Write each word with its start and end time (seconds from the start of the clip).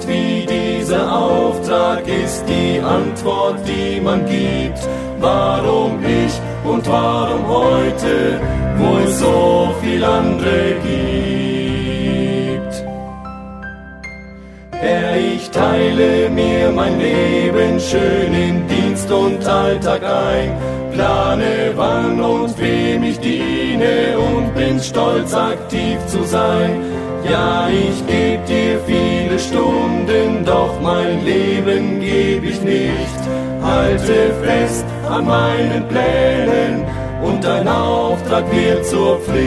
So 0.00 0.08
alt 0.08 0.08
wie 0.08 0.46
dieser 0.46 1.12
Auftrag 1.12 2.06
ist 2.06 2.44
die 2.48 2.80
Antwort, 2.80 3.58
die 3.66 4.00
man 4.00 4.24
gibt. 4.26 4.78
Warum 5.20 5.98
ich 6.04 6.32
und 6.64 6.86
warum 6.88 7.46
heute, 7.48 8.40
wo 8.78 8.98
es 9.04 9.18
so 9.18 9.74
viel 9.82 10.04
andere 10.04 10.74
gibt? 10.82 11.16
Herr, 14.72 15.16
ich 15.16 15.50
teile 15.50 16.28
mir 16.30 16.70
mein 16.70 16.98
Leben 16.98 17.80
schön 17.80 18.34
in 18.34 18.66
Dienst 18.68 19.10
und 19.10 19.46
Alltag 19.46 20.02
ein, 20.02 20.52
plane 20.92 21.72
wann 21.74 22.20
und 22.20 22.58
wem 22.58 23.02
ich 23.04 23.18
diene 23.18 24.18
und 24.18 24.35
bin 24.76 24.82
stolz 24.82 25.32
aktiv 25.32 25.98
zu 26.06 26.22
sein. 26.24 26.82
Ja, 27.28 27.68
ich 27.68 28.06
geb 28.06 28.44
dir 28.46 28.78
viele 28.86 29.38
Stunden, 29.38 30.44
doch 30.44 30.80
mein 30.80 31.24
Leben 31.24 32.00
geb 32.00 32.44
ich 32.44 32.60
nicht. 32.60 33.20
Halte 33.62 34.34
fest 34.42 34.84
an 35.08 35.24
meinen 35.26 35.88
Plänen 35.88 36.84
und 37.22 37.42
dein 37.42 37.66
Auftrag 37.66 38.44
wird 38.52 38.84
zur 38.86 39.18
Pflicht. 39.20 39.46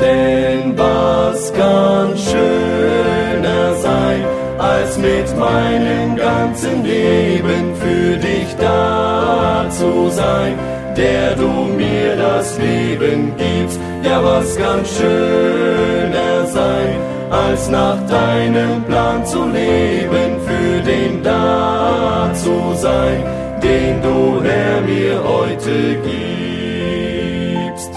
Denn 0.00 0.76
was 0.76 1.52
kann 1.54 2.16
schöner 2.16 3.74
sein, 3.76 4.24
als 4.58 4.98
mit 4.98 5.38
meinem 5.38 6.16
ganzen 6.16 6.84
Leben 6.84 7.74
für 7.76 8.16
dich 8.16 8.54
da 8.60 9.66
zu 9.70 10.10
sein, 10.10 10.58
der 10.96 11.34
du 11.34 11.48
mir 11.76 12.16
das 12.16 12.58
Leben 12.58 13.32
gibst. 13.36 13.80
Ja, 14.02 14.22
was 14.22 14.56
kann 14.56 14.84
schöner 14.84 16.46
sein, 16.46 16.96
als 17.30 17.68
nach 17.68 17.98
deinem 18.06 18.84
Plan 18.84 19.24
zu 19.24 19.44
leben, 19.46 20.38
für 20.46 20.82
den 20.82 21.22
da 21.22 22.30
zu 22.34 22.74
sein, 22.76 23.24
den 23.62 24.02
du 24.02 24.42
Herr 24.42 24.80
mir 24.82 25.22
heute 25.24 25.96
gibst. 26.02 27.90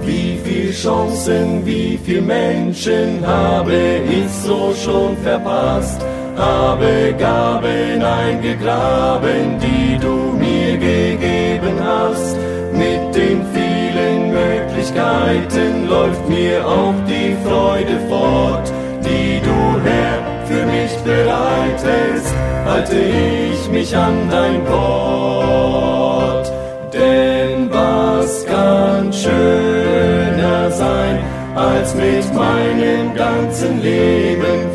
Wie 0.00 0.38
viel 0.44 0.72
Chancen, 0.72 1.66
wie 1.66 1.98
viel 2.04 2.22
Menschen 2.22 3.26
habe 3.26 3.74
ich 4.08 4.30
so 4.44 4.72
schon 4.74 5.16
verpasst, 5.18 6.00
habe 6.36 7.14
Gaben 7.18 8.02
eingegraben, 8.02 9.58
die 9.60 9.98
du 9.98 10.36
mir 10.38 10.76
gegeben 10.78 11.78
hast. 11.84 12.36
Mit 12.72 13.14
den 13.14 13.44
vielen 13.52 14.32
Möglichkeiten 14.32 15.88
läuft 15.88 16.28
mir 16.28 16.66
auch 16.66 16.94
die 17.06 17.36
Freude 17.44 17.98
fort, 18.08 18.72
die 19.04 19.40
du 19.40 19.80
Herr 19.84 20.22
für 20.46 20.66
mich 20.66 20.92
bereitest, 21.04 22.34
halte 22.64 22.98
ich 22.98 23.68
mich 23.70 23.96
an 23.96 24.28
dein 24.30 24.66
Wort. 24.68 26.50
Denn 26.92 27.70
was 27.70 28.44
kann 28.46 29.12
schöner 29.12 30.70
sein, 30.70 31.18
als 31.54 31.94
mit 31.94 32.34
meinem 32.34 33.14
ganzen 33.14 33.82
Leben 33.82 34.71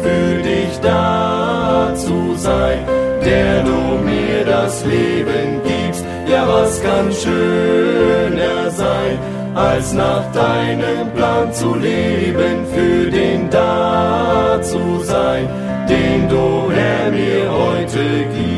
Leben 4.88 5.62
gibst. 5.64 6.04
Ja, 6.28 6.48
was 6.48 6.82
kann 6.82 7.12
schöner 7.12 8.72
sein, 8.72 9.20
als 9.56 9.94
nach 9.94 10.32
deinem 10.32 11.12
Plan 11.16 11.54
zu 11.54 11.76
leben, 11.76 12.66
für 12.74 13.12
den 13.12 13.50
da 13.50 14.60
zu 14.62 15.00
sein, 15.04 15.48
den 15.90 16.28
du 16.30 16.72
Herr 16.72 17.12
mir 17.12 17.52
heute 17.52 18.26
gibst. 18.36 18.58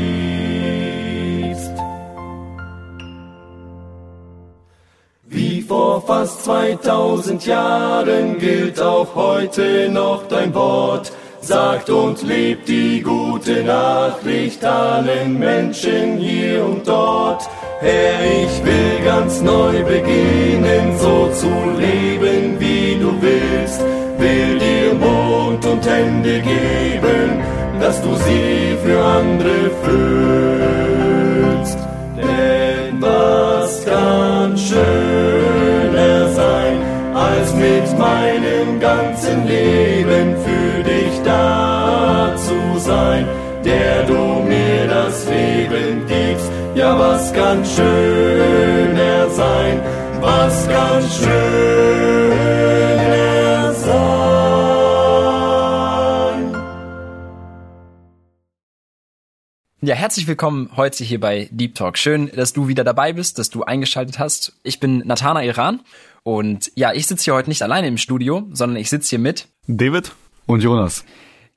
Wie 5.23 5.61
vor 5.61 6.01
fast 6.01 6.43
2000 6.45 7.45
Jahren 7.45 8.39
gilt 8.39 8.81
auch 8.81 9.13
heute 9.15 9.89
noch 9.89 10.27
dein 10.27 10.53
Wort. 10.55 11.11
Sagt 11.41 11.89
und 11.89 12.21
lebt 12.23 12.67
die 12.67 13.01
gute 13.01 13.63
Nachricht 13.63 14.63
allen 14.63 15.39
Menschen 15.39 16.17
hier 16.17 16.65
und 16.65 16.87
dort. 16.87 17.49
Herr, 17.79 18.25
ich 18.43 18.63
will 18.65 18.99
ganz 19.05 19.41
neu 19.41 19.81
beginnen, 19.83 20.97
so 20.99 21.29
zu 21.29 21.49
leben, 21.77 22.59
wie 22.59 22.97
du 22.99 23.13
willst. 23.21 23.81
Will 24.17 24.59
dir 24.59 24.93
Mund 24.93 25.65
und 25.65 25.87
Hände 25.87 26.41
geben, 26.41 27.41
dass 27.79 28.01
du 28.01 28.13
sie 28.15 28.77
für 28.83 29.01
andere 29.01 29.71
füllst. 29.83 30.99
Denn 32.17 33.01
was 33.01 33.85
kann 33.85 34.28
da 41.29 42.35
zu 42.35 42.79
sein, 42.79 43.27
der 43.63 44.03
du 44.05 44.41
mir 44.51 44.87
das 44.87 45.27
Leben 45.29 46.05
gibst. 46.07 46.49
Ja, 46.75 46.97
was 46.97 47.31
kann 47.33 47.63
schöner 47.65 49.29
sein, 49.29 49.81
was 50.21 50.67
kann 50.67 51.03
schöner 51.17 52.53
sein? 53.73 53.99
Ja, 59.81 59.95
herzlich 59.95 60.27
willkommen 60.27 60.71
heute 60.75 61.03
hier 61.03 61.19
bei 61.19 61.47
Deep 61.51 61.75
Talk. 61.75 61.97
Schön, 61.97 62.31
dass 62.35 62.53
du 62.53 62.67
wieder 62.67 62.83
dabei 62.83 63.13
bist, 63.13 63.37
dass 63.39 63.49
du 63.49 63.63
eingeschaltet 63.63 64.17
hast. 64.19 64.53
Ich 64.63 64.79
bin 64.79 65.03
Nathana 65.05 65.43
Iran 65.43 65.81
und 66.23 66.71
ja, 66.75 66.91
ich 66.93 67.05
sitze 67.07 67.25
hier 67.25 67.35
heute 67.35 67.49
nicht 67.49 67.61
alleine 67.61 67.87
im 67.87 67.97
Studio, 67.97 68.47
sondern 68.51 68.77
ich 68.77 68.89
sitze 68.89 69.09
hier 69.11 69.19
mit 69.19 69.47
David 69.67 70.11
und 70.49 70.63
Jonas. 70.63 71.05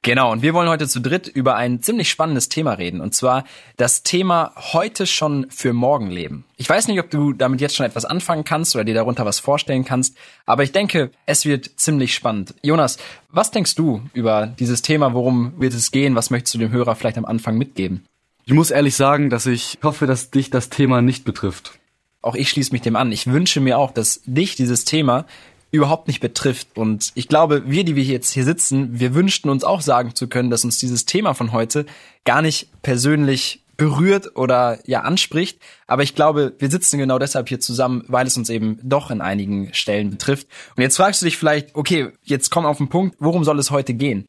Genau, 0.03 0.33
und 0.33 0.43
wir 0.43 0.53
wollen 0.53 0.69
heute 0.69 0.89
zu 0.89 1.01
dritt 1.01 1.29
über 1.29 1.55
ein 1.55 1.81
ziemlich 1.81 2.11
spannendes 2.11 2.49
Thema 2.49 2.73
reden. 2.73 3.01
Und 3.01 3.15
zwar 3.15 3.45
das 3.77 4.03
Thema 4.03 4.53
heute 4.57 5.07
schon 5.07 5.47
für 5.49 5.73
morgen 5.73 6.11
leben. 6.11 6.45
Ich 6.57 6.69
weiß 6.69 6.89
nicht, 6.89 6.99
ob 6.99 7.09
du 7.09 7.33
damit 7.33 7.61
jetzt 7.61 7.77
schon 7.77 7.87
etwas 7.87 8.05
anfangen 8.05 8.45
kannst 8.45 8.75
oder 8.75 8.85
dir 8.85 8.95
darunter 8.95 9.25
was 9.25 9.39
vorstellen 9.39 9.85
kannst, 9.85 10.17
aber 10.45 10.65
ich 10.65 10.73
denke, 10.73 11.11
es 11.25 11.47
wird 11.47 11.71
ziemlich 11.77 12.15
spannend. 12.15 12.55
Jonas, 12.63 12.99
was 13.31 13.53
denkst 13.53 13.77
du 13.77 14.03
über 14.13 14.47
dieses 14.47 14.83
Thema? 14.83 15.15
Worum 15.15 15.55
wird 15.57 15.73
es 15.73 15.93
gehen? 15.93 16.17
Was 16.17 16.31
möchtest 16.31 16.55
du 16.55 16.59
dem 16.59 16.73
Hörer 16.73 16.97
vielleicht 16.97 17.17
am 17.17 17.25
Anfang 17.25 17.57
mitgeben? 17.57 18.05
Ich 18.45 18.53
muss 18.53 18.73
ehrlich 18.73 18.97
sagen, 18.97 19.31
dass 19.31 19.47
ich 19.47 19.79
hoffe, 19.85 20.07
dass 20.07 20.31
dich 20.31 20.51
das 20.51 20.69
Thema 20.69 21.01
nicht 21.01 21.25
betrifft. 21.25 21.79
Auch 22.23 22.35
ich 22.35 22.51
schließe 22.51 22.73
mich 22.73 22.83
dem 22.83 22.97
an. 22.97 23.11
Ich 23.11 23.29
wünsche 23.29 23.61
mir 23.61 23.79
auch, 23.79 23.93
dass 23.93 24.21
dich 24.27 24.57
dieses 24.57 24.85
Thema 24.85 25.27
überhaupt 25.73 26.07
nicht 26.07 26.21
betrifft. 26.21 26.77
Und 26.77 27.11
ich 27.15 27.27
glaube, 27.27 27.65
wir, 27.67 27.83
die 27.83 27.97
wir 27.97 28.05
jetzt 28.05 28.31
hier 28.31 28.45
sitzen, 28.45 29.01
wir 29.01 29.15
wünschten 29.15 29.51
uns 29.51 29.65
auch 29.65 29.81
sagen 29.81 30.15
zu 30.15 30.29
können, 30.29 30.51
dass 30.51 30.65
uns 30.65 30.79
dieses 30.79 31.07
Thema 31.07 31.35
von 31.35 31.51
heute 31.51 31.87
gar 32.25 32.43
nicht 32.43 32.69
persönlich 32.83 33.63
berührt 33.79 34.37
oder 34.37 34.79
ja 34.87 35.01
anspricht. 35.01 35.59
Aber 35.87 36.03
ich 36.03 36.15
glaube, 36.15 36.53
wir 36.59 36.71
sitzen 36.71 36.99
genau 36.99 37.19
deshalb 37.19 37.49
hier 37.49 37.59
zusammen, 37.59 38.05
weil 38.07 38.27
es 38.27 38.37
uns 38.37 38.51
eben 38.51 38.79
doch 38.83 39.11
in 39.11 39.23
einigen 39.23 39.73
Stellen 39.73 40.11
betrifft. 40.11 40.47
Und 40.77 40.83
jetzt 40.83 40.99
fragst 40.99 41.23
du 41.23 41.25
dich 41.25 41.39
vielleicht, 41.39 41.75
okay, 41.75 42.11
jetzt 42.23 42.51
komm 42.51 42.67
auf 42.67 42.77
den 42.77 42.89
Punkt, 42.89 43.17
worum 43.19 43.43
soll 43.43 43.59
es 43.59 43.71
heute 43.71 43.95
gehen? 43.95 44.27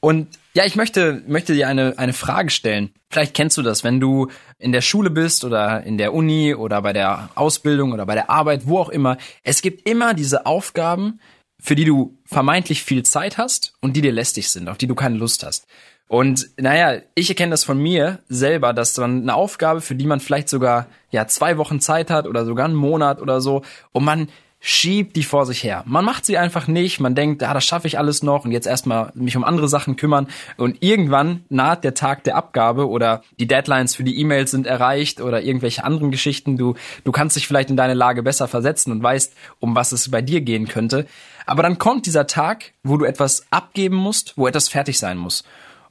Und 0.00 0.28
ja, 0.56 0.64
ich 0.64 0.74
möchte, 0.74 1.22
möchte 1.26 1.52
dir 1.52 1.68
eine, 1.68 1.98
eine 1.98 2.14
Frage 2.14 2.48
stellen. 2.48 2.88
Vielleicht 3.10 3.34
kennst 3.34 3.58
du 3.58 3.62
das, 3.62 3.84
wenn 3.84 4.00
du 4.00 4.28
in 4.58 4.72
der 4.72 4.80
Schule 4.80 5.10
bist 5.10 5.44
oder 5.44 5.82
in 5.82 5.98
der 5.98 6.14
Uni 6.14 6.54
oder 6.54 6.80
bei 6.80 6.94
der 6.94 7.28
Ausbildung 7.34 7.92
oder 7.92 8.06
bei 8.06 8.14
der 8.14 8.30
Arbeit, 8.30 8.66
wo 8.66 8.78
auch 8.78 8.88
immer. 8.88 9.18
Es 9.42 9.60
gibt 9.60 9.86
immer 9.86 10.14
diese 10.14 10.46
Aufgaben, 10.46 11.20
für 11.60 11.74
die 11.74 11.84
du 11.84 12.16
vermeintlich 12.24 12.84
viel 12.84 13.02
Zeit 13.02 13.36
hast 13.36 13.74
und 13.82 13.96
die 13.96 14.00
dir 14.00 14.12
lästig 14.12 14.48
sind, 14.48 14.70
auf 14.70 14.78
die 14.78 14.86
du 14.86 14.94
keine 14.94 15.18
Lust 15.18 15.44
hast. 15.44 15.66
Und 16.08 16.48
naja, 16.56 17.02
ich 17.14 17.28
erkenne 17.28 17.50
das 17.50 17.64
von 17.64 17.76
mir 17.76 18.20
selber, 18.30 18.72
dass 18.72 18.96
man 18.96 19.20
eine 19.20 19.34
Aufgabe, 19.34 19.82
für 19.82 19.94
die 19.94 20.06
man 20.06 20.20
vielleicht 20.20 20.48
sogar 20.48 20.86
ja 21.10 21.26
zwei 21.26 21.58
Wochen 21.58 21.80
Zeit 21.80 22.08
hat 22.08 22.26
oder 22.26 22.46
sogar 22.46 22.64
einen 22.64 22.76
Monat 22.76 23.20
oder 23.20 23.42
so, 23.42 23.60
und 23.92 24.04
man 24.04 24.28
schiebt 24.60 25.16
die 25.16 25.22
vor 25.22 25.46
sich 25.46 25.62
her. 25.62 25.84
Man 25.86 26.04
macht 26.04 26.26
sie 26.26 26.38
einfach 26.38 26.66
nicht, 26.66 26.98
man 26.98 27.14
denkt, 27.14 27.42
ah, 27.42 27.54
das 27.54 27.64
schaffe 27.64 27.86
ich 27.86 27.98
alles 27.98 28.22
noch 28.22 28.44
und 28.44 28.52
jetzt 28.52 28.66
erstmal 28.66 29.12
mich 29.14 29.36
um 29.36 29.44
andere 29.44 29.68
Sachen 29.68 29.96
kümmern 29.96 30.28
und 30.56 30.82
irgendwann 30.82 31.44
naht 31.48 31.84
der 31.84 31.94
Tag 31.94 32.24
der 32.24 32.36
Abgabe 32.36 32.88
oder 32.88 33.22
die 33.38 33.46
Deadlines 33.46 33.94
für 33.94 34.04
die 34.04 34.18
E-Mails 34.18 34.50
sind 34.50 34.66
erreicht 34.66 35.20
oder 35.20 35.42
irgendwelche 35.42 35.84
anderen 35.84 36.10
Geschichten. 36.10 36.56
Du, 36.56 36.74
du 37.04 37.12
kannst 37.12 37.36
dich 37.36 37.46
vielleicht 37.46 37.70
in 37.70 37.76
deine 37.76 37.94
Lage 37.94 38.22
besser 38.22 38.48
versetzen 38.48 38.92
und 38.92 39.02
weißt, 39.02 39.34
um 39.60 39.74
was 39.76 39.92
es 39.92 40.10
bei 40.10 40.22
dir 40.22 40.40
gehen 40.40 40.66
könnte. 40.68 41.06
Aber 41.46 41.62
dann 41.62 41.78
kommt 41.78 42.06
dieser 42.06 42.26
Tag, 42.26 42.72
wo 42.82 42.96
du 42.96 43.04
etwas 43.04 43.46
abgeben 43.50 43.96
musst, 43.96 44.36
wo 44.36 44.48
etwas 44.48 44.68
fertig 44.68 44.98
sein 44.98 45.16
muss. 45.16 45.44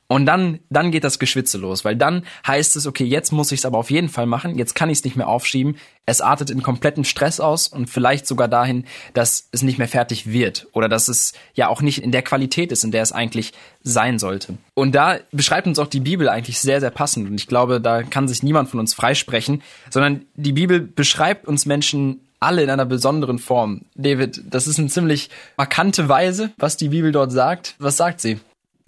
Und 0.07 0.27
dann, 0.27 0.59
dann 0.69 0.91
geht 0.91 1.03
das 1.03 1.17
Geschwitze 1.17 1.57
los, 1.57 1.83
weil 1.83 1.95
dann 1.95 2.23
heißt 2.45 2.75
es, 2.75 2.85
okay, 2.85 3.05
jetzt 3.05 3.31
muss 3.31 3.51
ich 3.51 3.61
es 3.61 3.65
aber 3.65 3.79
auf 3.79 3.89
jeden 3.89 4.09
Fall 4.09 4.27
machen, 4.27 4.55
jetzt 4.55 4.75
kann 4.75 4.89
ich 4.91 4.99
es 4.99 5.03
nicht 5.03 5.15
mehr 5.15 5.27
aufschieben. 5.27 5.77
Es 6.05 6.21
artet 6.21 6.51
in 6.51 6.61
kompletten 6.61 7.05
Stress 7.05 7.39
aus 7.39 7.67
und 7.67 7.89
vielleicht 7.89 8.27
sogar 8.27 8.47
dahin, 8.47 8.85
dass 9.15 9.49
es 9.51 9.63
nicht 9.63 9.79
mehr 9.79 9.87
fertig 9.87 10.31
wird 10.31 10.67
oder 10.73 10.87
dass 10.87 11.07
es 11.07 11.33
ja 11.55 11.67
auch 11.69 11.81
nicht 11.81 12.03
in 12.03 12.11
der 12.11 12.21
Qualität 12.21 12.71
ist, 12.71 12.83
in 12.83 12.91
der 12.91 13.01
es 13.01 13.11
eigentlich 13.11 13.53
sein 13.81 14.19
sollte. 14.19 14.57
Und 14.75 14.93
da 14.93 15.17
beschreibt 15.31 15.65
uns 15.65 15.79
auch 15.79 15.87
die 15.87 16.01
Bibel 16.01 16.29
eigentlich 16.29 16.59
sehr, 16.59 16.79
sehr 16.79 16.91
passend. 16.91 17.27
Und 17.27 17.35
ich 17.35 17.47
glaube, 17.47 17.81
da 17.81 18.03
kann 18.03 18.27
sich 18.27 18.43
niemand 18.43 18.69
von 18.69 18.79
uns 18.79 18.93
freisprechen, 18.93 19.63
sondern 19.89 20.25
die 20.35 20.53
Bibel 20.53 20.79
beschreibt 20.81 21.47
uns 21.47 21.65
Menschen 21.65 22.19
alle 22.39 22.61
in 22.61 22.69
einer 22.69 22.85
besonderen 22.85 23.39
Form. 23.39 23.81
David, 23.95 24.43
das 24.47 24.67
ist 24.67 24.77
eine 24.77 24.89
ziemlich 24.89 25.31
markante 25.57 26.07
Weise, 26.09 26.51
was 26.57 26.77
die 26.77 26.89
Bibel 26.89 27.11
dort 27.11 27.31
sagt. 27.31 27.73
Was 27.79 27.97
sagt 27.97 28.21
sie? 28.21 28.39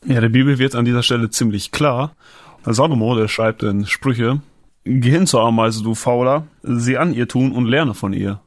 Ja, 0.05 0.21
der 0.21 0.29
Bibel 0.29 0.59
wird 0.59 0.75
an 0.75 0.85
dieser 0.85 1.03
Stelle 1.03 1.29
ziemlich 1.29 1.71
klar. 1.71 2.15
Salomo, 2.65 3.15
der 3.15 3.27
schreibt 3.27 3.63
in 3.63 3.85
Sprüche, 3.85 4.41
Geh 4.83 5.09
hin 5.09 5.27
zur 5.27 5.41
Ameise, 5.41 5.83
du 5.83 5.95
Fauler, 5.95 6.47
sieh 6.63 6.97
an 6.97 7.13
ihr 7.13 7.27
tun 7.27 7.51
und 7.51 7.65
lerne 7.65 7.93
von 7.93 8.13
ihr. 8.13 8.39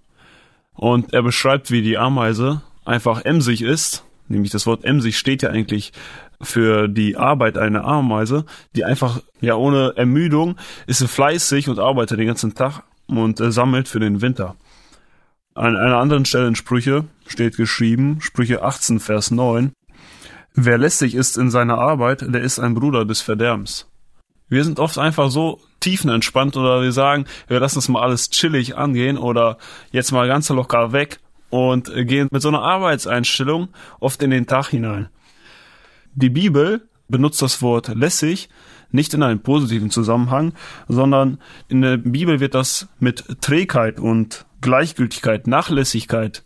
Und 0.73 1.12
er 1.12 1.23
beschreibt, 1.23 1.70
wie 1.70 1.82
die 1.82 1.99
Ameise 1.99 2.62
einfach 2.87 3.26
emsig 3.26 3.61
ist, 3.61 4.05
nämlich 4.29 4.50
das 4.50 4.67
Wort 4.67 4.85
emsig 4.85 5.19
steht 5.19 5.43
ja 5.43 5.50
eigentlich 5.50 5.93
für 6.41 6.88
die 6.88 7.19
Arbeit 7.19 7.58
einer 7.58 7.85
Ameise, 7.85 8.46
die 8.75 8.85
einfach, 8.85 9.20
ja, 9.43 9.55
ohne 9.56 9.93
Ermüdung 9.96 10.56
ist 10.87 11.00
sie 11.00 11.08
fleißig 11.08 11.69
und 11.69 11.79
arbeitet 11.79 12.19
den 12.19 12.29
ganzen 12.29 12.55
Tag 12.55 12.85
und 13.06 13.38
äh, 13.41 13.53
sammelt 13.53 13.88
für 13.88 14.00
den 14.00 14.23
Winter. 14.23 14.56
An 15.55 15.76
einer 15.76 15.99
anderen 15.99 16.25
Stelle 16.25 16.49
in 16.49 16.55
Sprüche 16.55 17.05
steht 17.26 17.58
geschrieben, 17.58 18.20
Sprüche 18.20 18.62
18, 18.62 19.00
Vers 19.00 19.31
9, 19.31 19.73
Wer 20.55 20.79
lästig 20.79 21.14
ist 21.14 21.38
in 21.38 21.50
seiner 21.50 21.79
Arbeit, 21.79 22.25
der 22.26 22.43
ist 22.43 22.58
ein 22.58 22.75
Bruder 22.75 23.05
des 23.05 23.20
Verderbens. 23.20 23.87
Wir 24.49 24.64
sind 24.64 24.81
oft 24.81 24.99
einfach 24.99 25.31
so 25.31 25.61
tiefenentspannt 25.79 26.56
oder 26.56 26.82
wir 26.82 26.93
sagen, 26.93 27.25
wir 27.47 27.61
lassen 27.61 27.79
es 27.79 27.88
mal 27.88 28.02
alles 28.02 28.31
chillig 28.31 28.76
angehen 28.76 29.17
oder 29.17 29.58
jetzt 29.93 30.11
mal 30.11 30.26
ganz 30.26 30.49
locker 30.49 30.93
weg 30.93 31.20
und 31.50 31.93
gehen 32.06 32.29
mit 32.31 32.43
so 32.43 32.49
einer 32.49 32.62
Arbeitseinstellung 32.62 33.69
oft 34.00 34.23
in 34.23 34.31
den 34.31 34.47
Tag 34.47 34.69
hinein. 34.69 35.08
Die 36.14 36.31
Bibel 36.31 36.88
benutzt 37.08 37.43
das 37.43 37.62
Wort 37.62 37.88
lässig 37.94 38.49
nicht 38.93 39.14
in 39.14 39.23
einem 39.23 39.41
positiven 39.41 39.91
Zusammenhang, 39.91 40.53
sondern 40.88 41.38
in 41.69 41.82
der 41.82 41.96
Bibel 41.96 42.41
wird 42.41 42.55
das 42.55 42.88
mit 42.99 43.25
Trägheit 43.41 44.00
und 44.00 44.46
Gleichgültigkeit, 44.61 45.46
Nachlässigkeit 45.46 46.43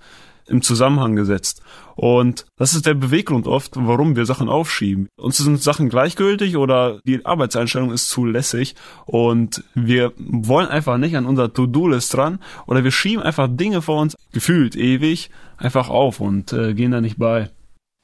im 0.49 0.63
Zusammenhang 0.63 1.17
gesetzt. 1.17 1.63
Und 1.97 2.47
das 2.57 2.75
ist 2.75 2.87
der 2.87 2.95
Beweggrund 2.95 3.47
oft, 3.47 3.73
warum 3.77 4.17
wir 4.17 4.27
Sachen 4.27 4.49
aufschieben. 4.49 5.09
Uns 5.17 5.37
sind 5.37 5.63
Sachen 5.63 5.89
gleichgültig 5.89 6.57
oder 6.57 7.01
die 7.05 7.25
Arbeitseinstellung 7.25 7.93
ist 7.93 8.09
zu 8.09 8.25
lässig 8.25 8.75
und 9.07 9.63
wir 9.75 10.13
wollen 10.17 10.69
einfach 10.69 10.99
nicht 10.99 11.17
an 11.17 11.27
unser 11.27 11.53
To-Do-List 11.53 12.15
dran 12.15 12.41
oder 12.67 12.85
wir 12.85 12.91
schieben 12.91 13.23
einfach 13.23 13.49
Dinge 13.49 13.81
vor 13.83 14.01
uns 14.01 14.17
gefühlt 14.33 14.77
ewig 14.77 15.31
einfach 15.57 15.89
auf 15.89 16.21
und 16.21 16.53
äh, 16.53 16.75
gehen 16.75 16.91
da 16.91 17.01
nicht 17.01 17.19
bei. 17.19 17.51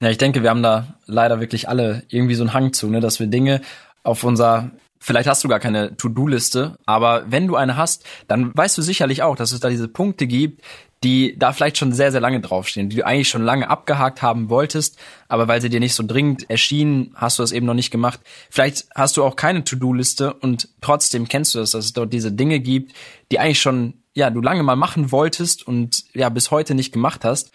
Ja, 0.03 0.09
ich 0.09 0.19
denke, 0.19 0.43
wir 0.43 0.51
haben 0.51 0.63
da 0.63 0.95
leider 1.07 1.41
wirklich 1.41 1.69
alle 1.69 2.05
irgendwie 2.09 2.35
so 2.35 2.45
einen 2.45 2.55
Hang 2.55 2.73
zu, 2.73 2.89
ne, 2.89 3.01
dass 3.01 3.21
wir 3.21 3.27
Dinge 3.27 3.61
auf 4.03 4.25
unser 4.25 4.71
Vielleicht 5.03 5.31
hast 5.31 5.43
du 5.43 5.49
gar 5.49 5.61
keine 5.61 5.97
To-Do-Liste, 5.97 6.77
aber 6.85 7.25
wenn 7.27 7.47
du 7.47 7.57
eine 7.57 7.79
hast, 7.79 8.05
dann 8.29 8.53
weißt 8.55 8.77
du 8.77 8.83
sicherlich 8.83 9.23
auch, 9.23 9.35
dass 9.35 9.53
es 9.53 9.61
da 9.61 9.71
diese 9.71 9.89
Punkte 9.89 10.27
gibt, 10.27 10.61
die 11.03 11.39
da 11.39 11.53
vielleicht 11.53 11.79
schon 11.79 11.93
sehr, 11.93 12.13
sehr 12.13 12.21
lange 12.21 12.41
draufstehen, 12.41 12.91
die 12.91 12.97
du 12.97 13.07
eigentlich 13.07 13.29
schon 13.29 13.43
lange 13.43 13.71
abgehakt 13.71 14.21
haben 14.21 14.51
wolltest, 14.51 14.99
aber 15.29 15.49
weil 15.49 15.63
sie 15.63 15.71
dir 15.71 15.81
nicht 15.81 15.95
so 15.95 16.05
dringend 16.07 16.51
erschienen, 16.51 17.13
hast 17.15 17.39
du 17.39 17.43
das 17.43 17.53
eben 17.53 17.65
noch 17.65 17.75
nicht 17.75 17.91
gemacht. 17.91 18.21
Vielleicht 18.51 18.87
hast 18.95 19.17
du 19.17 19.25
auch 19.25 19.37
keine 19.37 19.65
To-Do-Liste 19.65 20.35
und 20.35 20.69
trotzdem 20.83 21.27
kennst 21.27 21.55
du 21.55 21.59
das, 21.59 21.71
dass 21.71 21.87
es 21.87 21.93
dort 21.95 22.13
diese 22.13 22.33
Dinge 22.33 22.61
gibt, 22.61 22.93
die 23.33 23.39
eigentlich 23.39 23.63
schon, 23.63 23.95
ja, 24.15 24.29
du 24.29 24.43
lange 24.43 24.63
mal 24.63 24.77
machen 24.77 25.11
wolltest 25.11 25.67
und 25.67 26.05
ja, 26.13 26.29
bis 26.29 26.51
heute 26.51 26.75
nicht 26.75 26.93
gemacht 26.93 27.25
hast. 27.25 27.51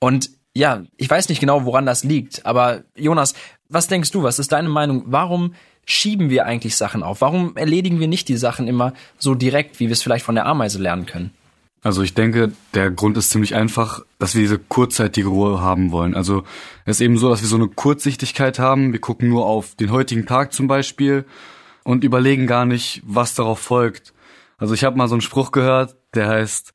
Und 0.00 0.30
ja, 0.52 0.82
ich 0.96 1.08
weiß 1.08 1.28
nicht 1.28 1.40
genau, 1.40 1.64
woran 1.64 1.86
das 1.86 2.02
liegt, 2.02 2.44
aber 2.44 2.82
Jonas, 2.96 3.34
was 3.68 3.86
denkst 3.86 4.10
du, 4.10 4.24
was 4.24 4.40
ist 4.40 4.50
deine 4.50 4.68
Meinung? 4.68 5.04
Warum 5.06 5.54
schieben 5.86 6.28
wir 6.28 6.44
eigentlich 6.44 6.76
Sachen 6.76 7.04
auf? 7.04 7.20
Warum 7.20 7.56
erledigen 7.56 8.00
wir 8.00 8.08
nicht 8.08 8.28
die 8.28 8.36
Sachen 8.36 8.66
immer 8.66 8.94
so 9.16 9.36
direkt, 9.36 9.78
wie 9.78 9.86
wir 9.86 9.92
es 9.92 10.02
vielleicht 10.02 10.24
von 10.24 10.34
der 10.34 10.46
Ameise 10.46 10.80
lernen 10.80 11.06
können? 11.06 11.30
Also 11.82 12.02
ich 12.02 12.12
denke, 12.12 12.52
der 12.74 12.90
Grund 12.90 13.16
ist 13.16 13.30
ziemlich 13.30 13.54
einfach, 13.54 14.02
dass 14.18 14.34
wir 14.34 14.42
diese 14.42 14.58
kurzzeitige 14.58 15.28
Ruhe 15.28 15.60
haben 15.62 15.92
wollen. 15.92 16.14
Also 16.14 16.44
es 16.84 16.98
ist 16.98 17.00
eben 17.00 17.16
so, 17.16 17.30
dass 17.30 17.40
wir 17.40 17.48
so 17.48 17.56
eine 17.56 17.68
Kurzsichtigkeit 17.68 18.58
haben. 18.58 18.92
Wir 18.92 19.00
gucken 19.00 19.30
nur 19.30 19.46
auf 19.46 19.74
den 19.76 19.90
heutigen 19.90 20.26
Tag 20.26 20.52
zum 20.52 20.66
Beispiel 20.66 21.24
und 21.82 22.04
überlegen 22.04 22.46
gar 22.46 22.66
nicht, 22.66 23.02
was 23.06 23.34
darauf 23.34 23.60
folgt. 23.60 24.12
Also 24.58 24.74
ich 24.74 24.84
habe 24.84 24.98
mal 24.98 25.08
so 25.08 25.14
einen 25.14 25.22
Spruch 25.22 25.52
gehört, 25.52 25.96
der 26.14 26.28
heißt, 26.28 26.74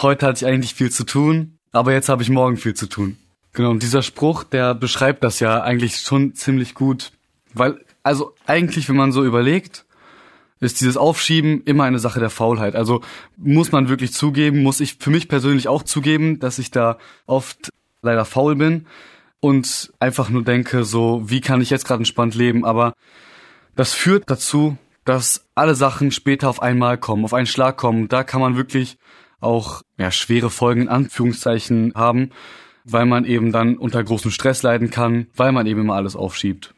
heute 0.00 0.26
hatte 0.26 0.44
ich 0.44 0.50
eigentlich 0.50 0.74
viel 0.74 0.90
zu 0.90 1.04
tun, 1.04 1.58
aber 1.72 1.92
jetzt 1.92 2.08
habe 2.08 2.22
ich 2.22 2.30
morgen 2.30 2.56
viel 2.56 2.74
zu 2.74 2.86
tun. 2.86 3.18
Genau, 3.52 3.70
und 3.70 3.82
dieser 3.82 4.02
Spruch, 4.02 4.44
der 4.44 4.74
beschreibt 4.74 5.24
das 5.24 5.40
ja 5.40 5.62
eigentlich 5.62 5.98
schon 5.98 6.34
ziemlich 6.34 6.74
gut. 6.74 7.12
Weil, 7.52 7.84
also 8.02 8.34
eigentlich, 8.46 8.88
wenn 8.88 8.96
man 8.96 9.12
so 9.12 9.24
überlegt, 9.24 9.84
ist 10.60 10.80
dieses 10.80 10.96
Aufschieben 10.96 11.62
immer 11.64 11.84
eine 11.84 11.98
Sache 11.98 12.20
der 12.20 12.30
Faulheit. 12.30 12.74
Also 12.74 13.00
muss 13.36 13.72
man 13.72 13.88
wirklich 13.88 14.12
zugeben, 14.12 14.62
muss 14.62 14.80
ich 14.80 14.96
für 14.98 15.10
mich 15.10 15.28
persönlich 15.28 15.68
auch 15.68 15.82
zugeben, 15.82 16.38
dass 16.40 16.58
ich 16.58 16.70
da 16.70 16.98
oft 17.26 17.70
leider 18.02 18.24
faul 18.24 18.56
bin 18.56 18.86
und 19.40 19.92
einfach 20.00 20.30
nur 20.30 20.42
denke, 20.42 20.84
so, 20.84 21.22
wie 21.24 21.40
kann 21.40 21.60
ich 21.60 21.70
jetzt 21.70 21.86
gerade 21.86 22.00
entspannt 22.00 22.34
leben? 22.34 22.64
Aber 22.64 22.94
das 23.76 23.94
führt 23.94 24.24
dazu, 24.28 24.76
dass 25.04 25.46
alle 25.54 25.74
Sachen 25.74 26.10
später 26.10 26.48
auf 26.48 26.60
einmal 26.60 26.98
kommen, 26.98 27.24
auf 27.24 27.34
einen 27.34 27.46
Schlag 27.46 27.76
kommen. 27.76 28.08
Da 28.08 28.24
kann 28.24 28.40
man 28.40 28.56
wirklich 28.56 28.98
auch 29.40 29.82
ja, 29.96 30.10
schwere 30.10 30.50
Folgen 30.50 30.82
in 30.82 30.88
Anführungszeichen 30.88 31.92
haben, 31.94 32.30
weil 32.84 33.06
man 33.06 33.24
eben 33.24 33.52
dann 33.52 33.76
unter 33.76 34.02
großem 34.02 34.30
Stress 34.30 34.62
leiden 34.62 34.90
kann, 34.90 35.28
weil 35.34 35.52
man 35.52 35.66
eben 35.66 35.80
immer 35.80 35.94
alles 35.94 36.16
aufschiebt. 36.16 36.74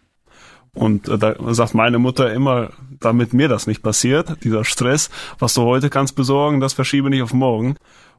Und 0.75 1.09
äh, 1.09 1.19
da 1.19 1.35
sagt 1.53 1.75
meine 1.75 1.99
Mutter 1.99 2.33
immer, 2.33 2.71
damit 3.01 3.33
mir 3.33 3.49
das 3.49 3.67
nicht 3.67 3.83
passiert, 3.83 4.45
dieser 4.45 4.65
Stress, 4.65 5.11
was 5.39 5.55
du 5.55 5.63
heute 5.63 5.91
kannst 5.91 6.15
besorgen, 6.15 6.61
das 6.61 6.75
verschiebe 6.75 7.11
nicht 7.11 7.23
auf 7.23 7.33
morgen. 7.33 7.77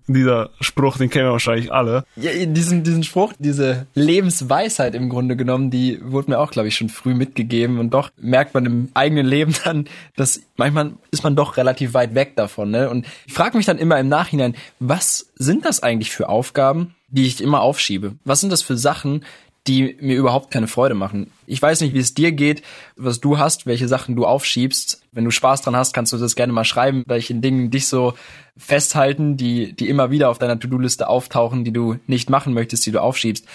Und 0.08 0.15
dieser 0.15 0.50
Spruch, 0.60 0.98
den 0.98 1.10
kennen 1.10 1.27
wir 1.27 1.31
wahrscheinlich 1.31 1.72
alle. 1.72 2.05
Ja, 2.15 2.31
diesen, 2.46 2.84
diesen 2.84 3.03
Spruch, 3.03 3.34
diese 3.38 3.86
Lebensweisheit 3.93 4.96
im 4.96 5.10
Grunde 5.10 5.36
genommen, 5.36 5.70
die 5.70 6.00
wurde 6.03 6.31
mir 6.31 6.39
auch, 6.39 6.51
glaube 6.51 6.67
ich, 6.67 6.75
schon 6.75 6.89
früh 6.89 7.13
mitgegeben. 7.13 7.77
Und 7.77 7.91
doch 7.91 8.10
merkt 8.17 8.53
man 8.53 8.65
im 8.65 8.89
eigenen 8.93 9.25
Leben 9.25 9.53
dann, 9.63 9.86
dass 10.15 10.41
manchmal 10.58 10.93
ist 11.12 11.24
man 11.24 11.36
doch 11.36 11.58
relativ 11.58 11.93
weit 11.93 12.15
weg 12.15 12.36
davon. 12.36 12.72
Ne? 12.72 12.89
Und 12.89 13.05
ich 13.27 13.34
frage 13.34 13.55
mich 13.55 13.67
dann 13.67 13.77
immer 13.77 14.00
im 14.00 14.10
Nachhinein, 14.10 14.55
was 14.79 15.31
sind 15.36 15.65
das 15.65 15.84
eigentlich 15.84 16.12
für 16.12 16.29
Aufgaben, 16.29 16.96
die 17.10 17.27
ich 17.27 17.39
immer 17.39 17.62
aufschiebe? 17.62 18.15
Was 18.25 18.41
sind 18.41 18.51
das 18.51 18.63
für 18.63 18.77
Sachen, 18.77 19.24
die 19.68 19.98
mir 20.01 20.15
überhaupt 20.15 20.50
keine 20.50 20.68
Freude 20.68 20.96
machen. 20.96 21.32
Ich 21.46 21.62
weiß 21.62 21.82
nicht, 21.82 21.94
wie 21.94 22.00
es 22.00 22.15
dir 22.15 22.32
geht, 22.32 22.63
was 22.96 23.20
du 23.20 23.38
hast, 23.38 23.68
welche 23.68 23.88
Sachen 23.88 24.15
du 24.15 24.25
aufschiebst. 24.25 25.03
Wenn 25.12 25.25
du 25.25 25.32
Spaß 25.32 25.62
dran 25.62 25.75
hast, 25.75 25.94
kannst 25.94 26.13
du 26.13 26.18
das 26.18 26.36
gerne 26.36 26.51
mal 26.51 26.63
schreiben, 26.63 27.03
welche 27.06 27.36
Dingen 27.36 27.70
dich 27.70 27.88
so 27.88 28.13
festhalten, 28.58 29.38
die, 29.38 29.74
die 29.74 29.88
immer 29.88 30.10
wieder 30.10 30.30
auf 30.30 30.39
deiner 30.39 30.60
To-Do-Liste 30.60 31.08
auftauchen, 31.08 31.63
die 31.63 31.74
du 31.74 31.98
nicht 32.08 32.30
machen 32.30 32.53
möchtest, 32.53 32.86
die 32.86 32.91
du 32.91 33.01
aufschiebst. 33.01 33.46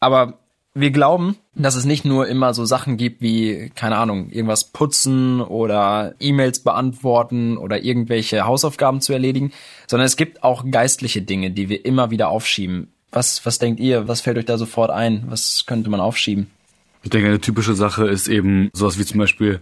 Aber 0.00 0.40
wir 0.74 0.90
glauben, 0.90 1.36
dass 1.54 1.76
es 1.76 1.84
nicht 1.84 2.04
nur 2.04 2.26
immer 2.26 2.52
so 2.52 2.64
Sachen 2.64 2.96
gibt 2.96 3.22
wie, 3.22 3.70
keine 3.74 3.96
Ahnung, 3.96 4.30
irgendwas 4.30 4.72
putzen 4.72 5.40
oder 5.40 6.14
E-Mails 6.18 6.64
beantworten 6.64 7.56
oder 7.56 7.84
irgendwelche 7.84 8.44
Hausaufgaben 8.44 9.00
zu 9.00 9.12
erledigen, 9.12 9.52
sondern 9.86 10.06
es 10.06 10.16
gibt 10.16 10.42
auch 10.42 10.64
geistliche 10.68 11.22
Dinge, 11.22 11.52
die 11.52 11.68
wir 11.68 11.86
immer 11.86 12.10
wieder 12.10 12.28
aufschieben. 12.28 12.93
Was, 13.14 13.46
was 13.46 13.60
denkt 13.60 13.78
ihr? 13.78 14.08
Was 14.08 14.20
fällt 14.20 14.38
euch 14.38 14.44
da 14.44 14.58
sofort 14.58 14.90
ein? 14.90 15.24
Was 15.28 15.66
könnte 15.66 15.88
man 15.88 16.00
aufschieben? 16.00 16.50
Ich 17.04 17.10
denke, 17.10 17.28
eine 17.28 17.40
typische 17.40 17.74
Sache 17.74 18.08
ist 18.08 18.26
eben 18.26 18.70
sowas 18.72 18.98
wie 18.98 19.04
zum 19.04 19.18
Beispiel, 19.18 19.60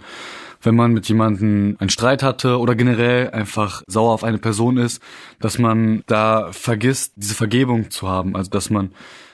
wenn 0.63 0.75
man 0.75 0.93
mit 0.93 1.07
jemandem 1.09 1.77
einen 1.79 1.91
Streit 1.91 2.23
hatte 2.23 2.59
oder 2.59 2.75
generell 2.75 3.31
einfach 3.31 3.83
sauer 3.87 4.13
auf 4.13 4.25
eine 4.25 4.39
Person 4.39 4.79
ist, 4.79 5.03
dass 5.39 5.59
man 5.59 6.03
da 6.07 6.51
vergisst, 6.53 7.13
diese 7.17 7.35
Vergebung 7.35 7.91
zu 7.91 8.09
haben. 8.09 8.37
Also 8.37 8.51
dass 8.51 8.71
man 8.71 8.93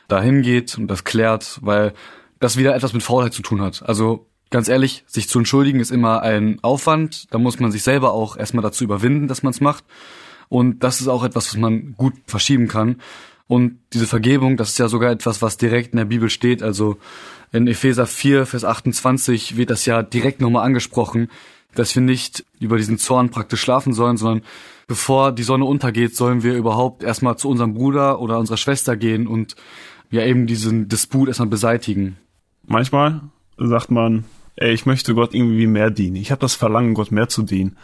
da 0.08 0.20
hingeht 0.20 0.76
und 0.78 0.88
das 0.88 1.04
klärt, 1.04 1.60
weil 1.62 1.92
das 2.40 2.56
wieder 2.56 2.74
etwas 2.74 2.94
mit 2.94 3.04
Faulheit 3.04 3.34
zu 3.34 3.42
tun 3.42 3.60
hat. 3.60 3.84
Also 3.86 4.26
ganz 4.50 4.68
ehrlich, 4.68 5.04
sich 5.06 5.28
zu 5.28 5.38
entschuldigen 5.38 5.78
ist 5.78 5.92
immer 5.92 6.22
ein 6.22 6.58
Aufwand. 6.62 7.32
Da 7.32 7.38
muss 7.38 7.60
man 7.60 7.70
sich 7.70 7.84
selber 7.84 8.14
auch 8.14 8.36
erstmal 8.36 8.62
dazu 8.62 8.82
überwinden, 8.82 9.28
dass 9.28 9.44
man 9.44 9.52
es 9.52 9.60
macht. 9.60 9.84
Und 10.48 10.82
das 10.82 11.00
ist 11.00 11.08
auch 11.08 11.24
etwas, 11.24 11.48
was 11.48 11.60
man 11.60 11.94
gut 11.96 12.14
verschieben 12.26 12.68
kann. 12.68 12.96
Und 13.48 13.78
diese 13.94 14.06
Vergebung, 14.06 14.56
das 14.56 14.70
ist 14.70 14.78
ja 14.78 14.88
sogar 14.88 15.10
etwas, 15.10 15.42
was 15.42 15.56
direkt 15.56 15.92
in 15.92 15.96
der 15.96 16.04
Bibel 16.04 16.28
steht. 16.28 16.62
Also 16.62 16.98
in 17.50 17.66
Epheser 17.66 18.06
4, 18.06 18.46
Vers 18.46 18.64
28 18.64 19.56
wird 19.56 19.70
das 19.70 19.86
ja 19.86 20.02
direkt 20.02 20.40
nochmal 20.40 20.66
angesprochen, 20.66 21.30
dass 21.74 21.94
wir 21.94 22.02
nicht 22.02 22.44
über 22.60 22.76
diesen 22.76 22.98
Zorn 22.98 23.30
praktisch 23.30 23.62
schlafen 23.62 23.94
sollen, 23.94 24.18
sondern 24.18 24.44
bevor 24.86 25.32
die 25.32 25.42
Sonne 25.42 25.64
untergeht, 25.64 26.14
sollen 26.14 26.42
wir 26.42 26.54
überhaupt 26.54 27.02
erstmal 27.02 27.38
zu 27.38 27.48
unserem 27.48 27.74
Bruder 27.74 28.20
oder 28.20 28.38
unserer 28.38 28.58
Schwester 28.58 28.96
gehen 28.96 29.26
und 29.26 29.56
ja 30.10 30.24
eben 30.24 30.46
diesen 30.46 30.88
Disput 30.88 31.28
erstmal 31.28 31.48
beseitigen. 31.48 32.18
Manchmal 32.66 33.22
sagt 33.56 33.90
man, 33.90 34.24
ey, 34.56 34.72
ich 34.72 34.86
möchte 34.86 35.14
Gott 35.14 35.34
irgendwie 35.34 35.66
mehr 35.66 35.90
dienen. 35.90 36.16
Ich 36.16 36.30
habe 36.30 36.40
das 36.40 36.54
Verlangen, 36.54 36.94
Gott 36.94 37.12
mehr 37.12 37.28
zu 37.28 37.42
dienen. 37.42 37.76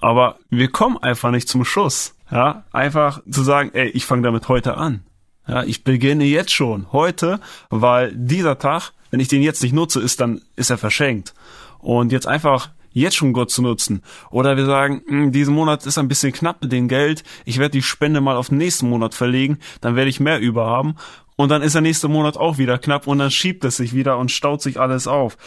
Aber 0.00 0.38
wir 0.48 0.68
kommen 0.68 0.96
einfach 0.98 1.30
nicht 1.30 1.48
zum 1.48 1.64
Schuss. 1.64 2.14
Ja, 2.30 2.64
einfach 2.72 3.22
zu 3.28 3.42
sagen, 3.42 3.70
ey, 3.74 3.88
ich 3.88 4.06
fange 4.06 4.22
damit 4.22 4.48
heute 4.48 4.76
an. 4.76 5.02
Ja, 5.46 5.64
ich 5.64 5.84
beginne 5.84 6.24
jetzt 6.24 6.52
schon, 6.52 6.86
heute, 6.92 7.40
weil 7.70 8.12
dieser 8.14 8.58
Tag, 8.58 8.92
wenn 9.10 9.20
ich 9.20 9.28
den 9.28 9.42
jetzt 9.42 9.62
nicht 9.62 9.72
nutze, 9.72 10.00
ist 10.00 10.20
dann, 10.20 10.42
ist 10.56 10.70
er 10.70 10.78
verschenkt. 10.78 11.34
Und 11.78 12.12
jetzt 12.12 12.26
einfach 12.26 12.70
jetzt 12.92 13.16
schon 13.16 13.32
Gott 13.32 13.50
zu 13.50 13.62
nutzen. 13.62 14.02
Oder 14.30 14.56
wir 14.56 14.66
sagen, 14.66 15.02
hm, 15.06 15.32
diesen 15.32 15.54
Monat 15.54 15.86
ist 15.86 15.98
ein 15.98 16.08
bisschen 16.08 16.32
knapp 16.32 16.62
mit 16.62 16.72
dem 16.72 16.88
Geld, 16.88 17.24
ich 17.44 17.58
werde 17.58 17.72
die 17.72 17.82
Spende 17.82 18.20
mal 18.20 18.36
auf 18.36 18.48
den 18.48 18.58
nächsten 18.58 18.88
Monat 18.88 19.14
verlegen, 19.14 19.58
dann 19.80 19.96
werde 19.96 20.10
ich 20.10 20.20
mehr 20.20 20.40
über 20.40 20.66
haben. 20.66 20.96
Und 21.36 21.48
dann 21.48 21.62
ist 21.62 21.74
der 21.74 21.80
nächste 21.80 22.08
Monat 22.08 22.36
auch 22.36 22.58
wieder 22.58 22.78
knapp 22.78 23.06
und 23.06 23.18
dann 23.18 23.30
schiebt 23.30 23.64
es 23.64 23.78
sich 23.78 23.94
wieder 23.94 24.18
und 24.18 24.30
staut 24.30 24.60
sich 24.60 24.78
alles 24.78 25.06
auf. 25.06 25.38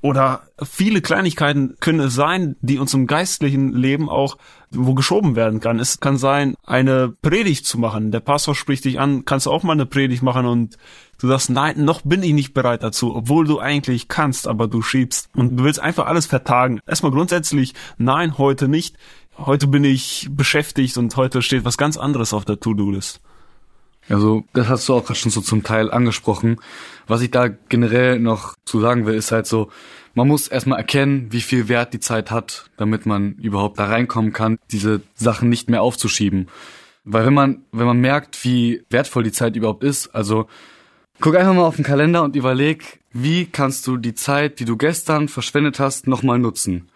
Oder 0.00 0.42
viele 0.62 1.00
Kleinigkeiten 1.00 1.74
können 1.80 2.00
es 2.00 2.14
sein, 2.14 2.56
die 2.60 2.78
uns 2.78 2.94
im 2.94 3.06
geistlichen 3.06 3.72
Leben 3.72 4.08
auch 4.08 4.36
wo 4.70 4.94
geschoben 4.94 5.34
werden 5.34 5.60
kann. 5.60 5.78
Es 5.78 6.00
kann 6.00 6.18
sein, 6.18 6.54
eine 6.64 7.08
Predigt 7.08 7.66
zu 7.66 7.78
machen. 7.78 8.10
Der 8.10 8.20
Pastor 8.20 8.54
spricht 8.54 8.84
dich 8.84 9.00
an, 9.00 9.24
kannst 9.24 9.46
du 9.46 9.50
auch 9.50 9.62
mal 9.62 9.72
eine 9.72 9.86
Predigt 9.86 10.22
machen 10.22 10.46
und 10.46 10.76
du 11.18 11.28
sagst, 11.28 11.50
nein, 11.50 11.84
noch 11.84 12.02
bin 12.02 12.22
ich 12.22 12.32
nicht 12.32 12.54
bereit 12.54 12.82
dazu, 12.82 13.14
obwohl 13.14 13.46
du 13.46 13.60
eigentlich 13.60 14.08
kannst, 14.08 14.46
aber 14.46 14.68
du 14.68 14.82
schiebst 14.82 15.30
und 15.34 15.56
du 15.56 15.64
willst 15.64 15.80
einfach 15.80 16.06
alles 16.06 16.26
vertagen. 16.26 16.80
Erstmal 16.86 17.12
grundsätzlich, 17.12 17.74
nein, 17.96 18.36
heute 18.38 18.68
nicht. 18.68 18.96
Heute 19.38 19.68
bin 19.68 19.84
ich 19.84 20.28
beschäftigt 20.30 20.98
und 20.98 21.16
heute 21.16 21.42
steht 21.42 21.64
was 21.64 21.78
ganz 21.78 21.96
anderes 21.96 22.34
auf 22.34 22.44
der 22.44 22.60
To-Do-List. 22.60 23.20
Also, 24.08 24.44
das 24.54 24.68
hast 24.68 24.88
du 24.88 24.94
auch 24.94 25.14
schon 25.14 25.30
so 25.30 25.40
zum 25.40 25.62
Teil 25.62 25.90
angesprochen. 25.90 26.60
Was 27.08 27.22
ich 27.22 27.30
da 27.30 27.48
generell 27.48 28.20
noch 28.20 28.54
zu 28.64 28.80
sagen 28.80 29.06
will, 29.06 29.14
ist 29.14 29.32
halt 29.32 29.46
so, 29.46 29.70
man 30.14 30.28
muss 30.28 30.48
erstmal 30.48 30.78
erkennen, 30.78 31.28
wie 31.30 31.40
viel 31.40 31.68
Wert 31.68 31.94
die 31.94 32.00
Zeit 32.00 32.30
hat, 32.30 32.70
damit 32.76 33.06
man 33.06 33.34
überhaupt 33.34 33.78
da 33.78 33.86
reinkommen 33.86 34.32
kann, 34.32 34.58
diese 34.70 35.00
Sachen 35.14 35.48
nicht 35.48 35.70
mehr 35.70 35.82
aufzuschieben. 35.82 36.48
Weil 37.04 37.24
wenn 37.24 37.34
man, 37.34 37.62
wenn 37.72 37.86
man 37.86 38.00
merkt, 38.00 38.44
wie 38.44 38.82
wertvoll 38.90 39.22
die 39.22 39.32
Zeit 39.32 39.56
überhaupt 39.56 39.82
ist, 39.82 40.08
also 40.14 40.46
guck 41.20 41.36
einfach 41.36 41.54
mal 41.54 41.64
auf 41.64 41.76
den 41.76 41.84
Kalender 41.84 42.22
und 42.22 42.36
überleg, 42.36 43.00
wie 43.12 43.46
kannst 43.46 43.86
du 43.86 43.96
die 43.96 44.14
Zeit, 44.14 44.60
die 44.60 44.64
du 44.64 44.76
gestern 44.76 45.28
verschwendet 45.28 45.80
hast, 45.80 46.06
nochmal 46.06 46.38
nutzen. 46.38 46.90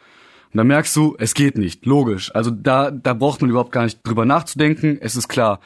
Und 0.53 0.59
dann 0.59 0.67
merkst 0.67 0.95
du, 0.95 1.17
es 1.19 1.33
geht 1.33 1.57
nicht, 1.57 1.87
logisch. 1.87 2.35
Also 2.35 2.51
da, 2.51 2.91
da 2.91 3.15
braucht 3.15 3.41
man 3.41 3.49
überhaupt 3.49 3.73
gar 3.73 3.85
nicht 3.85 4.01
drüber 4.07 4.27
nachzudenken, 4.27 4.99
es 5.01 5.17
ist 5.17 5.29
klar. 5.29 5.61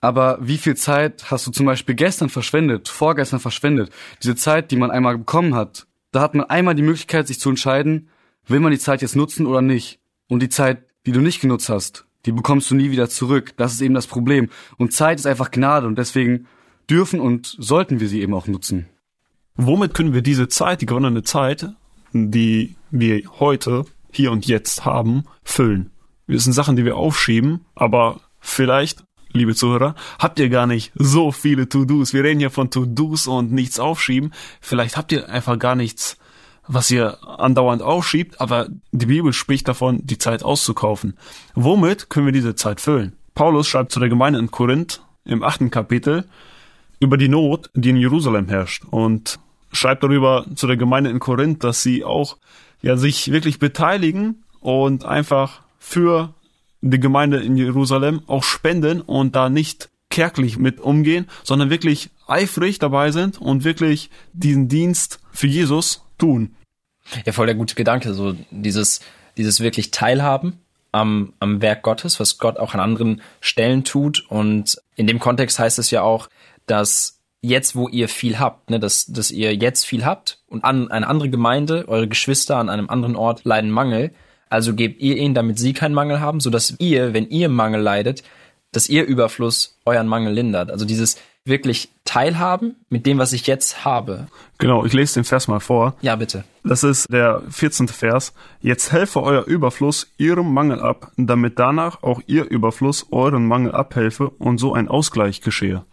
Aber 0.00 0.38
wie 0.40 0.58
viel 0.58 0.76
Zeit 0.76 1.30
hast 1.30 1.46
du 1.46 1.50
zum 1.50 1.66
Beispiel 1.66 1.94
gestern 1.94 2.30
verschwendet, 2.30 2.88
vorgestern 2.88 3.40
verschwendet? 3.40 3.90
Diese 4.22 4.34
Zeit, 4.34 4.70
die 4.70 4.76
man 4.76 4.90
einmal 4.90 5.18
bekommen 5.18 5.54
hat, 5.54 5.86
da 6.10 6.20
hat 6.20 6.34
man 6.34 6.46
einmal 6.46 6.74
die 6.74 6.82
Möglichkeit, 6.82 7.26
sich 7.26 7.38
zu 7.38 7.50
entscheiden, 7.50 8.08
will 8.46 8.60
man 8.60 8.72
die 8.72 8.78
Zeit 8.78 9.02
jetzt 9.02 9.16
nutzen 9.16 9.46
oder 9.46 9.62
nicht. 9.62 10.00
Und 10.28 10.40
die 10.40 10.48
Zeit, 10.48 10.84
die 11.06 11.12
du 11.12 11.20
nicht 11.20 11.40
genutzt 11.40 11.68
hast, 11.68 12.06
die 12.26 12.32
bekommst 12.32 12.70
du 12.70 12.74
nie 12.74 12.90
wieder 12.90 13.08
zurück. 13.08 13.54
Das 13.56 13.72
ist 13.72 13.80
eben 13.80 13.94
das 13.94 14.06
Problem. 14.06 14.48
Und 14.76 14.92
Zeit 14.92 15.18
ist 15.18 15.26
einfach 15.26 15.50
Gnade 15.50 15.86
und 15.86 15.96
deswegen 15.96 16.46
dürfen 16.88 17.20
und 17.20 17.54
sollten 17.58 18.00
wir 18.00 18.08
sie 18.08 18.20
eben 18.20 18.34
auch 18.34 18.46
nutzen. 18.46 18.86
Womit 19.56 19.94
können 19.94 20.14
wir 20.14 20.22
diese 20.22 20.48
Zeit, 20.48 20.80
die 20.80 20.86
gewonnene 20.86 21.22
Zeit, 21.22 21.68
die 22.12 22.76
wir 22.90 23.22
heute, 23.38 23.84
hier 24.12 24.32
und 24.32 24.46
jetzt 24.46 24.84
haben, 24.84 25.24
füllen? 25.44 25.90
Das 26.26 26.44
sind 26.44 26.52
Sachen, 26.52 26.76
die 26.76 26.84
wir 26.84 26.96
aufschieben, 26.96 27.64
aber 27.74 28.20
vielleicht 28.40 29.04
liebe 29.32 29.54
Zuhörer, 29.54 29.94
habt 30.18 30.38
ihr 30.38 30.48
gar 30.48 30.66
nicht 30.66 30.92
so 30.94 31.32
viele 31.32 31.68
To-Dos. 31.68 32.12
Wir 32.12 32.24
reden 32.24 32.40
hier 32.40 32.50
von 32.50 32.70
To-Dos 32.70 33.26
und 33.26 33.52
nichts 33.52 33.78
aufschieben. 33.78 34.32
Vielleicht 34.60 34.96
habt 34.96 35.12
ihr 35.12 35.28
einfach 35.28 35.58
gar 35.58 35.74
nichts, 35.74 36.16
was 36.66 36.90
ihr 36.90 37.18
andauernd 37.26 37.82
aufschiebt, 37.82 38.40
aber 38.40 38.68
die 38.92 39.06
Bibel 39.06 39.32
spricht 39.32 39.68
davon, 39.68 40.00
die 40.04 40.18
Zeit 40.18 40.42
auszukaufen. 40.42 41.16
Womit 41.54 42.10
können 42.10 42.26
wir 42.26 42.32
diese 42.32 42.54
Zeit 42.54 42.80
füllen? 42.80 43.14
Paulus 43.34 43.68
schreibt 43.68 43.92
zu 43.92 44.00
der 44.00 44.08
Gemeinde 44.08 44.38
in 44.38 44.50
Korinth 44.50 45.02
im 45.24 45.42
achten 45.42 45.70
Kapitel 45.70 46.24
über 47.00 47.16
die 47.16 47.28
Not, 47.28 47.70
die 47.74 47.90
in 47.90 47.96
Jerusalem 47.96 48.48
herrscht 48.48 48.84
und 48.90 49.38
schreibt 49.72 50.02
darüber 50.02 50.46
zu 50.54 50.66
der 50.66 50.76
Gemeinde 50.76 51.10
in 51.10 51.20
Korinth, 51.20 51.64
dass 51.64 51.82
sie 51.82 52.04
auch 52.04 52.36
ja 52.82 52.96
sich 52.96 53.32
wirklich 53.32 53.58
beteiligen 53.58 54.44
und 54.60 55.04
einfach 55.04 55.62
für 55.78 56.34
die 56.80 57.00
Gemeinde 57.00 57.38
in 57.38 57.56
Jerusalem 57.56 58.22
auch 58.26 58.42
spenden 58.42 59.00
und 59.00 59.36
da 59.36 59.48
nicht 59.48 59.90
kärglich 60.08 60.58
mit 60.58 60.80
umgehen, 60.80 61.28
sondern 61.44 61.70
wirklich 61.70 62.10
eifrig 62.26 62.78
dabei 62.78 63.12
sind 63.12 63.40
und 63.40 63.64
wirklich 63.64 64.10
diesen 64.32 64.68
Dienst 64.68 65.20
für 65.30 65.46
Jesus 65.46 66.04
tun. 66.18 66.56
Ja, 67.24 67.32
voll 67.32 67.46
der 67.46 67.54
gute 67.54 67.74
Gedanke, 67.74 68.14
so 68.14 68.34
dieses, 68.50 69.00
dieses 69.36 69.60
wirklich 69.60 69.90
Teilhaben 69.90 70.58
am, 70.92 71.32
am 71.38 71.62
Werk 71.62 71.82
Gottes, 71.82 72.20
was 72.20 72.38
Gott 72.38 72.58
auch 72.58 72.74
an 72.74 72.80
anderen 72.80 73.22
Stellen 73.40 73.84
tut. 73.84 74.26
Und 74.28 74.80
in 74.96 75.06
dem 75.06 75.18
Kontext 75.18 75.58
heißt 75.58 75.78
es 75.78 75.90
ja 75.90 76.02
auch, 76.02 76.28
dass 76.66 77.20
jetzt, 77.40 77.74
wo 77.74 77.88
ihr 77.88 78.08
viel 78.08 78.38
habt, 78.38 78.70
ne, 78.70 78.78
dass, 78.78 79.06
dass 79.06 79.30
ihr 79.30 79.54
jetzt 79.54 79.84
viel 79.84 80.04
habt 80.04 80.40
und 80.46 80.64
an 80.64 80.90
eine 80.90 81.06
andere 81.06 81.30
Gemeinde, 81.30 81.88
eure 81.88 82.08
Geschwister 82.08 82.56
an 82.56 82.68
einem 82.68 82.90
anderen 82.90 83.16
Ort 83.16 83.44
leiden 83.44 83.70
Mangel, 83.70 84.12
also 84.50 84.74
gebt 84.74 85.00
ihr 85.00 85.16
ihnen, 85.16 85.34
damit 85.34 85.58
sie 85.58 85.72
keinen 85.72 85.94
Mangel 85.94 86.20
haben, 86.20 86.40
so 86.40 86.50
dass 86.50 86.74
ihr, 86.78 87.14
wenn 87.14 87.28
ihr 87.30 87.48
Mangel 87.48 87.80
leidet, 87.80 88.22
dass 88.72 88.88
ihr 88.88 89.04
Überfluss 89.04 89.78
euren 89.84 90.06
Mangel 90.06 90.32
lindert. 90.32 90.70
Also 90.70 90.84
dieses 90.84 91.16
wirklich 91.44 91.88
Teilhaben 92.04 92.76
mit 92.88 93.06
dem, 93.06 93.18
was 93.18 93.32
ich 93.32 93.46
jetzt 93.46 93.84
habe. 93.84 94.26
Genau, 94.58 94.84
ich 94.84 94.92
lese 94.92 95.14
den 95.14 95.24
Vers 95.24 95.48
mal 95.48 95.60
vor. 95.60 95.94
Ja, 96.02 96.16
bitte. 96.16 96.44
Das 96.64 96.84
ist 96.84 97.10
der 97.10 97.42
14. 97.48 97.88
Vers. 97.88 98.34
Jetzt 98.60 98.92
helfe 98.92 99.22
euer 99.22 99.44
Überfluss 99.46 100.08
ihrem 100.18 100.52
Mangel 100.52 100.80
ab, 100.80 101.12
damit 101.16 101.58
danach 101.58 102.02
auch 102.02 102.20
ihr 102.26 102.48
Überfluss 102.50 103.06
euren 103.10 103.46
Mangel 103.46 103.72
abhelfe 103.72 104.28
und 104.28 104.58
so 104.58 104.74
ein 104.74 104.88
Ausgleich 104.88 105.40
geschehe. 105.40 105.84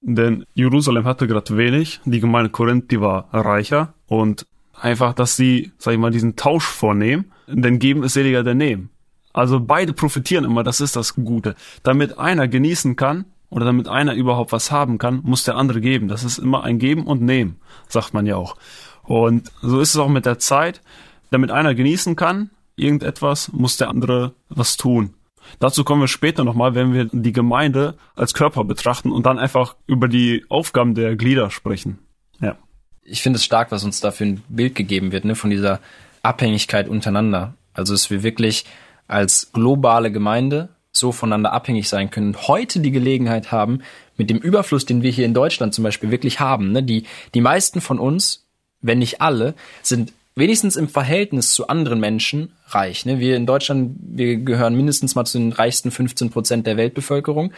Denn 0.00 0.44
Jerusalem 0.54 1.04
hatte 1.04 1.26
gerade 1.26 1.56
wenig, 1.56 2.00
die 2.04 2.20
Gemeinde 2.20 2.50
Korinth, 2.50 2.90
die 2.90 3.00
war 3.00 3.28
reicher 3.32 3.94
und 4.06 4.46
einfach, 4.80 5.14
dass 5.14 5.36
sie, 5.36 5.72
sag 5.78 5.94
ich 5.94 6.00
mal, 6.00 6.10
diesen 6.10 6.36
Tausch 6.36 6.64
vornehmen 6.64 7.32
denn 7.46 7.78
geben 7.78 8.02
ist 8.02 8.14
seliger 8.14 8.42
denn 8.42 8.58
nehmen. 8.58 8.90
Also 9.32 9.60
beide 9.60 9.92
profitieren 9.92 10.44
immer, 10.44 10.62
das 10.62 10.80
ist 10.80 10.96
das 10.96 11.14
Gute. 11.14 11.54
Damit 11.82 12.18
einer 12.18 12.48
genießen 12.48 12.96
kann 12.96 13.24
oder 13.50 13.64
damit 13.64 13.88
einer 13.88 14.14
überhaupt 14.14 14.52
was 14.52 14.70
haben 14.70 14.98
kann, 14.98 15.20
muss 15.24 15.44
der 15.44 15.56
andere 15.56 15.80
geben. 15.80 16.08
Das 16.08 16.24
ist 16.24 16.38
immer 16.38 16.64
ein 16.64 16.78
Geben 16.78 17.06
und 17.06 17.22
Nehmen, 17.22 17.56
sagt 17.88 18.14
man 18.14 18.26
ja 18.26 18.36
auch. 18.36 18.56
Und 19.02 19.50
so 19.62 19.80
ist 19.80 19.90
es 19.90 19.96
auch 19.96 20.08
mit 20.08 20.26
der 20.26 20.38
Zeit. 20.38 20.82
Damit 21.30 21.50
einer 21.50 21.74
genießen 21.74 22.14
kann, 22.14 22.50
irgendetwas, 22.76 23.50
muss 23.52 23.78
der 23.78 23.88
andere 23.88 24.34
was 24.48 24.76
tun. 24.76 25.14
Dazu 25.58 25.82
kommen 25.82 26.02
wir 26.02 26.08
später 26.08 26.44
nochmal, 26.44 26.74
wenn 26.74 26.92
wir 26.92 27.06
die 27.06 27.32
Gemeinde 27.32 27.96
als 28.14 28.34
Körper 28.34 28.64
betrachten 28.64 29.10
und 29.10 29.26
dann 29.26 29.38
einfach 29.38 29.76
über 29.86 30.08
die 30.08 30.44
Aufgaben 30.48 30.94
der 30.94 31.16
Glieder 31.16 31.50
sprechen. 31.50 31.98
Ja. 32.40 32.56
Ich 33.04 33.22
finde 33.22 33.36
es 33.36 33.44
stark, 33.44 33.72
was 33.72 33.84
uns 33.84 34.00
da 34.00 34.10
für 34.10 34.24
ein 34.24 34.42
Bild 34.48 34.74
gegeben 34.74 35.12
wird, 35.12 35.24
ne, 35.24 35.34
von 35.34 35.50
dieser 35.50 35.80
Abhängigkeit 36.22 36.88
untereinander. 36.88 37.54
Also 37.74 37.94
dass 37.94 38.10
wir 38.10 38.22
wirklich 38.22 38.64
als 39.08 39.50
globale 39.52 40.12
Gemeinde 40.12 40.68
so 40.92 41.10
voneinander 41.10 41.52
abhängig 41.52 41.88
sein 41.88 42.10
können. 42.10 42.36
Heute 42.46 42.80
die 42.80 42.90
Gelegenheit 42.90 43.50
haben, 43.50 43.80
mit 44.16 44.30
dem 44.30 44.38
Überfluss, 44.38 44.84
den 44.84 45.02
wir 45.02 45.10
hier 45.10 45.24
in 45.24 45.34
Deutschland 45.34 45.74
zum 45.74 45.84
Beispiel 45.84 46.10
wirklich 46.10 46.38
haben. 46.38 46.72
Ne? 46.72 46.82
Die, 46.82 47.04
die 47.34 47.40
meisten 47.40 47.80
von 47.80 47.98
uns, 47.98 48.46
wenn 48.80 48.98
nicht 48.98 49.20
alle, 49.20 49.54
sind 49.82 50.12
wenigstens 50.34 50.76
im 50.76 50.88
Verhältnis 50.88 51.52
zu 51.52 51.68
anderen 51.68 51.98
Menschen 51.98 52.52
reich. 52.68 53.06
Ne? 53.06 53.18
Wir 53.18 53.36
in 53.36 53.46
Deutschland, 53.46 53.96
wir 54.00 54.36
gehören 54.36 54.76
mindestens 54.76 55.14
mal 55.14 55.24
zu 55.24 55.38
den 55.38 55.52
reichsten 55.52 55.90
15 55.90 56.30
Prozent 56.30 56.66
der 56.66 56.76
Weltbevölkerung. 56.76 57.52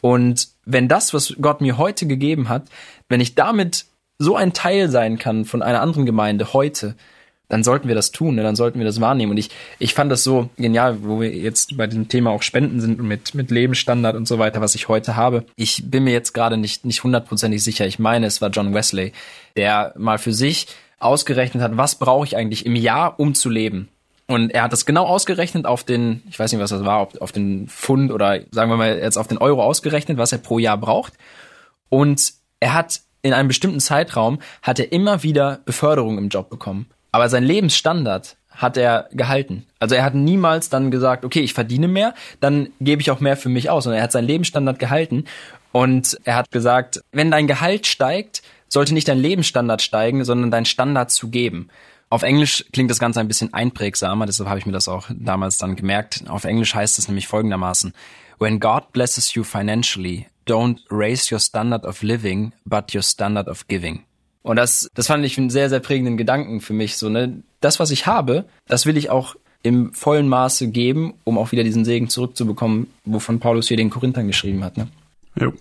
Und 0.00 0.48
wenn 0.64 0.88
das, 0.88 1.12
was 1.12 1.34
Gott 1.40 1.60
mir 1.60 1.78
heute 1.78 2.06
gegeben 2.06 2.48
hat, 2.48 2.68
wenn 3.08 3.20
ich 3.20 3.34
damit 3.34 3.86
so 4.18 4.36
ein 4.36 4.52
Teil 4.52 4.88
sein 4.88 5.18
kann 5.18 5.44
von 5.44 5.62
einer 5.62 5.80
anderen 5.80 6.06
Gemeinde 6.06 6.52
heute, 6.52 6.94
dann 7.48 7.62
sollten 7.62 7.86
wir 7.86 7.94
das 7.94 8.10
tun, 8.10 8.34
ne? 8.34 8.42
dann 8.42 8.56
sollten 8.56 8.78
wir 8.78 8.86
das 8.86 9.00
wahrnehmen. 9.00 9.30
Und 9.30 9.38
ich, 9.38 9.50
ich 9.78 9.94
fand 9.94 10.10
das 10.10 10.24
so 10.24 10.50
genial, 10.56 11.04
wo 11.04 11.20
wir 11.20 11.30
jetzt 11.30 11.76
bei 11.76 11.86
dem 11.86 12.08
Thema 12.08 12.30
auch 12.30 12.42
Spenden 12.42 12.80
sind 12.80 12.98
und 12.98 13.06
mit, 13.06 13.34
mit 13.34 13.50
Lebensstandard 13.50 14.16
und 14.16 14.26
so 14.26 14.38
weiter, 14.38 14.60
was 14.60 14.74
ich 14.74 14.88
heute 14.88 15.16
habe. 15.16 15.44
Ich 15.54 15.88
bin 15.88 16.04
mir 16.04 16.12
jetzt 16.12 16.32
gerade 16.32 16.56
nicht, 16.56 16.84
nicht 16.84 17.04
hundertprozentig 17.04 17.62
sicher. 17.62 17.86
Ich 17.86 17.98
meine, 17.98 18.26
es 18.26 18.40
war 18.40 18.50
John 18.50 18.74
Wesley, 18.74 19.12
der 19.56 19.94
mal 19.96 20.18
für 20.18 20.32
sich 20.32 20.66
ausgerechnet 20.98 21.62
hat, 21.62 21.76
was 21.76 21.96
brauche 21.96 22.26
ich 22.26 22.36
eigentlich 22.36 22.66
im 22.66 22.74
Jahr, 22.74 23.20
um 23.20 23.34
zu 23.34 23.48
leben. 23.48 23.88
Und 24.26 24.50
er 24.50 24.64
hat 24.64 24.72
das 24.72 24.86
genau 24.86 25.06
ausgerechnet 25.06 25.66
auf 25.66 25.84
den, 25.84 26.22
ich 26.28 26.38
weiß 26.38 26.50
nicht, 26.50 26.60
was 26.60 26.70
das 26.70 26.84
war, 26.84 27.08
auf 27.20 27.30
den 27.30 27.68
Pfund 27.68 28.10
oder 28.10 28.40
sagen 28.50 28.70
wir 28.70 28.76
mal 28.76 28.98
jetzt 28.98 29.18
auf 29.18 29.28
den 29.28 29.38
Euro 29.38 29.62
ausgerechnet, 29.62 30.18
was 30.18 30.32
er 30.32 30.38
pro 30.38 30.58
Jahr 30.58 30.78
braucht. 30.78 31.12
Und 31.90 32.32
er 32.58 32.74
hat 32.74 33.02
in 33.26 33.34
einem 33.34 33.48
bestimmten 33.48 33.80
Zeitraum 33.80 34.38
hat 34.62 34.78
er 34.78 34.92
immer 34.92 35.22
wieder 35.22 35.60
Beförderung 35.64 36.18
im 36.18 36.28
Job 36.28 36.48
bekommen. 36.48 36.86
Aber 37.12 37.28
sein 37.28 37.44
Lebensstandard 37.44 38.36
hat 38.50 38.76
er 38.76 39.08
gehalten. 39.12 39.66
Also 39.78 39.94
er 39.94 40.04
hat 40.04 40.14
niemals 40.14 40.70
dann 40.70 40.90
gesagt, 40.90 41.24
okay, 41.24 41.40
ich 41.40 41.52
verdiene 41.52 41.88
mehr, 41.88 42.14
dann 42.40 42.70
gebe 42.80 43.02
ich 43.02 43.10
auch 43.10 43.20
mehr 43.20 43.36
für 43.36 43.48
mich 43.48 43.68
aus. 43.70 43.86
Und 43.86 43.92
er 43.92 44.02
hat 44.02 44.12
seinen 44.12 44.26
Lebensstandard 44.26 44.78
gehalten. 44.78 45.24
Und 45.72 46.18
er 46.24 46.36
hat 46.36 46.50
gesagt, 46.50 47.00
wenn 47.12 47.30
dein 47.30 47.46
Gehalt 47.46 47.86
steigt, 47.86 48.42
sollte 48.68 48.94
nicht 48.94 49.08
dein 49.08 49.18
Lebensstandard 49.18 49.82
steigen, 49.82 50.24
sondern 50.24 50.50
dein 50.50 50.64
Standard 50.64 51.10
zu 51.10 51.28
geben. 51.28 51.68
Auf 52.08 52.22
Englisch 52.22 52.64
klingt 52.72 52.90
das 52.90 52.98
Ganze 52.98 53.20
ein 53.20 53.28
bisschen 53.28 53.52
einprägsamer, 53.52 54.26
deshalb 54.26 54.48
habe 54.48 54.58
ich 54.58 54.66
mir 54.66 54.72
das 54.72 54.88
auch 54.88 55.06
damals 55.10 55.58
dann 55.58 55.74
gemerkt. 55.74 56.24
Auf 56.28 56.44
Englisch 56.44 56.74
heißt 56.74 56.98
es 56.98 57.08
nämlich 57.08 57.26
folgendermaßen. 57.26 57.92
When 58.38 58.60
God 58.60 58.92
blesses 58.92 59.34
you 59.34 59.42
financially, 59.42 60.26
don't 60.46 60.80
raise 60.90 61.32
your 61.32 61.40
standard 61.40 61.84
of 61.84 62.02
living, 62.02 62.52
but 62.64 62.94
your 62.94 63.02
standard 63.02 63.48
of 63.48 63.66
giving. 63.68 64.04
Und 64.42 64.56
das, 64.56 64.88
das 64.94 65.08
fand 65.08 65.24
ich 65.24 65.36
einen 65.38 65.50
sehr, 65.50 65.68
sehr 65.68 65.80
prägenden 65.80 66.16
Gedanken 66.16 66.60
für 66.60 66.72
mich. 66.72 66.96
So, 66.96 67.08
ne? 67.08 67.42
Das, 67.60 67.80
was 67.80 67.90
ich 67.90 68.06
habe, 68.06 68.44
das 68.68 68.86
will 68.86 68.96
ich 68.96 69.10
auch 69.10 69.34
im 69.62 69.92
vollen 69.92 70.28
Maße 70.28 70.68
geben, 70.68 71.14
um 71.24 71.38
auch 71.38 71.50
wieder 71.50 71.64
diesen 71.64 71.84
Segen 71.84 72.08
zurückzubekommen, 72.08 72.86
wovon 73.04 73.40
Paulus 73.40 73.66
hier 73.66 73.76
den 73.76 73.90
Korinthern 73.90 74.28
geschrieben 74.28 74.62
hat. 74.62 74.76
Ne? 74.76 74.86
Jo. 75.38 75.52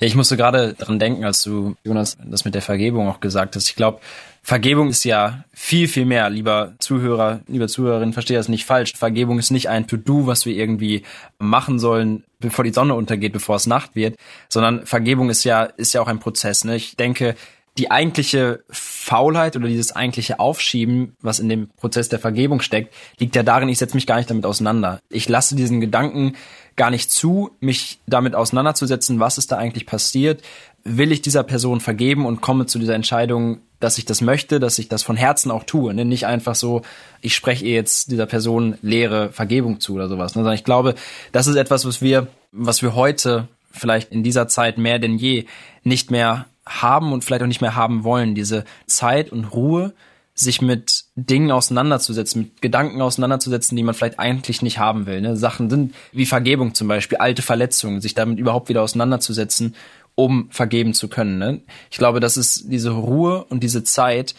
Ja, 0.00 0.06
ich 0.06 0.14
musste 0.14 0.36
gerade 0.36 0.74
dran 0.74 0.98
denken, 0.98 1.24
als 1.24 1.42
du, 1.42 1.74
Jonas, 1.82 2.18
das 2.22 2.44
mit 2.44 2.54
der 2.54 2.62
Vergebung 2.62 3.08
auch 3.08 3.20
gesagt 3.20 3.56
hast. 3.56 3.68
Ich 3.68 3.74
glaube, 3.74 4.00
Vergebung 4.42 4.90
ist 4.90 5.04
ja 5.04 5.44
viel, 5.52 5.88
viel 5.88 6.04
mehr, 6.04 6.30
lieber 6.30 6.74
Zuhörer, 6.78 7.40
lieber 7.48 7.66
Zuhörerin, 7.66 8.12
verstehe 8.12 8.36
das 8.36 8.48
nicht 8.48 8.64
falsch. 8.64 8.92
Vergebung 8.94 9.38
ist 9.38 9.50
nicht 9.50 9.68
ein 9.68 9.86
To-Do, 9.86 10.26
was 10.26 10.46
wir 10.46 10.54
irgendwie 10.54 11.02
machen 11.38 11.78
sollen, 11.78 12.24
bevor 12.40 12.64
die 12.64 12.72
Sonne 12.72 12.94
untergeht, 12.94 13.32
bevor 13.32 13.56
es 13.56 13.66
Nacht 13.66 13.94
wird, 13.94 14.16
sondern 14.48 14.86
Vergebung 14.86 15.30
ist 15.30 15.44
ja, 15.44 15.64
ist 15.64 15.92
ja 15.92 16.00
auch 16.00 16.08
ein 16.08 16.20
Prozess. 16.20 16.64
Ne? 16.64 16.76
Ich 16.76 16.96
denke, 16.96 17.34
die 17.78 17.90
eigentliche 17.90 18.64
Faulheit 18.68 19.56
oder 19.56 19.68
dieses 19.68 19.94
eigentliche 19.94 20.40
Aufschieben, 20.40 21.16
was 21.20 21.38
in 21.38 21.48
dem 21.48 21.68
Prozess 21.68 22.08
der 22.08 22.18
Vergebung 22.18 22.60
steckt, 22.60 22.92
liegt 23.18 23.36
ja 23.36 23.42
darin, 23.42 23.68
ich 23.68 23.78
setze 23.78 23.94
mich 23.94 24.06
gar 24.06 24.16
nicht 24.16 24.28
damit 24.28 24.44
auseinander. 24.44 25.00
Ich 25.08 25.28
lasse 25.28 25.54
diesen 25.54 25.80
Gedanken 25.80 26.34
gar 26.76 26.90
nicht 26.90 27.10
zu, 27.10 27.50
mich 27.60 28.00
damit 28.06 28.34
auseinanderzusetzen, 28.34 29.20
was 29.20 29.38
ist 29.38 29.52
da 29.52 29.56
eigentlich 29.56 29.86
passiert. 29.86 30.42
Will 30.84 31.12
ich 31.12 31.22
dieser 31.22 31.42
Person 31.42 31.80
vergeben 31.80 32.26
und 32.26 32.40
komme 32.40 32.66
zu 32.66 32.78
dieser 32.78 32.94
Entscheidung, 32.94 33.60
dass 33.80 33.98
ich 33.98 34.04
das 34.04 34.20
möchte, 34.20 34.58
dass 34.58 34.78
ich 34.78 34.88
das 34.88 35.02
von 35.02 35.16
Herzen 35.16 35.50
auch 35.50 35.64
tue. 35.64 35.94
Ne? 35.94 36.04
Nicht 36.04 36.26
einfach 36.26 36.54
so, 36.54 36.82
ich 37.20 37.34
spreche 37.34 37.64
ihr 37.64 37.74
jetzt 37.74 38.10
dieser 38.10 38.26
Person 38.26 38.78
leere 38.82 39.30
Vergebung 39.30 39.80
zu 39.80 39.94
oder 39.94 40.08
sowas. 40.08 40.34
Ne? 40.34 40.40
Sondern 40.40 40.54
ich 40.54 40.64
glaube, 40.64 40.94
das 41.32 41.46
ist 41.46 41.56
etwas, 41.56 41.84
was 41.84 42.02
wir, 42.02 42.26
was 42.50 42.82
wir 42.82 42.94
heute 42.94 43.48
vielleicht 43.70 44.10
in 44.10 44.22
dieser 44.22 44.48
Zeit 44.48 44.78
mehr 44.78 44.98
denn 44.98 45.16
je 45.16 45.46
nicht 45.84 46.10
mehr 46.10 46.46
haben 46.68 47.12
und 47.12 47.24
vielleicht 47.24 47.42
auch 47.42 47.48
nicht 47.48 47.60
mehr 47.60 47.74
haben 47.74 48.04
wollen. 48.04 48.34
Diese 48.34 48.64
Zeit 48.86 49.30
und 49.32 49.44
Ruhe, 49.46 49.94
sich 50.34 50.62
mit 50.62 51.04
Dingen 51.16 51.50
auseinanderzusetzen, 51.50 52.42
mit 52.42 52.62
Gedanken 52.62 53.02
auseinanderzusetzen, 53.02 53.76
die 53.76 53.82
man 53.82 53.94
vielleicht 53.94 54.20
eigentlich 54.20 54.62
nicht 54.62 54.78
haben 54.78 55.06
will. 55.06 55.20
Ne? 55.20 55.36
Sachen 55.36 55.68
sind 55.68 55.94
wie 56.12 56.26
Vergebung 56.26 56.74
zum 56.74 56.86
Beispiel, 56.86 57.18
alte 57.18 57.42
Verletzungen, 57.42 58.00
sich 58.00 58.14
damit 58.14 58.38
überhaupt 58.38 58.68
wieder 58.68 58.82
auseinanderzusetzen, 58.82 59.74
um 60.14 60.48
vergeben 60.50 60.94
zu 60.94 61.08
können. 61.08 61.38
Ne? 61.38 61.60
Ich 61.90 61.98
glaube, 61.98 62.20
das 62.20 62.36
ist 62.36 62.70
diese 62.70 62.90
Ruhe 62.90 63.44
und 63.46 63.64
diese 63.64 63.82
Zeit, 63.82 64.36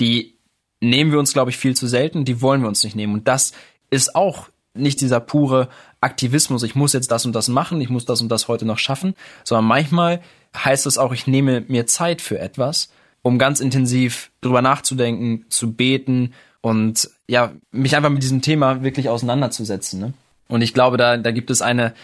die 0.00 0.34
nehmen 0.80 1.12
wir 1.12 1.18
uns, 1.18 1.32
glaube 1.32 1.50
ich, 1.50 1.56
viel 1.56 1.74
zu 1.74 1.86
selten, 1.86 2.26
die 2.26 2.42
wollen 2.42 2.60
wir 2.60 2.68
uns 2.68 2.84
nicht 2.84 2.94
nehmen. 2.94 3.14
Und 3.14 3.26
das 3.26 3.52
ist 3.90 4.14
auch 4.14 4.50
nicht 4.74 5.00
dieser 5.00 5.20
pure 5.20 5.68
Aktivismus, 6.00 6.62
ich 6.62 6.74
muss 6.74 6.92
jetzt 6.92 7.10
das 7.10 7.26
und 7.26 7.34
das 7.34 7.48
machen, 7.48 7.80
ich 7.80 7.88
muss 7.88 8.04
das 8.04 8.20
und 8.20 8.28
das 8.28 8.48
heute 8.48 8.64
noch 8.64 8.78
schaffen, 8.78 9.14
sondern 9.44 9.64
manchmal 9.66 10.20
heißt 10.56 10.86
es 10.86 10.98
auch, 10.98 11.12
ich 11.12 11.26
nehme 11.26 11.64
mir 11.68 11.86
Zeit 11.86 12.20
für 12.20 12.38
etwas, 12.38 12.90
um 13.22 13.38
ganz 13.38 13.60
intensiv 13.60 14.30
drüber 14.40 14.62
nachzudenken, 14.62 15.44
zu 15.48 15.72
beten 15.72 16.32
und 16.60 17.10
ja, 17.28 17.52
mich 17.70 17.96
einfach 17.96 18.10
mit 18.10 18.22
diesem 18.22 18.42
Thema 18.42 18.82
wirklich 18.82 19.08
auseinanderzusetzen. 19.08 20.00
Ne? 20.00 20.12
Und 20.48 20.62
ich 20.62 20.74
glaube, 20.74 20.96
da, 20.96 21.16
da 21.16 21.30
gibt 21.30 21.50
es 21.50 21.62
eine 21.62 21.94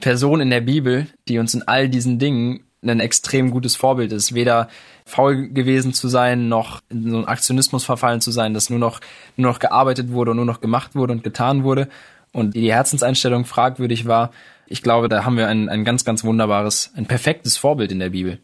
Person 0.00 0.40
in 0.40 0.50
der 0.50 0.60
Bibel, 0.60 1.06
die 1.28 1.38
uns 1.38 1.54
in 1.54 1.62
all 1.62 1.88
diesen 1.88 2.18
Dingen 2.18 2.64
ein 2.82 3.00
extrem 3.00 3.50
gutes 3.50 3.76
Vorbild 3.76 4.12
ist. 4.12 4.34
Weder 4.34 4.68
faul 5.04 5.48
gewesen 5.48 5.94
zu 5.94 6.08
sein, 6.08 6.48
noch 6.48 6.80
in 6.88 7.10
so 7.10 7.16
einen 7.16 7.26
Aktionismus 7.26 7.84
verfallen 7.84 8.20
zu 8.20 8.30
sein, 8.30 8.54
dass 8.54 8.70
nur 8.70 8.78
noch, 8.78 9.00
nur 9.36 9.52
noch 9.52 9.58
gearbeitet 9.58 10.10
wurde 10.10 10.32
und 10.32 10.38
nur 10.38 10.46
noch 10.46 10.60
gemacht 10.60 10.94
wurde 10.94 11.12
und 11.12 11.22
getan 11.22 11.64
wurde. 11.64 11.88
Und 12.32 12.54
die 12.54 12.72
Herzenseinstellung 12.72 13.44
fragwürdig 13.44 14.06
war, 14.06 14.30
ich 14.66 14.82
glaube, 14.82 15.08
da 15.08 15.24
haben 15.24 15.36
wir 15.36 15.48
ein, 15.48 15.68
ein 15.68 15.84
ganz, 15.84 16.04
ganz 16.04 16.24
wunderbares, 16.24 16.92
ein 16.96 17.06
perfektes 17.06 17.56
Vorbild 17.56 17.92
in 17.92 17.98
der 17.98 18.10
Bibel. 18.10 18.38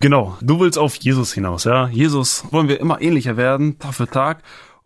Genau, 0.00 0.36
du 0.40 0.60
willst 0.60 0.78
auf 0.78 0.96
Jesus 0.96 1.32
hinaus, 1.32 1.64
ja. 1.64 1.88
Jesus 1.88 2.44
wollen 2.50 2.68
wir 2.68 2.80
immer 2.80 3.00
ähnlicher 3.00 3.36
werden, 3.36 3.78
Tag 3.78 3.94
für 3.94 4.08
Tag. 4.08 4.42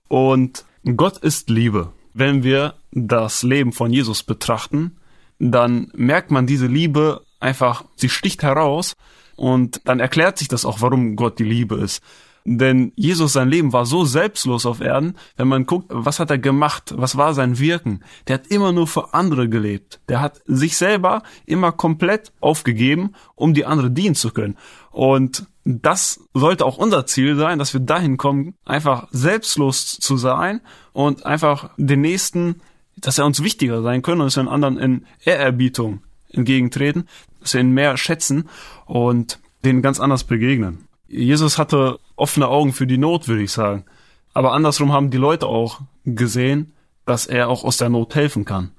Und 0.09 0.65
Gott 0.97 1.19
ist 1.19 1.51
Liebe. 1.51 1.93
Wenn 2.13 2.43
wir 2.43 2.75
das 2.93 3.43
Leben 3.43 3.73
von 3.73 3.93
Jesus 3.93 4.23
betrachten, 4.23 4.97
dann 5.39 5.91
merkt 5.95 6.31
man 6.31 6.47
diese 6.47 6.67
Liebe 6.67 7.23
einfach, 7.41 7.85
sie 7.97 8.09
sticht 8.09 8.43
heraus 8.43 8.97
und 9.37 9.81
dann 9.85 10.01
erklärt 10.01 10.39
sich 10.39 10.49
das 10.49 10.65
auch, 10.65 10.81
warum 10.81 11.17
Gott 11.17 11.39
die 11.39 11.45
Liebe 11.45 11.77
ist. 11.77 12.03
Denn 12.45 12.93
Jesus, 12.97 13.35
sein 13.35 13.51
Leben 13.51 13.73
war 13.73 13.85
so 13.85 14.05
selbstlos 14.05 14.65
auf 14.65 14.81
Erden, 14.81 15.17
wenn 15.37 15.49
man 15.49 15.67
guckt, 15.67 15.87
was 15.91 16.19
hat 16.19 16.31
er 16.31 16.39
gemacht, 16.39 16.95
was 16.97 17.17
war 17.17 17.35
sein 17.35 17.59
Wirken. 17.59 18.03
Der 18.27 18.35
hat 18.35 18.47
immer 18.47 18.73
nur 18.73 18.87
für 18.87 19.13
andere 19.13 19.49
gelebt. 19.49 20.01
Der 20.09 20.21
hat 20.21 20.41
sich 20.47 20.77
selber 20.77 21.23
immer 21.45 21.73
komplett 21.73 22.33
aufgegeben, 22.41 23.13
um 23.35 23.53
die 23.53 23.67
andere 23.67 23.91
dienen 23.91 24.15
zu 24.15 24.31
können. 24.31 24.57
Und 24.91 25.47
das 25.65 26.21
sollte 26.33 26.65
auch 26.65 26.79
unser 26.79 27.07
Ziel 27.07 27.37
sein, 27.37 27.59
dass 27.59 27.75
wir 27.75 27.81
dahin 27.81 28.17
kommen, 28.17 28.55
einfach 28.65 29.09
selbstlos 29.11 29.99
zu 29.99 30.17
sein 30.17 30.63
und 30.93 31.27
einfach 31.27 31.71
den 31.77 32.01
Nächsten, 32.01 32.63
dass 32.97 33.19
er 33.19 33.27
uns 33.27 33.43
wichtiger 33.43 33.83
sein 33.83 34.03
können 34.03 34.23
und 34.23 34.29
dass 34.29 34.37
wir 34.37 34.45
den 34.45 34.53
anderen 34.53 34.79
in 34.79 35.07
Ehrerbietung 35.25 36.03
entgegentreten, 36.33 37.07
ihn 37.55 37.73
mehr 37.73 37.97
schätzen 37.97 38.49
und 38.87 39.39
denen 39.65 39.83
ganz 39.83 40.01
anders 40.01 40.25
begegnen. 40.25 40.87
Jesus 41.09 41.59
hatte 41.59 41.99
offene 42.17 42.49
Augen 42.49 42.73
für 42.73 42.87
die 42.87 42.99
Not, 42.99 43.29
würde 43.29 43.43
ich 43.43 43.53
sagen. 43.53 43.85
Aber 44.33 44.53
andersrum 44.53 44.93
haben 44.93 45.11
die 45.11 45.19
Leute 45.19 45.47
auch 45.47 45.81
gesehen, 46.05 46.73
dass 47.05 47.27
er 47.27 47.49
auch 47.49 47.65
aus 47.65 47.79
der 47.79 47.89
Not 47.89 48.15
helfen 48.15 48.45
kann. 48.45 48.71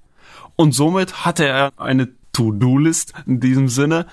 Und 0.55 0.73
somit 0.73 1.25
hatte 1.25 1.45
er 1.45 1.73
eine 1.77 2.09
To-Do-List 2.33 3.13
in 3.25 3.39
diesem 3.39 3.67
Sinne, 3.67 4.05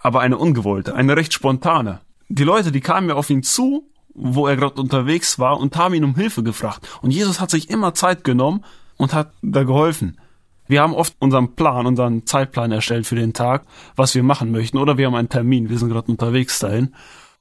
aber 0.00 0.20
eine 0.20 0.36
ungewollte, 0.36 0.94
eine 0.94 1.16
recht 1.16 1.32
spontane. 1.32 2.00
Die 2.28 2.44
Leute, 2.44 2.72
die 2.72 2.80
kamen 2.80 3.08
ja 3.08 3.14
auf 3.14 3.30
ihn 3.30 3.42
zu, 3.42 3.88
wo 4.14 4.46
er 4.46 4.56
gerade 4.56 4.80
unterwegs 4.80 5.38
war 5.38 5.58
und 5.58 5.76
haben 5.76 5.94
ihn 5.94 6.04
um 6.04 6.14
Hilfe 6.14 6.42
gefragt. 6.42 6.86
Und 7.00 7.12
Jesus 7.12 7.40
hat 7.40 7.50
sich 7.50 7.70
immer 7.70 7.94
Zeit 7.94 8.24
genommen 8.24 8.64
und 8.96 9.14
hat 9.14 9.32
da 9.42 9.62
geholfen. 9.64 10.18
Wir 10.68 10.82
haben 10.82 10.94
oft 10.94 11.14
unseren 11.18 11.54
Plan, 11.54 11.86
unseren 11.86 12.26
Zeitplan 12.26 12.72
erstellt 12.72 13.06
für 13.06 13.16
den 13.16 13.32
Tag, 13.32 13.64
was 13.96 14.14
wir 14.14 14.22
machen 14.22 14.50
möchten, 14.52 14.78
oder 14.78 14.96
wir 14.96 15.06
haben 15.06 15.14
einen 15.14 15.28
Termin, 15.28 15.68
wir 15.68 15.78
sind 15.78 15.90
gerade 15.90 16.10
unterwegs 16.10 16.58
dahin. 16.58 16.94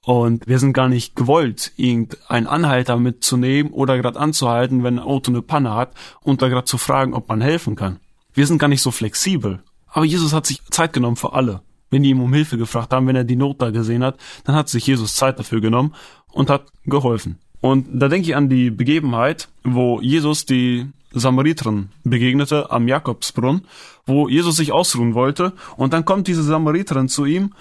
Und 0.04 0.48
wir 0.48 0.58
sind 0.58 0.74
gar 0.74 0.90
nicht 0.90 1.16
gewollt, 1.16 1.74
irgendeinen 1.78 2.48
Anhalter 2.48 2.98
mitzunehmen 2.98 3.72
oder 3.72 3.98
gerade 3.98 4.20
anzuhalten, 4.20 4.84
wenn 4.84 4.98
ein 4.98 5.06
Auto 5.06 5.32
eine 5.32 5.44
Panne 5.44 5.76
hat 5.76 5.94
und 6.22 6.42
da 6.42 6.50
gerade 6.50 6.66
zu 6.66 6.80
fragen, 6.80 7.14
ob 7.14 7.30
man 7.30 7.40
helfen 7.40 7.76
kann. 7.76 8.00
Wir 8.34 8.48
sind 8.48 8.58
gar 8.58 8.68
nicht 8.68 8.82
so 8.82 8.90
flexibel. 8.90 9.62
Aber 9.88 10.06
Jesus 10.06 10.34
hat 10.34 10.48
sich 10.48 10.64
Zeit 10.72 10.94
genommen 10.94 11.18
für 11.18 11.34
alle. 11.34 11.62
Wenn 11.92 12.02
die 12.02 12.10
ihm 12.10 12.22
um 12.22 12.34
Hilfe 12.34 12.58
gefragt 12.58 12.94
haben, 12.94 13.06
wenn 13.08 13.16
er 13.16 13.26
die 13.26 13.36
Not 13.36 13.62
da 13.62 13.70
gesehen 13.70 14.04
hat, 14.04 14.18
dann 14.46 14.56
hat 14.56 14.70
sich 14.70 14.88
Jesus 14.88 15.14
Zeit 15.14 15.38
dafür 15.38 15.62
genommen 15.62 15.94
und 16.32 16.50
hat 16.50 16.72
geholfen. 16.86 17.38
Und 17.60 17.88
da 17.94 18.08
denke 18.08 18.30
ich 18.30 18.36
an 18.36 18.50
die 18.50 18.72
Begebenheit, 18.72 19.50
wo 19.64 20.02
Jesus 20.02 20.46
die 20.46 20.88
Samariterin 21.12 21.90
begegnete 22.04 22.72
am 22.72 22.88
Jakobsbrunnen, 22.88 23.66
wo 24.06 24.28
Jesus 24.28 24.56
sich 24.56 24.72
ausruhen 24.72 25.14
wollte 25.14 25.54
und 25.78 25.94
dann 25.94 26.06
kommt 26.06 26.28
diese 26.28 26.44
Samariterin 26.44 27.10
zu 27.10 27.26
ihm 27.26 27.54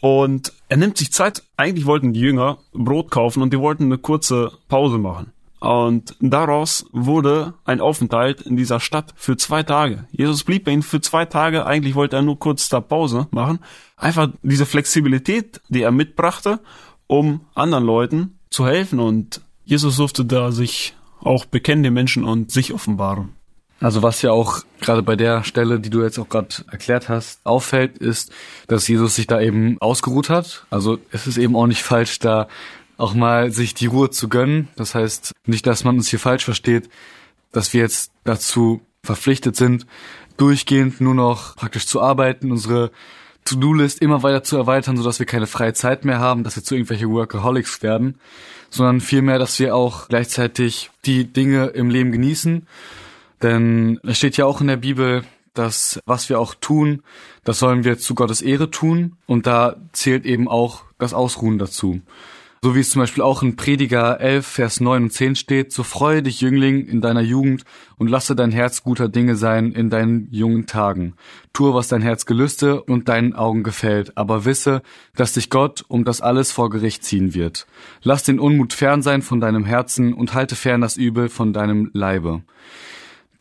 und 0.00 0.52
er 0.68 0.76
nimmt 0.76 0.98
sich 0.98 1.12
Zeit. 1.12 1.44
Eigentlich 1.56 1.86
wollten 1.86 2.12
die 2.12 2.20
Jünger 2.20 2.58
Brot 2.72 3.10
kaufen 3.10 3.42
und 3.42 3.52
die 3.52 3.60
wollten 3.60 3.84
eine 3.84 3.98
kurze 3.98 4.52
Pause 4.68 4.98
machen. 4.98 5.32
Und 5.60 6.16
daraus 6.18 6.86
wurde 6.90 7.54
ein 7.64 7.80
Aufenthalt 7.80 8.40
in 8.40 8.56
dieser 8.56 8.80
Stadt 8.80 9.14
für 9.14 9.36
zwei 9.36 9.62
Tage. 9.62 10.08
Jesus 10.10 10.42
blieb 10.42 10.64
bei 10.64 10.72
ihnen 10.72 10.82
für 10.82 11.00
zwei 11.00 11.24
Tage. 11.24 11.66
Eigentlich 11.66 11.94
wollte 11.94 12.16
er 12.16 12.22
nur 12.22 12.36
kurz 12.36 12.68
da 12.68 12.80
Pause 12.80 13.28
machen. 13.30 13.60
Einfach 13.96 14.28
diese 14.42 14.66
Flexibilität, 14.66 15.60
die 15.68 15.82
er 15.82 15.92
mitbrachte 15.92 16.58
um 17.12 17.42
anderen 17.54 17.84
Leuten 17.84 18.38
zu 18.48 18.66
helfen 18.66 18.98
und 18.98 19.42
Jesus 19.64 19.96
durfte 19.96 20.24
da 20.24 20.50
sich 20.50 20.94
auch 21.22 21.44
bekennen 21.44 21.82
den 21.82 21.94
Menschen 21.94 22.24
und 22.24 22.50
sich 22.50 22.72
offenbaren. 22.72 23.30
Also 23.80 24.02
was 24.02 24.22
ja 24.22 24.30
auch 24.30 24.60
gerade 24.80 25.02
bei 25.02 25.16
der 25.16 25.42
Stelle, 25.42 25.80
die 25.80 25.90
du 25.90 26.02
jetzt 26.02 26.18
auch 26.18 26.28
gerade 26.28 26.54
erklärt 26.70 27.08
hast, 27.08 27.44
auffällt, 27.44 27.98
ist, 27.98 28.30
dass 28.68 28.86
Jesus 28.86 29.16
sich 29.16 29.26
da 29.26 29.40
eben 29.40 29.76
ausgeruht 29.80 30.30
hat. 30.30 30.66
Also 30.70 30.98
es 31.10 31.26
ist 31.26 31.36
eben 31.36 31.56
auch 31.56 31.66
nicht 31.66 31.82
falsch, 31.82 32.20
da 32.20 32.46
auch 32.96 33.14
mal 33.14 33.50
sich 33.50 33.74
die 33.74 33.86
Ruhe 33.86 34.10
zu 34.10 34.28
gönnen. 34.28 34.68
Das 34.76 34.94
heißt 34.94 35.32
nicht, 35.46 35.66
dass 35.66 35.82
man 35.82 35.96
uns 35.96 36.08
hier 36.08 36.20
falsch 36.20 36.44
versteht, 36.44 36.88
dass 37.50 37.72
wir 37.72 37.80
jetzt 37.80 38.12
dazu 38.22 38.82
verpflichtet 39.02 39.56
sind, 39.56 39.86
durchgehend 40.36 41.00
nur 41.00 41.14
noch 41.14 41.56
praktisch 41.56 41.86
zu 41.86 42.00
arbeiten, 42.00 42.52
unsere 42.52 42.92
To-Do-List 43.44 44.00
immer 44.00 44.22
weiter 44.22 44.42
zu 44.42 44.56
erweitern, 44.56 44.96
sodass 44.96 45.18
wir 45.18 45.26
keine 45.26 45.46
freie 45.46 45.74
Zeit 45.74 46.04
mehr 46.04 46.18
haben, 46.18 46.44
dass 46.44 46.56
wir 46.56 46.62
zu 46.62 46.74
irgendwelche 46.74 47.10
Workaholics 47.10 47.82
werden, 47.82 48.18
sondern 48.70 49.00
vielmehr, 49.00 49.38
dass 49.38 49.58
wir 49.58 49.74
auch 49.74 50.08
gleichzeitig 50.08 50.90
die 51.04 51.24
Dinge 51.24 51.66
im 51.66 51.90
Leben 51.90 52.12
genießen. 52.12 52.66
Denn 53.42 54.00
es 54.04 54.18
steht 54.18 54.36
ja 54.36 54.46
auch 54.46 54.60
in 54.60 54.68
der 54.68 54.76
Bibel, 54.76 55.24
dass 55.54 56.00
was 56.06 56.28
wir 56.28 56.38
auch 56.38 56.54
tun, 56.54 57.02
das 57.44 57.58
sollen 57.58 57.84
wir 57.84 57.98
zu 57.98 58.14
Gottes 58.14 58.40
Ehre 58.40 58.70
tun 58.70 59.16
und 59.26 59.46
da 59.46 59.76
zählt 59.92 60.24
eben 60.24 60.48
auch 60.48 60.82
das 60.98 61.12
Ausruhen 61.12 61.58
dazu. 61.58 62.00
So 62.64 62.76
wie 62.76 62.78
es 62.78 62.90
zum 62.90 63.00
Beispiel 63.00 63.24
auch 63.24 63.42
in 63.42 63.56
Prediger 63.56 64.20
11, 64.20 64.46
Vers 64.46 64.80
9 64.80 65.02
und 65.02 65.12
10 65.12 65.34
steht, 65.34 65.72
so 65.72 65.82
freue 65.82 66.22
dich, 66.22 66.40
Jüngling, 66.40 66.86
in 66.86 67.00
deiner 67.00 67.20
Jugend 67.20 67.64
und 67.98 68.08
lasse 68.08 68.36
dein 68.36 68.52
Herz 68.52 68.84
guter 68.84 69.08
Dinge 69.08 69.34
sein 69.34 69.72
in 69.72 69.90
deinen 69.90 70.28
jungen 70.30 70.66
Tagen. 70.66 71.14
Tue, 71.52 71.74
was 71.74 71.88
dein 71.88 72.02
Herz 72.02 72.24
gelüste 72.24 72.80
und 72.80 73.08
deinen 73.08 73.32
Augen 73.32 73.64
gefällt, 73.64 74.16
aber 74.16 74.44
wisse, 74.44 74.82
dass 75.16 75.32
dich 75.32 75.50
Gott 75.50 75.84
um 75.88 76.04
das 76.04 76.20
alles 76.20 76.52
vor 76.52 76.70
Gericht 76.70 77.02
ziehen 77.02 77.34
wird. 77.34 77.66
Lass 78.04 78.22
den 78.22 78.38
Unmut 78.38 78.74
fern 78.74 79.02
sein 79.02 79.22
von 79.22 79.40
deinem 79.40 79.64
Herzen 79.64 80.12
und 80.12 80.32
halte 80.32 80.54
fern 80.54 80.82
das 80.82 80.96
Übel 80.96 81.30
von 81.30 81.52
deinem 81.52 81.90
Leibe. 81.94 82.42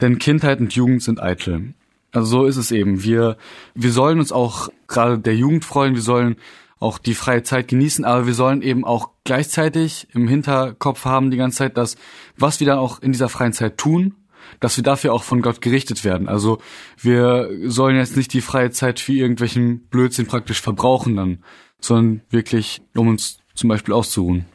Denn 0.02 0.18
Kindheit 0.18 0.60
und 0.62 0.74
Jugend 0.74 1.04
sind 1.04 1.22
eitel. 1.22 1.76
Also 2.12 2.26
so 2.26 2.46
ist 2.46 2.58
es 2.58 2.72
eben. 2.72 3.04
Wir, 3.04 3.38
wir 3.76 3.92
sollen 3.92 4.18
uns 4.18 4.32
auch 4.32 4.70
gerade 4.88 5.20
der 5.20 5.36
Jugend 5.36 5.64
freuen, 5.64 5.94
wir 5.94 6.02
sollen 6.02 6.38
auch 6.82 6.98
die 6.98 7.14
freie 7.14 7.44
Zeit 7.44 7.68
genießen, 7.68 8.04
aber 8.04 8.26
wir 8.26 8.34
sollen 8.34 8.64
eben 8.64 8.84
auch 8.84 9.12
gleichzeitig 9.24 10.08
im 10.14 10.28
Hinterkopf 10.28 11.06
haben 11.06 11.30
die 11.30 11.38
ganze 11.38 11.60
Zeit, 11.60 11.78
dass 11.78 11.96
was 12.38 12.60
wir 12.60 12.66
dann 12.66 12.80
auch 12.80 13.02
in 13.02 13.12
dieser 13.12 13.30
freien 13.30 13.54
Zeit 13.54 13.78
tun, 13.78 14.16
dass 14.60 14.78
wir 14.78 14.84
dafür 14.84 15.14
auch 15.14 15.22
von 15.22 15.44
Gott 15.44 15.62
gerichtet 15.62 16.04
werden. 16.04 16.28
Also 16.28 16.58
wir 16.98 17.50
sollen 17.66 17.98
jetzt 17.98 18.18
nicht 18.18 18.34
die 18.34 18.42
freie 18.42 18.72
Zeit 18.72 19.00
für 19.00 19.14
irgendwelchen 19.14 19.82
Blödsinn 19.90 20.26
praktisch 20.26 20.60
verbrauchen 20.60 21.16
dann, 21.16 21.44
sondern 21.80 22.22
wirklich, 22.32 22.82
um 22.96 23.10
uns 23.10 23.38
zum 23.54 23.70
Beispiel 23.70 23.94
auszuruhen. 23.94 24.46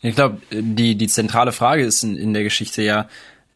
Ich 0.00 0.14
glaube, 0.14 0.40
die, 0.50 0.94
die 0.94 1.06
zentrale 1.06 1.52
Frage 1.52 1.84
ist 1.84 2.02
in, 2.02 2.16
in 2.16 2.32
der 2.32 2.44
Geschichte 2.44 2.80
ja, 2.80 3.08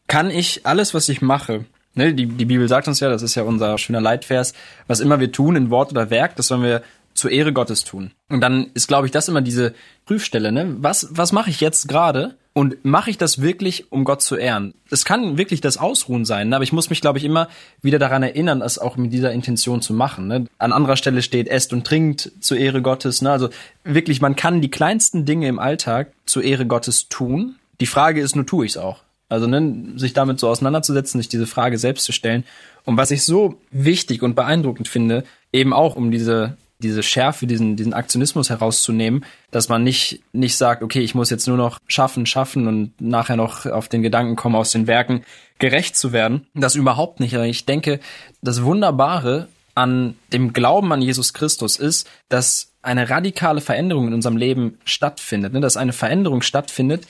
kann 0.07 0.29
ich 0.29 0.67
alles, 0.67 0.93
was 0.93 1.09
ich 1.09 1.23
mache, 1.23 1.65
ne, 1.95 2.13
die, 2.13 2.27
die 2.27 2.45
Bibel 2.45 2.67
sagt 2.67 2.87
uns 2.87 2.99
ja, 2.99 3.09
das 3.09 3.23
ist 3.23 3.33
ja 3.33 3.41
unser 3.41 3.79
schöner 3.79 4.01
Leitvers, 4.01 4.53
was 4.85 4.99
immer 4.99 5.19
wir 5.19 5.31
tun 5.31 5.55
in 5.55 5.71
Wort 5.71 5.91
oder 5.91 6.11
Werk, 6.11 6.35
das 6.35 6.47
sollen 6.47 6.61
wir 6.61 6.83
zur 7.21 7.29
Ehre 7.29 7.53
Gottes 7.53 7.83
tun. 7.83 8.11
Und 8.29 8.41
dann 8.41 8.71
ist, 8.73 8.87
glaube 8.87 9.05
ich, 9.05 9.11
das 9.11 9.27
immer 9.27 9.41
diese 9.41 9.75
Prüfstelle, 10.05 10.51
ne? 10.51 10.75
Was, 10.79 11.07
was 11.11 11.31
mache 11.31 11.51
ich 11.51 11.61
jetzt 11.61 11.87
gerade? 11.87 12.35
Und 12.53 12.83
mache 12.83 13.11
ich 13.11 13.17
das 13.19 13.41
wirklich, 13.41 13.91
um 13.91 14.03
Gott 14.03 14.23
zu 14.23 14.35
ehren? 14.35 14.73
Es 14.89 15.05
kann 15.05 15.37
wirklich 15.37 15.61
das 15.61 15.77
Ausruhen 15.77 16.25
sein, 16.25 16.49
ne? 16.49 16.55
aber 16.57 16.63
ich 16.63 16.73
muss 16.73 16.89
mich, 16.89 16.99
glaube 16.99 17.17
ich, 17.17 17.23
immer 17.23 17.47
wieder 17.81 17.97
daran 17.97 18.23
erinnern, 18.23 18.59
das 18.59 18.77
auch 18.77 18.97
mit 18.97 19.13
dieser 19.13 19.31
Intention 19.31 19.81
zu 19.81 19.93
machen. 19.93 20.27
Ne? 20.27 20.47
An 20.57 20.73
anderer 20.73 20.97
Stelle 20.97 21.21
steht, 21.21 21.47
esst 21.47 21.71
und 21.71 21.87
trinkt 21.87 22.31
zur 22.41 22.57
Ehre 22.57 22.81
Gottes. 22.81 23.21
Ne? 23.21 23.31
Also 23.31 23.49
wirklich, 23.85 24.19
man 24.19 24.35
kann 24.35 24.59
die 24.59 24.71
kleinsten 24.71 25.25
Dinge 25.25 25.47
im 25.47 25.59
Alltag 25.59 26.11
zur 26.25 26.43
Ehre 26.43 26.65
Gottes 26.65 27.07
tun. 27.07 27.55
Die 27.79 27.85
Frage 27.85 28.19
ist, 28.19 28.35
nur 28.35 28.45
tue 28.45 28.65
ich 28.65 28.71
es 28.71 28.77
auch? 28.77 29.01
Also 29.29 29.47
ne, 29.47 29.93
sich 29.95 30.11
damit 30.11 30.41
so 30.41 30.49
auseinanderzusetzen, 30.49 31.21
sich 31.21 31.29
diese 31.29 31.47
Frage 31.47 31.77
selbst 31.77 32.03
zu 32.03 32.11
stellen. 32.11 32.43
Und 32.83 32.97
was 32.97 33.11
ich 33.11 33.23
so 33.23 33.61
wichtig 33.71 34.23
und 34.23 34.35
beeindruckend 34.35 34.89
finde, 34.89 35.23
eben 35.53 35.71
auch 35.71 35.95
um 35.95 36.11
diese 36.11 36.57
diese 36.81 37.03
Schärfe, 37.03 37.47
diesen, 37.47 37.75
diesen 37.75 37.93
Aktionismus 37.93 38.49
herauszunehmen, 38.49 39.23
dass 39.51 39.69
man 39.69 39.83
nicht, 39.83 40.21
nicht 40.33 40.57
sagt, 40.57 40.83
okay, 40.83 40.99
ich 40.99 41.15
muss 41.15 41.29
jetzt 41.29 41.47
nur 41.47 41.57
noch 41.57 41.79
schaffen, 41.87 42.25
schaffen 42.25 42.67
und 42.67 42.99
nachher 42.99 43.37
noch 43.37 43.65
auf 43.65 43.87
den 43.87 44.01
Gedanken 44.01 44.35
kommen, 44.35 44.55
aus 44.55 44.71
den 44.71 44.87
Werken 44.87 45.23
gerecht 45.59 45.95
zu 45.95 46.11
werden. 46.11 46.47
Das 46.53 46.75
überhaupt 46.75 47.19
nicht. 47.19 47.33
Ich 47.33 47.65
denke, 47.65 47.99
das 48.41 48.63
Wunderbare 48.63 49.47
an 49.75 50.15
dem 50.33 50.53
Glauben 50.53 50.91
an 50.91 51.01
Jesus 51.01 51.33
Christus 51.33 51.77
ist, 51.77 52.09
dass 52.29 52.71
eine 52.81 53.09
radikale 53.09 53.61
Veränderung 53.61 54.07
in 54.07 54.13
unserem 54.13 54.37
Leben 54.37 54.79
stattfindet, 54.83 55.53
ne? 55.53 55.61
dass 55.61 55.77
eine 55.77 55.93
Veränderung 55.93 56.41
stattfindet, 56.41 57.05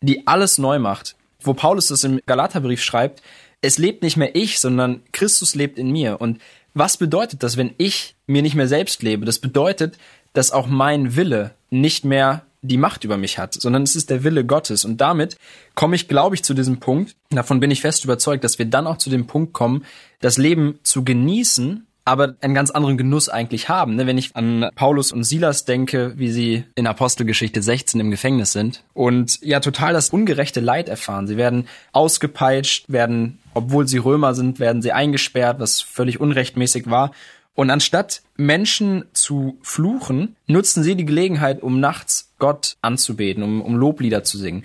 die 0.00 0.26
alles 0.26 0.58
neu 0.58 0.78
macht. 0.78 1.16
Wo 1.40 1.52
Paulus 1.52 1.88
das 1.88 2.04
im 2.04 2.20
Galaterbrief 2.26 2.82
schreibt, 2.82 3.22
es 3.60 3.78
lebt 3.78 4.02
nicht 4.02 4.16
mehr 4.16 4.34
ich, 4.34 4.60
sondern 4.60 5.02
Christus 5.12 5.54
lebt 5.54 5.78
in 5.78 5.90
mir. 5.90 6.20
Und 6.20 6.40
was 6.76 6.98
bedeutet 6.98 7.42
das, 7.42 7.56
wenn 7.56 7.74
ich 7.78 8.14
mir 8.26 8.42
nicht 8.42 8.54
mehr 8.54 8.68
selbst 8.68 9.02
lebe? 9.02 9.24
Das 9.24 9.38
bedeutet, 9.38 9.96
dass 10.34 10.50
auch 10.50 10.66
mein 10.66 11.16
Wille 11.16 11.52
nicht 11.70 12.04
mehr 12.04 12.44
die 12.60 12.76
Macht 12.76 13.02
über 13.04 13.16
mich 13.16 13.38
hat, 13.38 13.54
sondern 13.54 13.82
es 13.82 13.96
ist 13.96 14.10
der 14.10 14.24
Wille 14.24 14.44
Gottes. 14.44 14.84
Und 14.84 15.00
damit 15.00 15.38
komme 15.74 15.96
ich, 15.96 16.06
glaube 16.06 16.34
ich, 16.34 16.42
zu 16.42 16.52
diesem 16.52 16.78
Punkt, 16.78 17.16
davon 17.30 17.60
bin 17.60 17.70
ich 17.70 17.80
fest 17.80 18.04
überzeugt, 18.04 18.44
dass 18.44 18.58
wir 18.58 18.66
dann 18.66 18.86
auch 18.86 18.98
zu 18.98 19.08
dem 19.08 19.26
Punkt 19.26 19.54
kommen, 19.54 19.86
das 20.20 20.36
Leben 20.36 20.78
zu 20.82 21.02
genießen 21.02 21.86
aber 22.06 22.36
einen 22.40 22.54
ganz 22.54 22.70
anderen 22.70 22.96
Genuss 22.96 23.28
eigentlich 23.28 23.68
haben. 23.68 23.96
Ne? 23.96 24.06
Wenn 24.06 24.16
ich 24.16 24.34
an 24.36 24.70
Paulus 24.76 25.10
und 25.10 25.24
Silas 25.24 25.64
denke, 25.64 26.14
wie 26.16 26.30
sie 26.30 26.64
in 26.76 26.86
Apostelgeschichte 26.86 27.60
16 27.60 28.00
im 28.00 28.12
Gefängnis 28.12 28.52
sind 28.52 28.84
und 28.94 29.40
ja 29.42 29.58
total 29.58 29.92
das 29.92 30.10
ungerechte 30.10 30.60
Leid 30.60 30.88
erfahren. 30.88 31.26
Sie 31.26 31.36
werden 31.36 31.66
ausgepeitscht, 31.92 32.84
werden, 32.88 33.40
obwohl 33.54 33.88
sie 33.88 33.98
Römer 33.98 34.34
sind, 34.34 34.60
werden 34.60 34.82
sie 34.82 34.92
eingesperrt, 34.92 35.58
was 35.58 35.80
völlig 35.80 36.20
unrechtmäßig 36.20 36.88
war. 36.88 37.10
Und 37.56 37.70
anstatt 37.70 38.22
Menschen 38.36 39.06
zu 39.12 39.58
fluchen, 39.62 40.36
nutzen 40.46 40.84
sie 40.84 40.94
die 40.94 41.06
Gelegenheit, 41.06 41.62
um 41.62 41.80
nachts 41.80 42.30
Gott 42.38 42.76
anzubeten, 42.82 43.42
um, 43.42 43.62
um 43.62 43.74
Loblieder 43.76 44.22
zu 44.22 44.38
singen. 44.38 44.64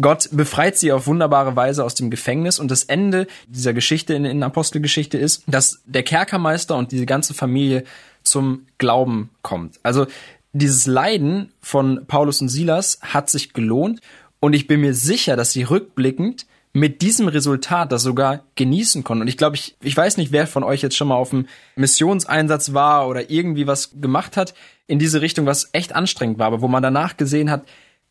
Gott 0.00 0.28
befreit 0.32 0.76
sie 0.76 0.92
auf 0.92 1.06
wunderbare 1.06 1.54
Weise 1.54 1.84
aus 1.84 1.94
dem 1.94 2.10
Gefängnis 2.10 2.58
und 2.58 2.70
das 2.70 2.84
Ende 2.84 3.26
dieser 3.46 3.72
Geschichte 3.72 4.14
in, 4.14 4.24
in 4.24 4.42
Apostelgeschichte 4.42 5.18
ist, 5.18 5.44
dass 5.46 5.82
der 5.86 6.02
Kerkermeister 6.02 6.76
und 6.76 6.90
diese 6.90 7.06
ganze 7.06 7.32
Familie 7.32 7.84
zum 8.24 8.66
Glauben 8.78 9.30
kommt. 9.42 9.78
Also 9.82 10.06
dieses 10.52 10.86
Leiden 10.86 11.52
von 11.60 12.06
Paulus 12.06 12.40
und 12.40 12.48
Silas 12.48 12.98
hat 13.02 13.30
sich 13.30 13.52
gelohnt 13.52 14.00
und 14.40 14.52
ich 14.52 14.66
bin 14.66 14.80
mir 14.80 14.94
sicher, 14.94 15.36
dass 15.36 15.52
sie 15.52 15.62
rückblickend 15.62 16.46
mit 16.72 17.02
diesem 17.02 17.28
Resultat 17.28 17.92
das 17.92 18.02
sogar 18.02 18.42
genießen 18.56 19.04
konnten. 19.04 19.22
Und 19.22 19.28
ich 19.28 19.36
glaube, 19.36 19.54
ich, 19.54 19.76
ich 19.80 19.96
weiß 19.96 20.16
nicht, 20.16 20.32
wer 20.32 20.48
von 20.48 20.64
euch 20.64 20.82
jetzt 20.82 20.96
schon 20.96 21.06
mal 21.06 21.14
auf 21.14 21.32
einem 21.32 21.46
Missionseinsatz 21.76 22.74
war 22.74 23.06
oder 23.06 23.30
irgendwie 23.30 23.68
was 23.68 23.92
gemacht 24.00 24.36
hat 24.36 24.54
in 24.88 24.98
diese 24.98 25.20
Richtung, 25.20 25.46
was 25.46 25.70
echt 25.72 25.94
anstrengend 25.94 26.38
war, 26.38 26.48
aber 26.48 26.60
wo 26.60 26.68
man 26.68 26.82
danach 26.82 27.16
gesehen 27.16 27.48
hat, 27.48 27.64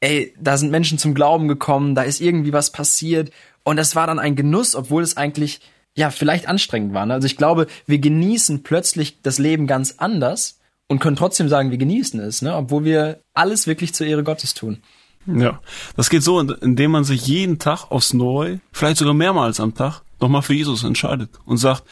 ey, 0.04 0.34
da 0.38 0.58
sind 0.58 0.70
Menschen 0.70 0.98
zum 0.98 1.14
Glauben 1.14 1.48
gekommen, 1.48 1.96
da 1.96 2.02
ist 2.02 2.20
irgendwie 2.20 2.52
was 2.52 2.72
passiert. 2.72 3.32
Und 3.64 3.78
das 3.78 3.96
war 3.96 4.06
dann 4.06 4.20
ein 4.20 4.36
Genuss, 4.36 4.76
obwohl 4.76 5.02
es 5.02 5.16
eigentlich, 5.16 5.62
ja, 5.96 6.10
vielleicht 6.10 6.50
anstrengend 6.50 6.94
war. 6.94 7.06
Ne? 7.06 7.14
Also 7.14 7.26
ich 7.26 7.38
glaube, 7.38 7.68
wir 7.88 8.00
genießen 8.00 8.64
plötzlich 8.64 9.22
das 9.22 9.40
Leben 9.40 9.66
ganz 9.66 9.96
anders 10.00 10.60
und 10.90 11.00
können 11.00 11.16
trotzdem 11.16 11.48
sagen, 11.48 11.72
wir 11.72 11.78
genießen 11.78 12.20
es, 12.20 12.42
ne? 12.42 12.54
obwohl 12.54 12.84
wir 12.84 13.22
alles 13.34 13.66
wirklich 13.66 13.94
zur 13.94 14.06
Ehre 14.06 14.24
Gottes 14.24 14.54
tun. 14.54 14.84
Ja, 15.26 15.62
das 15.96 16.10
geht 16.10 16.22
so, 16.22 16.38
indem 16.38 16.92
man 16.92 17.06
sich 17.06 17.26
jeden 17.26 17.58
Tag 17.58 17.90
aufs 17.90 18.14
Neue, 18.14 18.60
vielleicht 18.74 18.98
sogar 18.98 19.14
mehrmals 19.14 19.62
am 19.62 19.74
Tag, 19.74 20.02
nochmal 20.20 20.42
für 20.42 20.54
Jesus 20.54 20.84
entscheidet 20.84 21.30
und 21.46 21.56
sagt, 21.56 21.84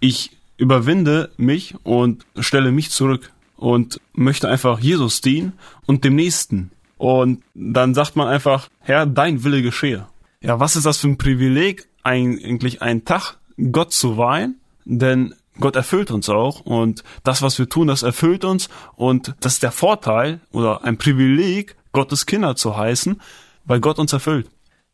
ich 0.00 0.32
überwinde 0.56 1.30
mich 1.36 1.76
und 1.84 2.26
stelle 2.40 2.72
mich 2.72 2.90
zurück 2.90 3.30
und 3.56 4.00
möchte 4.12 4.48
einfach 4.48 4.80
Jesus 4.80 5.20
dienen 5.20 5.52
und 5.86 6.02
dem 6.02 6.16
Nächsten 6.16 6.72
und 7.04 7.42
dann 7.52 7.92
sagt 7.92 8.16
man 8.16 8.28
einfach, 8.28 8.70
Herr, 8.80 9.04
dein 9.04 9.44
Wille 9.44 9.60
geschehe. 9.60 10.06
Ja, 10.40 10.58
was 10.58 10.74
ist 10.74 10.86
das 10.86 10.96
für 10.96 11.08
ein 11.08 11.18
Privileg, 11.18 11.86
eigentlich 12.02 12.80
einen 12.80 13.04
Tag 13.04 13.36
Gott 13.72 13.92
zu 13.92 14.16
weihen? 14.16 14.58
Denn 14.86 15.34
Gott 15.60 15.76
erfüllt 15.76 16.10
uns 16.10 16.30
auch 16.30 16.60
und 16.60 17.04
das, 17.22 17.42
was 17.42 17.58
wir 17.58 17.68
tun, 17.68 17.88
das 17.88 18.02
erfüllt 18.02 18.46
uns 18.46 18.70
und 18.96 19.34
das 19.40 19.54
ist 19.54 19.62
der 19.62 19.70
Vorteil 19.70 20.40
oder 20.50 20.82
ein 20.84 20.96
Privileg, 20.96 21.76
Gottes 21.92 22.24
Kinder 22.24 22.56
zu 22.56 22.74
heißen, 22.74 23.20
weil 23.66 23.80
Gott 23.80 23.98
uns 23.98 24.14
erfüllt. 24.14 24.48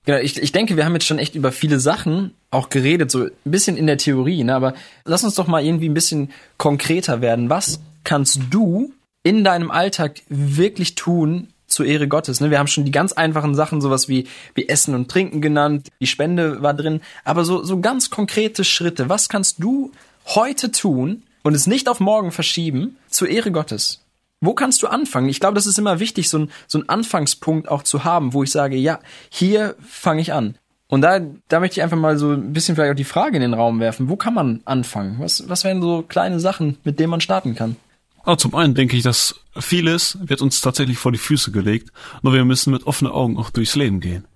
Ja, 0.05 0.18
ich, 0.18 0.37
ich 0.37 0.51
denke, 0.51 0.77
wir 0.77 0.85
haben 0.85 0.94
jetzt 0.94 1.07
schon 1.07 1.20
echt 1.20 1.37
über 1.37 1.53
viele 1.53 1.79
Sachen 1.79 2.35
auch 2.51 2.70
geredet, 2.70 3.12
so 3.12 3.27
ein 3.27 3.31
bisschen 3.44 3.77
in 3.77 3.87
der 3.87 3.99
Theorie, 3.99 4.42
ne? 4.42 4.57
aber 4.57 4.75
lass 5.05 5.23
uns 5.23 5.37
doch 5.37 5.46
mal 5.46 5.64
irgendwie 5.64 5.88
ein 5.88 5.94
bisschen 5.94 6.33
konkreter 6.57 7.20
werden. 7.20 7.51
Was 7.51 7.79
kannst 8.03 8.40
du 8.51 8.92
in 9.23 9.44
deinem 9.44 9.70
Alltag 9.70 10.23
wirklich 10.29 10.96
tun, 10.96 11.49
zur 11.70 11.87
Ehre 11.87 12.09
Gottes. 12.09 12.40
Ne? 12.40 12.50
Wir 12.50 12.59
haben 12.59 12.66
schon 12.66 12.85
die 12.85 12.90
ganz 12.90 13.12
einfachen 13.12 13.54
Sachen, 13.54 13.80
sowas 13.80 14.09
wie, 14.09 14.26
wie 14.54 14.68
Essen 14.68 14.94
und 14.94 15.11
Trinken 15.11 15.40
genannt, 15.40 15.88
die 16.00 16.06
Spende 16.06 16.62
war 16.62 16.74
drin, 16.74 17.00
aber 17.24 17.44
so, 17.44 17.62
so 17.64 17.80
ganz 17.80 18.11
konkrete 18.11 18.64
Schritte. 18.64 19.09
Was 19.09 19.28
kannst 19.28 19.62
du 19.62 19.92
heute 20.26 20.70
tun 20.70 21.22
und 21.42 21.54
es 21.54 21.66
nicht 21.66 21.88
auf 21.88 22.00
morgen 22.00 22.33
verschieben 22.33 22.96
zur 23.09 23.28
Ehre 23.28 23.52
Gottes? 23.52 24.04
Wo 24.42 24.54
kannst 24.54 24.83
du 24.83 24.87
anfangen? 24.87 25.28
Ich 25.28 25.40
glaube, 25.40 25.54
das 25.54 25.66
ist 25.66 25.78
immer 25.78 26.00
wichtig, 26.00 26.30
so 26.30 26.38
ein, 26.38 26.50
so 26.66 26.78
ein 26.78 26.88
Anfangspunkt 26.88 27.68
auch 27.68 27.83
zu 27.83 28.04
haben, 28.04 28.33
wo 28.33 28.42
ich 28.42 28.50
sage, 28.50 28.76
ja, 28.76 29.00
hier 29.28 29.76
fange 29.87 30.22
ich 30.22 30.33
an. 30.33 30.56
Und 30.88 31.02
da, 31.02 31.20
da 31.48 31.61
möchte 31.61 31.78
ich 31.78 31.83
einfach 31.83 31.98
mal 31.98 32.18
so 32.18 32.33
ein 32.33 32.52
bisschen 32.52 32.74
vielleicht 32.74 32.92
auch 32.92 32.96
die 32.96 33.04
Frage 33.04 33.37
in 33.37 33.42
den 33.42 33.54
Raum 33.54 33.78
werfen. 33.78 34.09
Wo 34.09 34.16
kann 34.16 34.35
man 34.35 34.61
anfangen? 34.64 35.16
Was, 35.20 35.48
was 35.48 35.62
wären 35.62 35.80
so 35.80 36.02
kleine 36.02 36.40
Sachen, 36.40 36.78
mit 36.85 36.98
denen 36.98 37.11
man 37.11 37.20
starten 37.20 37.54
kann? 37.54 37.76
Aber 38.22 38.38
zum 38.38 38.54
einen 38.54 38.74
denke 38.74 38.96
ich, 38.96 39.02
dass 39.02 39.40
vieles 39.59 40.18
wird 40.22 40.42
uns 40.42 40.61
tatsächlich 40.61 40.98
vor 40.98 41.12
die 41.12 41.18
Füße 41.18 41.52
gelegt, 41.52 41.90
nur 42.22 42.33
wir 42.33 42.44
müssen 42.44 42.72
mit 42.72 42.87
offenen 42.87 43.12
Augen 43.12 43.38
auch 43.38 43.50
durchs 43.50 43.76
Leben 43.76 44.00
gehen. 44.00 44.26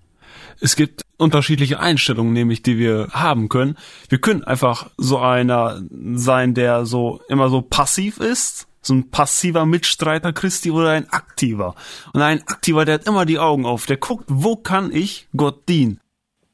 Es 0.59 0.75
gibt 0.75 1.01
unterschiedliche 1.17 1.79
Einstellungen, 1.79 2.33
nämlich 2.33 2.61
die 2.61 2.77
wir 2.77 3.09
haben 3.11 3.49
können. 3.49 3.77
Wir 4.09 4.19
können 4.19 4.43
einfach 4.43 4.89
so 4.97 5.19
einer 5.19 5.81
sein, 6.15 6.53
der 6.53 6.85
so 6.85 7.21
immer 7.27 7.49
so 7.49 7.61
passiv 7.61 8.17
ist, 8.19 8.67
so 8.81 8.93
ein 8.93 9.09
passiver 9.09 9.65
Mitstreiter 9.65 10.33
Christi 10.33 10.71
oder 10.71 10.91
ein 10.91 11.09
aktiver. 11.09 11.75
Und 12.13 12.21
ein 12.21 12.41
aktiver, 12.47 12.85
der 12.85 12.95
hat 12.95 13.07
immer 13.07 13.25
die 13.25 13.39
Augen 13.39 13.65
auf, 13.65 13.85
der 13.85 13.97
guckt, 13.97 14.25
wo 14.27 14.55
kann 14.55 14.93
ich 14.93 15.27
Gott 15.35 15.67
dienen? 15.67 15.99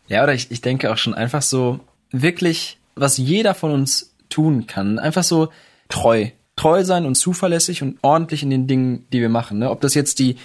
Ja, 0.08 0.24
oder 0.24 0.34
ich, 0.34 0.52
ich 0.52 0.62
denke 0.62 0.92
auch 0.92 0.98
schon 0.98 1.14
einfach 1.14 1.42
so 1.42 1.80
wirklich, 2.12 2.80
was 2.96 3.18
jeder 3.18 3.54
von 3.54 3.72
uns 3.72 4.16
tun 4.30 4.68
kann, 4.68 5.00
einfach 5.00 5.24
so 5.24 5.50
treu. 5.90 6.30
Treu 6.62 6.84
sein 6.84 7.08
und 7.08 7.16
zuverlässig 7.16 7.82
und 7.82 7.98
ordentlich 8.04 8.44
in 8.44 8.52
den 8.52 8.68
Dingen, 8.68 9.08
die 9.12 9.20
wir 9.20 9.30
machen. 9.30 9.58
Ne? 9.58 9.72
Ob 9.72 9.82
das 9.82 9.96
jetzt 9.96 10.20
die, 10.20 10.36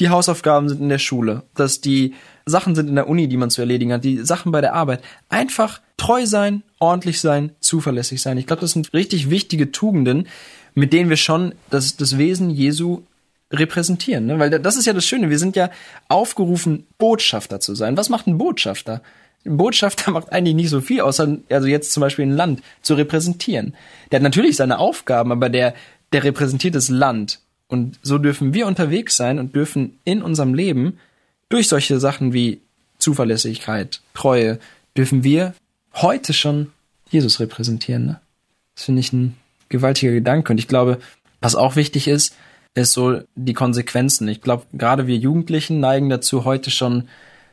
die 0.00 0.08
Hausaufgaben 0.08 0.70
sind 0.70 0.80
in 0.80 0.88
der 0.88 0.96
Schule, 0.96 1.42
dass 1.54 1.82
die 1.82 2.14
Sachen 2.46 2.74
sind 2.74 2.88
in 2.88 2.94
der 2.94 3.10
Uni, 3.10 3.28
die 3.28 3.36
man 3.36 3.50
zu 3.50 3.60
erledigen 3.60 3.92
hat, 3.92 4.02
die 4.02 4.24
Sachen 4.24 4.52
bei 4.52 4.62
der 4.62 4.72
Arbeit. 4.72 5.02
Einfach 5.28 5.82
treu 5.98 6.24
sein, 6.24 6.62
ordentlich 6.78 7.20
sein, 7.20 7.52
zuverlässig 7.60 8.22
sein. 8.22 8.38
Ich 8.38 8.46
glaube, 8.46 8.62
das 8.62 8.70
sind 8.70 8.94
richtig 8.94 9.28
wichtige 9.28 9.70
Tugenden, 9.70 10.28
mit 10.74 10.94
denen 10.94 11.10
wir 11.10 11.18
schon 11.18 11.54
das, 11.68 11.98
das 11.98 12.16
Wesen 12.16 12.48
Jesu 12.48 13.02
repräsentieren. 13.52 14.24
Ne? 14.24 14.38
Weil 14.38 14.48
das 14.48 14.78
ist 14.78 14.86
ja 14.86 14.94
das 14.94 15.04
Schöne, 15.04 15.28
wir 15.28 15.38
sind 15.38 15.56
ja 15.56 15.68
aufgerufen, 16.08 16.86
Botschafter 16.96 17.60
zu 17.60 17.74
sein. 17.74 17.98
Was 17.98 18.08
macht 18.08 18.26
ein 18.26 18.38
Botschafter? 18.38 19.02
Botschafter 19.46 20.10
macht 20.10 20.32
eigentlich 20.32 20.54
nicht 20.54 20.70
so 20.70 20.80
viel, 20.80 21.00
außer 21.00 21.38
also 21.50 21.66
jetzt 21.66 21.92
zum 21.92 22.00
Beispiel 22.00 22.26
ein 22.26 22.36
Land 22.36 22.62
zu 22.82 22.94
repräsentieren. 22.94 23.74
Der 24.10 24.18
hat 24.18 24.22
natürlich 24.22 24.56
seine 24.56 24.78
Aufgaben, 24.78 25.32
aber 25.32 25.48
der, 25.48 25.74
der 26.12 26.24
repräsentiert 26.24 26.74
das 26.74 26.88
Land. 26.88 27.40
Und 27.68 27.98
so 28.02 28.18
dürfen 28.18 28.54
wir 28.54 28.66
unterwegs 28.66 29.16
sein 29.16 29.38
und 29.38 29.54
dürfen 29.54 29.98
in 30.04 30.22
unserem 30.22 30.54
Leben 30.54 30.98
durch 31.48 31.68
solche 31.68 31.98
Sachen 31.98 32.32
wie 32.32 32.60
Zuverlässigkeit, 32.98 34.00
Treue, 34.14 34.58
dürfen 34.96 35.24
wir 35.24 35.54
heute 35.94 36.32
schon 36.32 36.72
Jesus 37.10 37.40
repräsentieren. 37.40 38.06
Ne? 38.06 38.20
Das 38.74 38.84
finde 38.84 39.00
ich 39.00 39.12
ein 39.12 39.36
gewaltiger 39.68 40.12
Gedanke. 40.12 40.52
Und 40.52 40.58
ich 40.58 40.68
glaube, 40.68 40.98
was 41.40 41.54
auch 41.54 41.76
wichtig 41.76 42.08
ist, 42.08 42.34
ist 42.74 42.92
so 42.92 43.20
die 43.34 43.54
Konsequenzen. 43.54 44.28
Ich 44.28 44.40
glaube, 44.40 44.64
gerade 44.72 45.06
wir 45.06 45.16
Jugendlichen 45.16 45.80
neigen 45.80 46.08
dazu, 46.08 46.44
heute 46.44 46.70
schon 46.70 47.08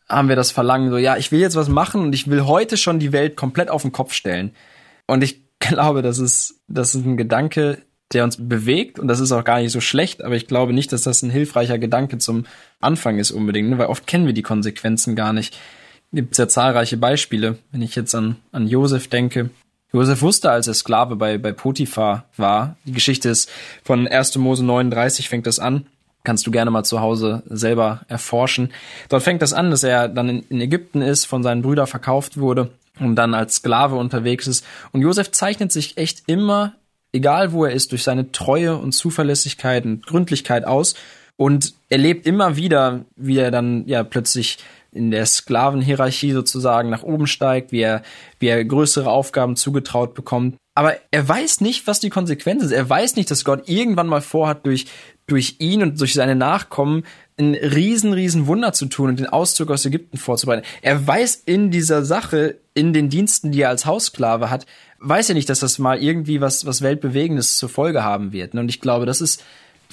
haben 0.08 0.28
wir 0.28 0.36
das 0.36 0.50
Verlangen, 0.50 0.90
so, 0.90 0.98
ja, 0.98 1.16
ich 1.16 1.32
will 1.32 1.40
jetzt 1.40 1.56
was 1.56 1.68
machen 1.68 2.02
und 2.02 2.14
ich 2.14 2.28
will 2.28 2.44
heute 2.44 2.76
schon 2.76 2.98
die 2.98 3.12
Welt 3.12 3.36
komplett 3.36 3.70
auf 3.70 3.82
den 3.82 3.92
Kopf 3.92 4.12
stellen. 4.12 4.52
Und 5.06 5.22
ich 5.22 5.42
glaube, 5.58 6.02
das 6.02 6.18
ist, 6.18 6.60
das 6.68 6.94
ist 6.94 7.04
ein 7.04 7.16
Gedanke, 7.16 7.78
der 8.12 8.24
uns 8.24 8.36
bewegt 8.36 8.98
und 8.98 9.08
das 9.08 9.20
ist 9.20 9.32
auch 9.32 9.44
gar 9.44 9.60
nicht 9.60 9.72
so 9.72 9.80
schlecht, 9.80 10.22
aber 10.22 10.36
ich 10.36 10.46
glaube 10.46 10.72
nicht, 10.72 10.92
dass 10.92 11.02
das 11.02 11.22
ein 11.22 11.30
hilfreicher 11.30 11.78
Gedanke 11.78 12.18
zum 12.18 12.44
Anfang 12.80 13.18
ist 13.18 13.30
unbedingt, 13.30 13.70
ne? 13.70 13.78
weil 13.78 13.86
oft 13.86 14.06
kennen 14.06 14.26
wir 14.26 14.34
die 14.34 14.42
Konsequenzen 14.42 15.16
gar 15.16 15.32
nicht. 15.32 15.58
Gibt 16.12 16.38
ja 16.38 16.46
zahlreiche 16.46 16.96
Beispiele. 16.96 17.58
Wenn 17.72 17.82
ich 17.82 17.96
jetzt 17.96 18.14
an, 18.14 18.36
an 18.52 18.68
Josef 18.68 19.08
denke, 19.08 19.50
Josef 19.92 20.22
wusste, 20.22 20.50
als 20.50 20.66
er 20.66 20.74
Sklave 20.74 21.16
bei, 21.16 21.38
bei 21.38 21.52
Potiphar 21.52 22.24
war. 22.36 22.76
Die 22.84 22.92
Geschichte 22.92 23.28
ist 23.28 23.48
von 23.84 24.06
1. 24.08 24.36
Mose 24.36 24.64
39 24.64 25.28
fängt 25.28 25.46
das 25.46 25.60
an. 25.60 25.86
Kannst 26.24 26.46
du 26.46 26.50
gerne 26.50 26.70
mal 26.70 26.84
zu 26.84 27.00
Hause 27.00 27.42
selber 27.46 28.00
erforschen. 28.08 28.72
Dort 29.10 29.22
fängt 29.22 29.42
das 29.42 29.52
an, 29.52 29.70
dass 29.70 29.82
er 29.84 30.08
dann 30.08 30.42
in, 30.48 30.60
Ägypten 30.60 31.02
ist, 31.02 31.26
von 31.26 31.42
seinen 31.42 31.62
Brüdern 31.62 31.86
verkauft 31.86 32.38
wurde 32.38 32.70
und 32.98 33.16
dann 33.16 33.34
als 33.34 33.56
Sklave 33.56 33.96
unterwegs 33.96 34.46
ist. 34.46 34.64
Und 34.92 35.02
Josef 35.02 35.30
zeichnet 35.32 35.70
sich 35.70 35.98
echt 35.98 36.22
immer, 36.26 36.72
egal 37.12 37.52
wo 37.52 37.66
er 37.66 37.72
ist, 37.72 37.92
durch 37.92 38.02
seine 38.02 38.32
Treue 38.32 38.76
und 38.76 38.92
Zuverlässigkeit 38.92 39.84
und 39.84 40.06
Gründlichkeit 40.06 40.66
aus. 40.66 40.94
Und 41.36 41.74
er 41.90 41.98
lebt 41.98 42.26
immer 42.26 42.56
wieder, 42.56 43.04
wie 43.16 43.38
er 43.38 43.50
dann 43.50 43.86
ja 43.86 44.02
plötzlich 44.02 44.58
in 44.92 45.10
der 45.10 45.26
Sklavenhierarchie 45.26 46.32
sozusagen 46.32 46.88
nach 46.88 47.02
oben 47.02 47.26
steigt, 47.26 47.72
wie 47.72 47.80
er, 47.80 48.02
wie 48.38 48.46
er 48.46 48.64
größere 48.64 49.10
Aufgaben 49.10 49.56
zugetraut 49.56 50.14
bekommt. 50.14 50.56
Aber 50.74 50.96
er 51.12 51.28
weiß 51.28 51.60
nicht, 51.60 51.86
was 51.86 52.00
die 52.00 52.10
Konsequenz 52.10 52.62
ist. 52.64 52.72
Er 52.72 52.88
weiß 52.88 53.14
nicht, 53.16 53.30
dass 53.30 53.44
Gott 53.44 53.68
irgendwann 53.68 54.08
mal 54.08 54.20
vorhat, 54.20 54.66
durch, 54.66 54.86
durch 55.26 55.56
ihn 55.60 55.82
und 55.82 56.00
durch 56.00 56.14
seine 56.14 56.34
Nachkommen 56.34 57.04
ein 57.38 57.54
riesen, 57.54 58.12
riesen 58.12 58.46
Wunder 58.46 58.72
zu 58.72 58.86
tun 58.86 59.10
und 59.10 59.18
den 59.18 59.26
Auszug 59.26 59.70
aus 59.70 59.86
Ägypten 59.86 60.18
vorzubereiten. 60.18 60.66
Er 60.82 61.06
weiß 61.06 61.42
in 61.46 61.70
dieser 61.70 62.04
Sache, 62.04 62.56
in 62.74 62.92
den 62.92 63.08
Diensten, 63.08 63.52
die 63.52 63.62
er 63.62 63.68
als 63.68 63.86
Haussklave 63.86 64.50
hat, 64.50 64.66
weiß 64.98 65.28
er 65.28 65.34
nicht, 65.34 65.48
dass 65.48 65.60
das 65.60 65.78
mal 65.78 66.02
irgendwie 66.02 66.40
was, 66.40 66.66
was 66.66 66.82
Weltbewegendes 66.82 67.58
zur 67.58 67.68
Folge 67.68 68.02
haben 68.02 68.32
wird. 68.32 68.54
Und 68.54 68.68
ich 68.68 68.80
glaube, 68.80 69.06
das 69.06 69.20
ist 69.20 69.42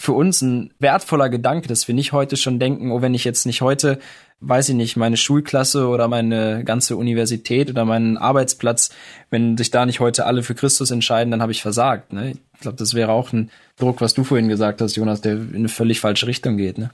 für 0.02 0.14
uns 0.14 0.42
ein 0.42 0.74
wertvoller 0.80 1.30
Gedanke, 1.30 1.68
dass 1.68 1.88
wir 1.88 1.94
nicht 1.94 2.12
heute 2.12 2.36
schon 2.36 2.58
denken, 2.58 2.92
oh, 2.92 3.02
wenn 3.02 3.14
ich 3.14 3.24
jetzt 3.24 3.46
nicht 3.46 3.62
heute 3.62 4.00
weiß 4.42 4.70
ich 4.70 4.76
nicht, 4.76 4.98
meine 4.98 5.18
Schulklasse 5.18 5.88
oder 5.88 6.08
meine 6.08 6.64
ganze 6.64 6.98
Universität 6.98 7.70
oder 7.70 7.86
meinen 7.86 8.18
Arbeitsplatz, 8.18 8.90
wenn 9.30 9.56
sich 9.56 9.70
da 9.70 9.86
nicht 9.86 10.00
heute 10.00 10.26
alle 10.26 10.42
für 10.42 10.56
Christus 10.56 10.90
entscheiden, 10.90 11.30
dann 11.30 11.44
habe 11.44 11.52
ich 11.52 11.62
versagt. 11.62 12.12
Ne? 12.12 12.32
Ich 12.56 12.60
glaube, 12.60 12.78
das 12.78 12.96
wäre 12.96 13.12
auch 13.12 13.32
ein 13.32 13.52
Druck, 13.78 14.02
was 14.02 14.16
du 14.16 14.24
vorhin 14.24 14.50
gesagt 14.50 14.82
hast, 14.82 14.96
Jonas, 14.96 15.22
der 15.22 15.34
in 15.34 15.56
eine 15.56 15.70
völlig 15.70 16.00
falsche 16.00 16.26
Richtung 16.26 16.58
geht. 16.58 16.80
Ne? 16.80 16.90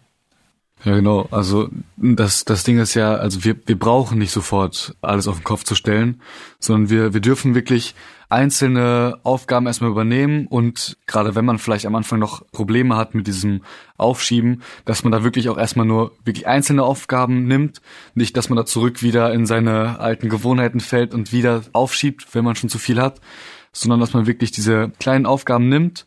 Ja, 0.84 0.96
genau. 0.96 1.28
Also 1.32 1.70
das, 1.98 2.46
das 2.46 2.64
Ding 2.64 2.78
ist 2.78 2.94
ja, 2.94 3.16
also 3.16 3.44
wir, 3.44 3.56
wir 3.66 3.78
brauchen 3.78 4.20
nicht 4.20 4.32
sofort 4.32 4.96
alles 5.02 5.28
auf 5.28 5.38
den 5.38 5.44
Kopf 5.44 5.64
zu 5.64 5.74
stellen, 5.74 6.22
sondern 6.60 6.90
wir, 6.90 7.14
wir 7.14 7.20
dürfen 7.20 7.56
wirklich 7.56 7.96
einzelne 8.30 9.18
Aufgaben 9.24 9.68
erstmal 9.68 9.90
übernehmen 9.90 10.48
und 10.48 10.98
gerade 11.08 11.34
wenn 11.34 11.46
man 11.46 11.58
vielleicht 11.58 11.86
am 11.86 11.96
Anfang 11.96 12.20
noch 12.20 12.46
Probleme 12.52 12.96
hat 12.96 13.16
mit 13.16 13.26
diesem 13.26 13.62
Aufschieben, 13.98 14.62
dass 14.86 15.04
man 15.04 15.12
da 15.12 15.24
wirklich 15.24 15.50
auch 15.50 15.58
erstmal 15.58 15.86
nur 15.86 16.12
wirklich 16.26 16.46
einzelne 16.46 16.84
Aufgaben 16.84 17.48
nimmt, 17.48 17.82
nicht, 18.16 18.36
dass 18.38 18.50
man 18.50 18.58
da 18.58 18.66
zurück 18.66 19.02
wieder 19.02 19.34
in 19.34 19.46
seine 19.46 20.00
alten 20.00 20.30
Gewohnheiten 20.30 20.82
fällt 20.82 21.14
und 21.14 21.32
wieder 21.32 21.62
aufschiebt, 21.74 22.28
wenn 22.36 22.44
man 22.44 22.56
schon 22.56 22.70
zu 22.70 22.80
viel 22.80 23.02
hat, 23.02 23.22
sondern 23.72 24.00
dass 24.00 24.14
man 24.14 24.28
wirklich 24.28 24.52
diese 24.52 24.92
kleinen 25.00 25.26
Aufgaben 25.26 25.70
nimmt 25.70 26.06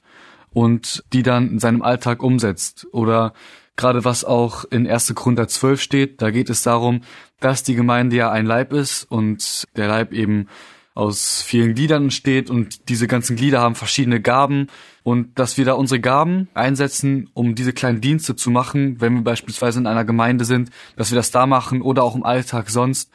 und 0.52 1.04
die 1.12 1.22
dann 1.22 1.50
in 1.50 1.58
seinem 1.58 1.82
Alltag 1.82 2.22
umsetzt 2.22 2.86
oder 2.92 3.32
gerade 3.76 4.04
was 4.04 4.24
auch 4.24 4.64
in 4.64 4.86
1. 4.86 5.14
Korinther 5.14 5.48
12 5.48 5.80
steht, 5.80 6.22
da 6.22 6.30
geht 6.30 6.50
es 6.50 6.62
darum, 6.62 7.02
dass 7.40 7.62
die 7.62 7.74
Gemeinde 7.74 8.16
ja 8.16 8.30
ein 8.30 8.46
Leib 8.46 8.72
ist 8.72 9.04
und 9.04 9.64
der 9.76 9.88
Leib 9.88 10.12
eben 10.12 10.48
aus 10.94 11.42
vielen 11.42 11.74
Gliedern 11.74 12.10
steht 12.10 12.50
und 12.50 12.88
diese 12.88 13.06
ganzen 13.06 13.36
Glieder 13.36 13.60
haben 13.60 13.74
verschiedene 13.74 14.20
Gaben 14.20 14.66
und 15.02 15.38
dass 15.38 15.56
wir 15.56 15.64
da 15.64 15.74
unsere 15.74 16.00
Gaben 16.00 16.48
einsetzen, 16.52 17.30
um 17.32 17.54
diese 17.54 17.72
kleinen 17.72 18.00
Dienste 18.00 18.36
zu 18.36 18.50
machen, 18.50 19.00
wenn 19.00 19.14
wir 19.14 19.22
beispielsweise 19.22 19.78
in 19.78 19.86
einer 19.86 20.04
Gemeinde 20.04 20.44
sind, 20.44 20.70
dass 20.96 21.10
wir 21.10 21.16
das 21.16 21.30
da 21.30 21.46
machen 21.46 21.80
oder 21.80 22.02
auch 22.02 22.16
im 22.16 22.24
Alltag 22.24 22.70
sonst, 22.70 23.10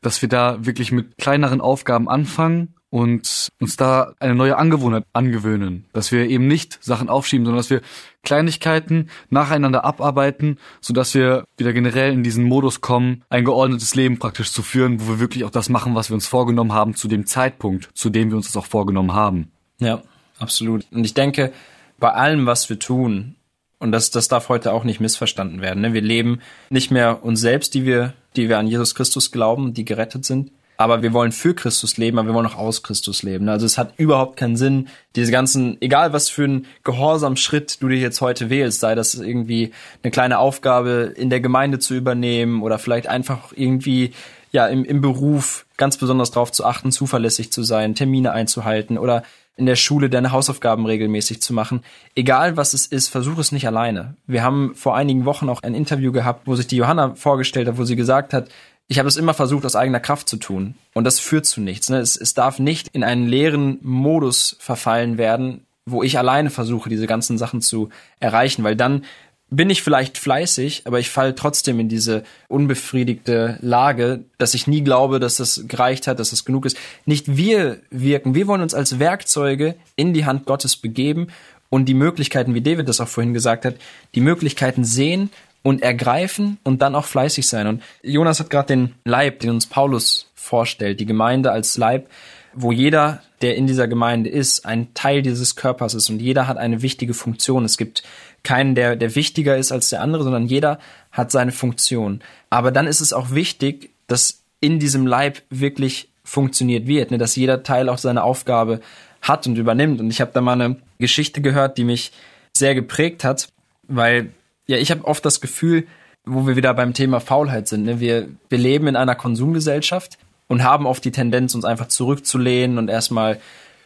dass 0.00 0.22
wir 0.22 0.28
da 0.28 0.64
wirklich 0.64 0.92
mit 0.92 1.16
kleineren 1.16 1.60
Aufgaben 1.60 2.08
anfangen 2.08 2.74
und 2.94 3.48
uns 3.60 3.76
da 3.76 4.14
eine 4.20 4.36
neue 4.36 4.56
Angewohnheit 4.56 5.02
angewöhnen, 5.12 5.84
dass 5.92 6.12
wir 6.12 6.28
eben 6.28 6.46
nicht 6.46 6.78
Sachen 6.80 7.08
aufschieben, 7.08 7.44
sondern 7.44 7.58
dass 7.58 7.68
wir 7.68 7.80
Kleinigkeiten 8.22 9.10
nacheinander 9.30 9.84
abarbeiten, 9.84 10.58
so 10.80 10.94
dass 10.94 11.12
wir 11.12 11.44
wieder 11.56 11.72
generell 11.72 12.12
in 12.12 12.22
diesen 12.22 12.44
Modus 12.44 12.82
kommen, 12.82 13.24
ein 13.30 13.44
geordnetes 13.44 13.96
Leben 13.96 14.20
praktisch 14.20 14.52
zu 14.52 14.62
führen, 14.62 15.00
wo 15.00 15.08
wir 15.08 15.18
wirklich 15.18 15.42
auch 15.42 15.50
das 15.50 15.68
machen, 15.68 15.96
was 15.96 16.08
wir 16.08 16.14
uns 16.14 16.28
vorgenommen 16.28 16.72
haben, 16.72 16.94
zu 16.94 17.08
dem 17.08 17.26
Zeitpunkt, 17.26 17.88
zu 17.94 18.10
dem 18.10 18.30
wir 18.30 18.36
uns 18.36 18.46
das 18.46 18.56
auch 18.56 18.66
vorgenommen 18.66 19.12
haben. 19.12 19.50
Ja, 19.80 20.00
absolut. 20.38 20.86
Und 20.92 21.04
ich 21.04 21.14
denke, 21.14 21.52
bei 21.98 22.12
allem, 22.12 22.46
was 22.46 22.70
wir 22.70 22.78
tun, 22.78 23.34
und 23.80 23.90
das, 23.90 24.12
das 24.12 24.28
darf 24.28 24.48
heute 24.48 24.72
auch 24.72 24.84
nicht 24.84 25.00
missverstanden 25.00 25.60
werden. 25.60 25.80
Ne? 25.80 25.94
Wir 25.94 26.00
leben 26.00 26.38
nicht 26.70 26.92
mehr 26.92 27.24
uns 27.24 27.40
selbst, 27.40 27.74
die 27.74 27.86
wir, 27.86 28.14
die 28.36 28.48
wir 28.48 28.60
an 28.60 28.68
Jesus 28.68 28.94
Christus 28.94 29.32
glauben, 29.32 29.74
die 29.74 29.84
gerettet 29.84 30.24
sind, 30.24 30.52
aber 30.76 31.02
wir 31.02 31.12
wollen 31.12 31.32
für 31.32 31.54
Christus 31.54 31.96
leben, 31.96 32.18
aber 32.18 32.28
wir 32.28 32.34
wollen 32.34 32.46
auch 32.46 32.56
aus 32.56 32.82
Christus 32.82 33.22
leben. 33.22 33.48
Also 33.48 33.66
es 33.66 33.78
hat 33.78 33.94
überhaupt 33.96 34.36
keinen 34.36 34.56
Sinn, 34.56 34.88
diese 35.14 35.30
ganzen, 35.30 35.80
egal 35.80 36.12
was 36.12 36.28
für 36.28 36.44
einen 36.44 36.66
Gehorsamschritt 36.82 37.82
du 37.82 37.88
dir 37.88 37.98
jetzt 37.98 38.20
heute 38.20 38.50
wählst, 38.50 38.80
sei 38.80 38.94
das 38.94 39.14
irgendwie 39.14 39.72
eine 40.02 40.10
kleine 40.10 40.38
Aufgabe 40.38 41.12
in 41.16 41.30
der 41.30 41.40
Gemeinde 41.40 41.78
zu 41.78 41.94
übernehmen 41.94 42.62
oder 42.62 42.78
vielleicht 42.78 43.06
einfach 43.06 43.52
irgendwie 43.54 44.12
ja 44.50 44.66
im, 44.66 44.84
im 44.84 45.00
Beruf 45.00 45.66
ganz 45.76 45.96
besonders 45.96 46.30
darauf 46.30 46.52
zu 46.52 46.64
achten, 46.64 46.92
zuverlässig 46.92 47.52
zu 47.52 47.62
sein, 47.62 47.94
Termine 47.94 48.32
einzuhalten 48.32 48.98
oder 48.98 49.22
in 49.56 49.66
der 49.66 49.76
Schule 49.76 50.10
deine 50.10 50.32
Hausaufgaben 50.32 50.84
regelmäßig 50.84 51.40
zu 51.40 51.52
machen. 51.52 51.82
Egal 52.16 52.56
was 52.56 52.74
es 52.74 52.86
ist, 52.86 53.08
versuch 53.08 53.38
es 53.38 53.52
nicht 53.52 53.66
alleine. 53.66 54.16
Wir 54.26 54.42
haben 54.42 54.74
vor 54.74 54.96
einigen 54.96 55.24
Wochen 55.26 55.48
auch 55.48 55.62
ein 55.62 55.74
Interview 55.74 56.10
gehabt, 56.10 56.46
wo 56.46 56.56
sich 56.56 56.66
die 56.66 56.76
Johanna 56.76 57.14
vorgestellt 57.14 57.68
hat, 57.68 57.78
wo 57.78 57.84
sie 57.84 57.96
gesagt 57.96 58.32
hat, 58.32 58.48
ich 58.88 58.98
habe 58.98 59.08
es 59.08 59.16
immer 59.16 59.34
versucht, 59.34 59.64
aus 59.64 59.76
eigener 59.76 60.00
Kraft 60.00 60.28
zu 60.28 60.36
tun. 60.36 60.74
Und 60.92 61.04
das 61.04 61.18
führt 61.20 61.46
zu 61.46 61.60
nichts. 61.60 61.88
Ne? 61.88 61.98
Es, 61.98 62.16
es 62.16 62.34
darf 62.34 62.58
nicht 62.58 62.88
in 62.88 63.02
einen 63.02 63.26
leeren 63.26 63.78
Modus 63.82 64.56
verfallen 64.58 65.18
werden, 65.18 65.66
wo 65.86 66.02
ich 66.02 66.18
alleine 66.18 66.50
versuche, 66.50 66.88
diese 66.88 67.06
ganzen 67.06 67.38
Sachen 67.38 67.60
zu 67.60 67.90
erreichen, 68.20 68.64
weil 68.64 68.76
dann 68.76 69.04
bin 69.50 69.70
ich 69.70 69.82
vielleicht 69.82 70.18
fleißig, 70.18 70.82
aber 70.84 70.98
ich 70.98 71.10
falle 71.10 71.34
trotzdem 71.34 71.78
in 71.78 71.88
diese 71.88 72.24
unbefriedigte 72.48 73.58
Lage, 73.60 74.24
dass 74.38 74.54
ich 74.54 74.66
nie 74.66 74.82
glaube, 74.82 75.20
dass 75.20 75.36
das 75.36 75.64
gereicht 75.68 76.06
hat, 76.06 76.18
dass 76.18 76.30
das 76.30 76.44
genug 76.44 76.66
ist. 76.66 76.76
Nicht 77.04 77.36
wir 77.36 77.78
wirken, 77.90 78.34
wir 78.34 78.46
wollen 78.46 78.62
uns 78.62 78.74
als 78.74 78.98
Werkzeuge 78.98 79.76
in 79.96 80.12
die 80.12 80.24
Hand 80.24 80.46
Gottes 80.46 80.76
begeben 80.76 81.28
und 81.68 81.86
die 81.86 81.94
Möglichkeiten, 81.94 82.54
wie 82.54 82.62
David 82.62 82.88
das 82.88 83.00
auch 83.00 83.08
vorhin 83.08 83.34
gesagt 83.34 83.64
hat, 83.64 83.76
die 84.14 84.20
Möglichkeiten 84.20 84.84
sehen 84.84 85.30
und 85.64 85.82
ergreifen 85.82 86.58
und 86.62 86.82
dann 86.82 86.94
auch 86.94 87.06
fleißig 87.06 87.48
sein. 87.48 87.66
Und 87.66 87.82
Jonas 88.02 88.38
hat 88.38 88.50
gerade 88.50 88.68
den 88.68 88.94
Leib, 89.04 89.40
den 89.40 89.50
uns 89.50 89.66
Paulus 89.66 90.30
vorstellt, 90.34 91.00
die 91.00 91.06
Gemeinde 91.06 91.50
als 91.50 91.76
Leib, 91.78 92.08
wo 92.52 92.70
jeder, 92.70 93.22
der 93.40 93.56
in 93.56 93.66
dieser 93.66 93.88
Gemeinde 93.88 94.28
ist, 94.30 94.66
ein 94.66 94.92
Teil 94.94 95.22
dieses 95.22 95.56
Körpers 95.56 95.94
ist 95.94 96.10
und 96.10 96.20
jeder 96.20 96.46
hat 96.46 96.58
eine 96.58 96.82
wichtige 96.82 97.14
Funktion. 97.14 97.64
Es 97.64 97.78
gibt 97.78 98.04
keinen, 98.42 98.74
der, 98.74 98.94
der 98.94 99.14
wichtiger 99.16 99.56
ist 99.56 99.72
als 99.72 99.88
der 99.88 100.02
andere, 100.02 100.22
sondern 100.22 100.46
jeder 100.46 100.78
hat 101.10 101.32
seine 101.32 101.50
Funktion. 101.50 102.20
Aber 102.50 102.70
dann 102.70 102.86
ist 102.86 103.00
es 103.00 103.14
auch 103.14 103.30
wichtig, 103.30 103.90
dass 104.06 104.42
in 104.60 104.78
diesem 104.78 105.06
Leib 105.06 105.40
wirklich 105.48 106.10
funktioniert 106.24 106.86
wird, 106.86 107.10
ne? 107.10 107.16
dass 107.16 107.36
jeder 107.36 107.62
Teil 107.62 107.88
auch 107.88 107.98
seine 107.98 108.22
Aufgabe 108.22 108.80
hat 109.22 109.46
und 109.46 109.56
übernimmt. 109.56 109.98
Und 109.98 110.10
ich 110.10 110.20
habe 110.20 110.32
da 110.34 110.42
mal 110.42 110.60
eine 110.60 110.76
Geschichte 110.98 111.40
gehört, 111.40 111.78
die 111.78 111.84
mich 111.84 112.12
sehr 112.52 112.74
geprägt 112.74 113.24
hat, 113.24 113.48
weil 113.88 114.30
ja, 114.66 114.76
ich 114.76 114.90
habe 114.90 115.04
oft 115.04 115.24
das 115.24 115.40
Gefühl, 115.40 115.86
wo 116.24 116.46
wir 116.46 116.56
wieder 116.56 116.72
beim 116.74 116.94
Thema 116.94 117.20
Faulheit 117.20 117.68
sind. 117.68 117.84
Ne? 117.84 118.00
Wir, 118.00 118.28
wir 118.48 118.58
leben 118.58 118.86
in 118.86 118.96
einer 118.96 119.14
Konsumgesellschaft 119.14 120.18
und 120.48 120.62
haben 120.62 120.86
oft 120.86 121.04
die 121.04 121.12
Tendenz, 121.12 121.54
uns 121.54 121.64
einfach 121.64 121.88
zurückzulehnen 121.88 122.78
und 122.78 122.88
erstmal 122.88 123.40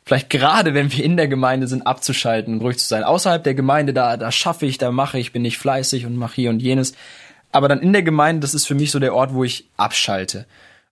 vielleicht 0.04 0.30
gerade, 0.30 0.74
wenn 0.74 0.92
wir 0.92 1.04
in 1.04 1.16
der 1.16 1.28
Gemeinde 1.28 1.66
sind, 1.66 1.86
abzuschalten 1.86 2.54
und 2.54 2.60
ruhig 2.60 2.78
zu 2.78 2.86
sein. 2.86 3.04
Außerhalb 3.04 3.42
der 3.42 3.54
Gemeinde, 3.54 3.92
da, 3.92 4.16
da 4.16 4.32
schaffe 4.32 4.66
ich, 4.66 4.78
da 4.78 4.90
mache 4.90 5.18
ich, 5.18 5.32
bin 5.32 5.44
ich 5.44 5.58
fleißig 5.58 6.06
und 6.06 6.16
mache 6.16 6.36
hier 6.36 6.50
und 6.50 6.60
jenes. 6.60 6.94
Aber 7.52 7.68
dann 7.68 7.80
in 7.80 7.92
der 7.92 8.02
Gemeinde, 8.02 8.40
das 8.40 8.54
ist 8.54 8.66
für 8.66 8.74
mich 8.74 8.90
so 8.90 8.98
der 8.98 9.14
Ort, 9.14 9.34
wo 9.34 9.44
ich 9.44 9.66
abschalte. 9.76 10.46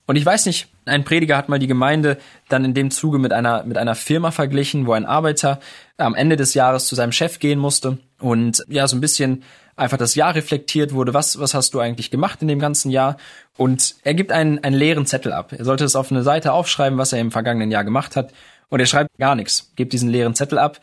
Und 0.06 0.16
ich 0.16 0.24
weiß 0.24 0.46
nicht, 0.46 0.68
ein 0.84 1.04
Prediger 1.04 1.36
hat 1.36 1.48
mal 1.48 1.58
die 1.58 1.66
Gemeinde 1.66 2.18
dann 2.48 2.64
in 2.64 2.74
dem 2.74 2.90
Zuge 2.90 3.18
mit 3.18 3.32
einer, 3.32 3.64
mit 3.64 3.76
einer 3.76 3.94
Firma 3.94 4.30
verglichen, 4.30 4.86
wo 4.86 4.92
ein 4.92 5.04
Arbeiter 5.04 5.60
am 5.96 6.14
Ende 6.14 6.36
des 6.36 6.54
Jahres 6.54 6.86
zu 6.86 6.94
seinem 6.94 7.12
Chef 7.12 7.38
gehen 7.40 7.58
musste 7.58 7.98
und 8.20 8.64
ja, 8.68 8.86
so 8.86 8.96
ein 8.96 9.00
bisschen 9.00 9.42
einfach 9.76 9.98
das 9.98 10.14
Jahr 10.14 10.34
reflektiert 10.34 10.92
wurde. 10.92 11.14
Was, 11.14 11.38
was 11.38 11.54
hast 11.54 11.74
du 11.74 11.80
eigentlich 11.80 12.10
gemacht 12.10 12.42
in 12.42 12.48
dem 12.48 12.58
ganzen 12.58 12.90
Jahr? 12.90 13.16
Und 13.56 13.94
er 14.02 14.14
gibt 14.14 14.32
einen, 14.32 14.62
einen 14.64 14.76
leeren 14.76 15.06
Zettel 15.06 15.32
ab. 15.32 15.52
Er 15.52 15.64
sollte 15.64 15.84
es 15.84 15.96
auf 15.96 16.10
eine 16.10 16.22
Seite 16.22 16.52
aufschreiben, 16.52 16.98
was 16.98 17.12
er 17.12 17.20
im 17.20 17.30
vergangenen 17.30 17.70
Jahr 17.70 17.84
gemacht 17.84 18.16
hat. 18.16 18.32
Und 18.68 18.80
er 18.80 18.86
schreibt 18.86 19.16
gar 19.18 19.34
nichts, 19.34 19.70
gibt 19.76 19.92
diesen 19.92 20.10
leeren 20.10 20.34
Zettel 20.34 20.58
ab 20.58 20.80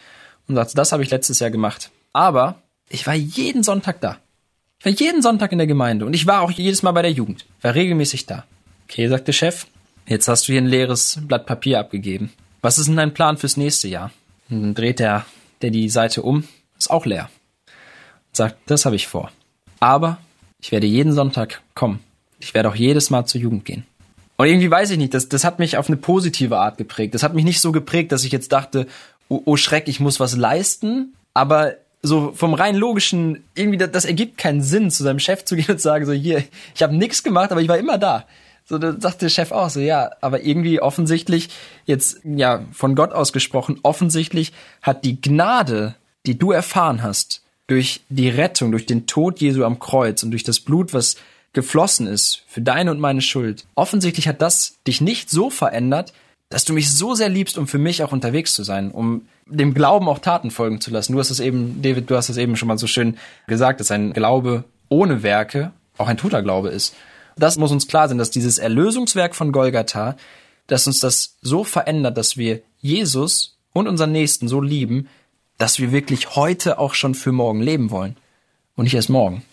und 0.47 0.55
sagt, 0.55 0.77
das 0.77 0.91
habe 0.91 1.03
ich 1.03 1.09
letztes 1.09 1.39
Jahr 1.39 1.51
gemacht. 1.51 1.91
Aber 2.13 2.61
ich 2.89 3.05
war 3.07 3.15
jeden 3.15 3.63
Sonntag 3.63 3.99
da. 3.99 4.17
Ich 4.79 4.85
war 4.85 4.91
jeden 4.91 5.21
Sonntag 5.21 5.51
in 5.51 5.57
der 5.57 5.67
Gemeinde 5.67 6.05
und 6.05 6.13
ich 6.13 6.27
war 6.27 6.41
auch 6.41 6.51
jedes 6.51 6.83
Mal 6.83 6.91
bei 6.91 7.01
der 7.01 7.11
Jugend. 7.11 7.45
War 7.61 7.73
regelmäßig 7.73 8.25
da. 8.25 8.45
Okay, 8.87 9.07
sagt 9.07 9.27
der 9.27 9.33
Chef, 9.33 9.65
jetzt 10.05 10.27
hast 10.27 10.47
du 10.47 10.51
hier 10.51 10.61
ein 10.61 10.67
leeres 10.67 11.19
Blatt 11.21 11.45
Papier 11.45 11.79
abgegeben. 11.79 12.31
Was 12.61 12.77
ist 12.77 12.87
denn 12.87 12.97
dein 12.97 13.13
Plan 13.13 13.37
fürs 13.37 13.57
nächste 13.57 13.87
Jahr? 13.87 14.11
Und 14.49 14.61
dann 14.61 14.73
dreht 14.75 14.99
der, 14.99 15.25
der 15.61 15.71
die 15.71 15.89
Seite 15.89 16.21
um, 16.21 16.47
ist 16.77 16.91
auch 16.91 17.05
leer. 17.05 17.29
Sagt, 18.35 18.57
das 18.65 18.85
habe 18.85 18.95
ich 18.95 19.07
vor. 19.07 19.31
Aber 19.79 20.17
ich 20.61 20.71
werde 20.71 20.87
jeden 20.87 21.13
Sonntag 21.13 21.61
kommen. 21.75 21.99
Ich 22.39 22.53
werde 22.53 22.69
auch 22.69 22.75
jedes 22.75 23.09
Mal 23.09 23.25
zur 23.25 23.41
Jugend 23.41 23.65
gehen. 23.65 23.85
Und 24.37 24.47
irgendwie 24.47 24.71
weiß 24.71 24.91
ich 24.91 24.97
nicht, 24.97 25.13
das, 25.13 25.29
das 25.29 25.43
hat 25.43 25.59
mich 25.59 25.77
auf 25.77 25.87
eine 25.87 25.97
positive 25.97 26.57
Art 26.57 26.77
geprägt. 26.77 27.13
Das 27.13 27.23
hat 27.23 27.33
mich 27.33 27.45
nicht 27.45 27.61
so 27.61 27.71
geprägt, 27.71 28.11
dass 28.11 28.23
ich 28.23 28.31
jetzt 28.31 28.51
dachte, 28.51 28.87
oh, 29.29 29.41
oh 29.45 29.55
Schreck, 29.55 29.87
ich 29.87 29.99
muss 29.99 30.19
was 30.19 30.35
leisten. 30.35 31.13
Aber 31.33 31.73
so 32.01 32.33
vom 32.33 32.53
rein 32.53 32.75
logischen, 32.75 33.43
irgendwie, 33.55 33.77
das, 33.77 33.91
das 33.91 34.05
ergibt 34.05 34.37
keinen 34.37 34.61
Sinn, 34.61 34.91
zu 34.91 35.03
seinem 35.03 35.19
Chef 35.19 35.45
zu 35.45 35.55
gehen 35.55 35.69
und 35.69 35.77
zu 35.77 35.83
sagen, 35.83 36.05
so 36.05 36.11
hier, 36.11 36.43
ich 36.75 36.83
habe 36.83 36.95
nichts 36.95 37.23
gemacht, 37.23 37.51
aber 37.51 37.61
ich 37.61 37.69
war 37.69 37.77
immer 37.77 37.97
da. 37.97 38.25
So, 38.65 38.77
da 38.77 38.95
sagt 38.99 39.21
der 39.21 39.29
Chef 39.29 39.51
auch 39.51 39.69
so, 39.69 39.79
ja, 39.79 40.11
aber 40.21 40.43
irgendwie 40.43 40.81
offensichtlich, 40.81 41.49
jetzt 41.85 42.21
ja 42.23 42.65
von 42.71 42.95
Gott 42.95 43.11
aus 43.11 43.33
gesprochen, 43.33 43.79
offensichtlich 43.83 44.53
hat 44.81 45.03
die 45.03 45.19
Gnade, 45.19 45.95
die 46.25 46.37
du 46.37 46.51
erfahren 46.51 47.03
hast, 47.03 47.42
durch 47.67 48.01
die 48.09 48.29
Rettung, 48.29 48.71
durch 48.71 48.85
den 48.85 49.07
Tod 49.07 49.39
Jesu 49.39 49.63
am 49.63 49.79
Kreuz 49.79 50.23
und 50.23 50.31
durch 50.31 50.43
das 50.43 50.59
Blut, 50.59 50.93
was 50.93 51.15
geflossen 51.53 52.07
ist 52.07 52.43
für 52.47 52.61
deine 52.61 52.91
und 52.91 52.99
meine 52.99 53.21
Schuld, 53.21 53.65
offensichtlich 53.75 54.27
hat 54.27 54.41
das 54.41 54.75
dich 54.87 55.01
nicht 55.01 55.29
so 55.29 55.49
verändert, 55.49 56.13
dass 56.49 56.65
du 56.65 56.73
mich 56.73 56.91
so 56.95 57.15
sehr 57.15 57.29
liebst, 57.29 57.57
um 57.57 57.67
für 57.67 57.77
mich 57.77 58.03
auch 58.03 58.11
unterwegs 58.11 58.53
zu 58.53 58.63
sein, 58.63 58.91
um 58.91 59.27
dem 59.45 59.73
Glauben 59.73 60.07
auch 60.07 60.19
Taten 60.19 60.51
folgen 60.51 60.81
zu 60.81 60.91
lassen. 60.91 61.13
Du 61.13 61.19
hast 61.19 61.29
es 61.29 61.39
eben, 61.39 61.81
David, 61.81 62.09
du 62.09 62.15
hast 62.15 62.29
es 62.29 62.37
eben 62.37 62.55
schon 62.55 62.67
mal 62.67 62.77
so 62.77 62.87
schön 62.87 63.17
gesagt, 63.47 63.79
dass 63.79 63.91
ein 63.91 64.13
Glaube 64.13 64.63
ohne 64.89 65.23
Werke 65.23 65.71
auch 65.97 66.07
ein 66.07 66.17
toter 66.17 66.41
Glaube 66.41 66.69
ist. 66.69 66.95
Das 67.35 67.57
muss 67.57 67.71
uns 67.71 67.87
klar 67.87 68.07
sein, 68.07 68.17
dass 68.17 68.29
dieses 68.29 68.57
Erlösungswerk 68.59 69.35
von 69.35 69.51
Golgatha, 69.51 70.15
dass 70.67 70.87
uns 70.87 70.99
das 70.99 71.37
so 71.41 71.63
verändert, 71.63 72.17
dass 72.17 72.37
wir 72.37 72.61
Jesus 72.79 73.57
und 73.73 73.87
unseren 73.87 74.11
Nächsten 74.11 74.47
so 74.47 74.61
lieben, 74.61 75.07
dass 75.57 75.79
wir 75.79 75.91
wirklich 75.91 76.35
heute 76.35 76.79
auch 76.79 76.93
schon 76.93 77.15
für 77.15 77.31
morgen 77.31 77.61
leben 77.61 77.91
wollen 77.91 78.15
und 78.75 78.85
nicht 78.85 78.95
erst 78.95 79.09
morgen. 79.09 79.43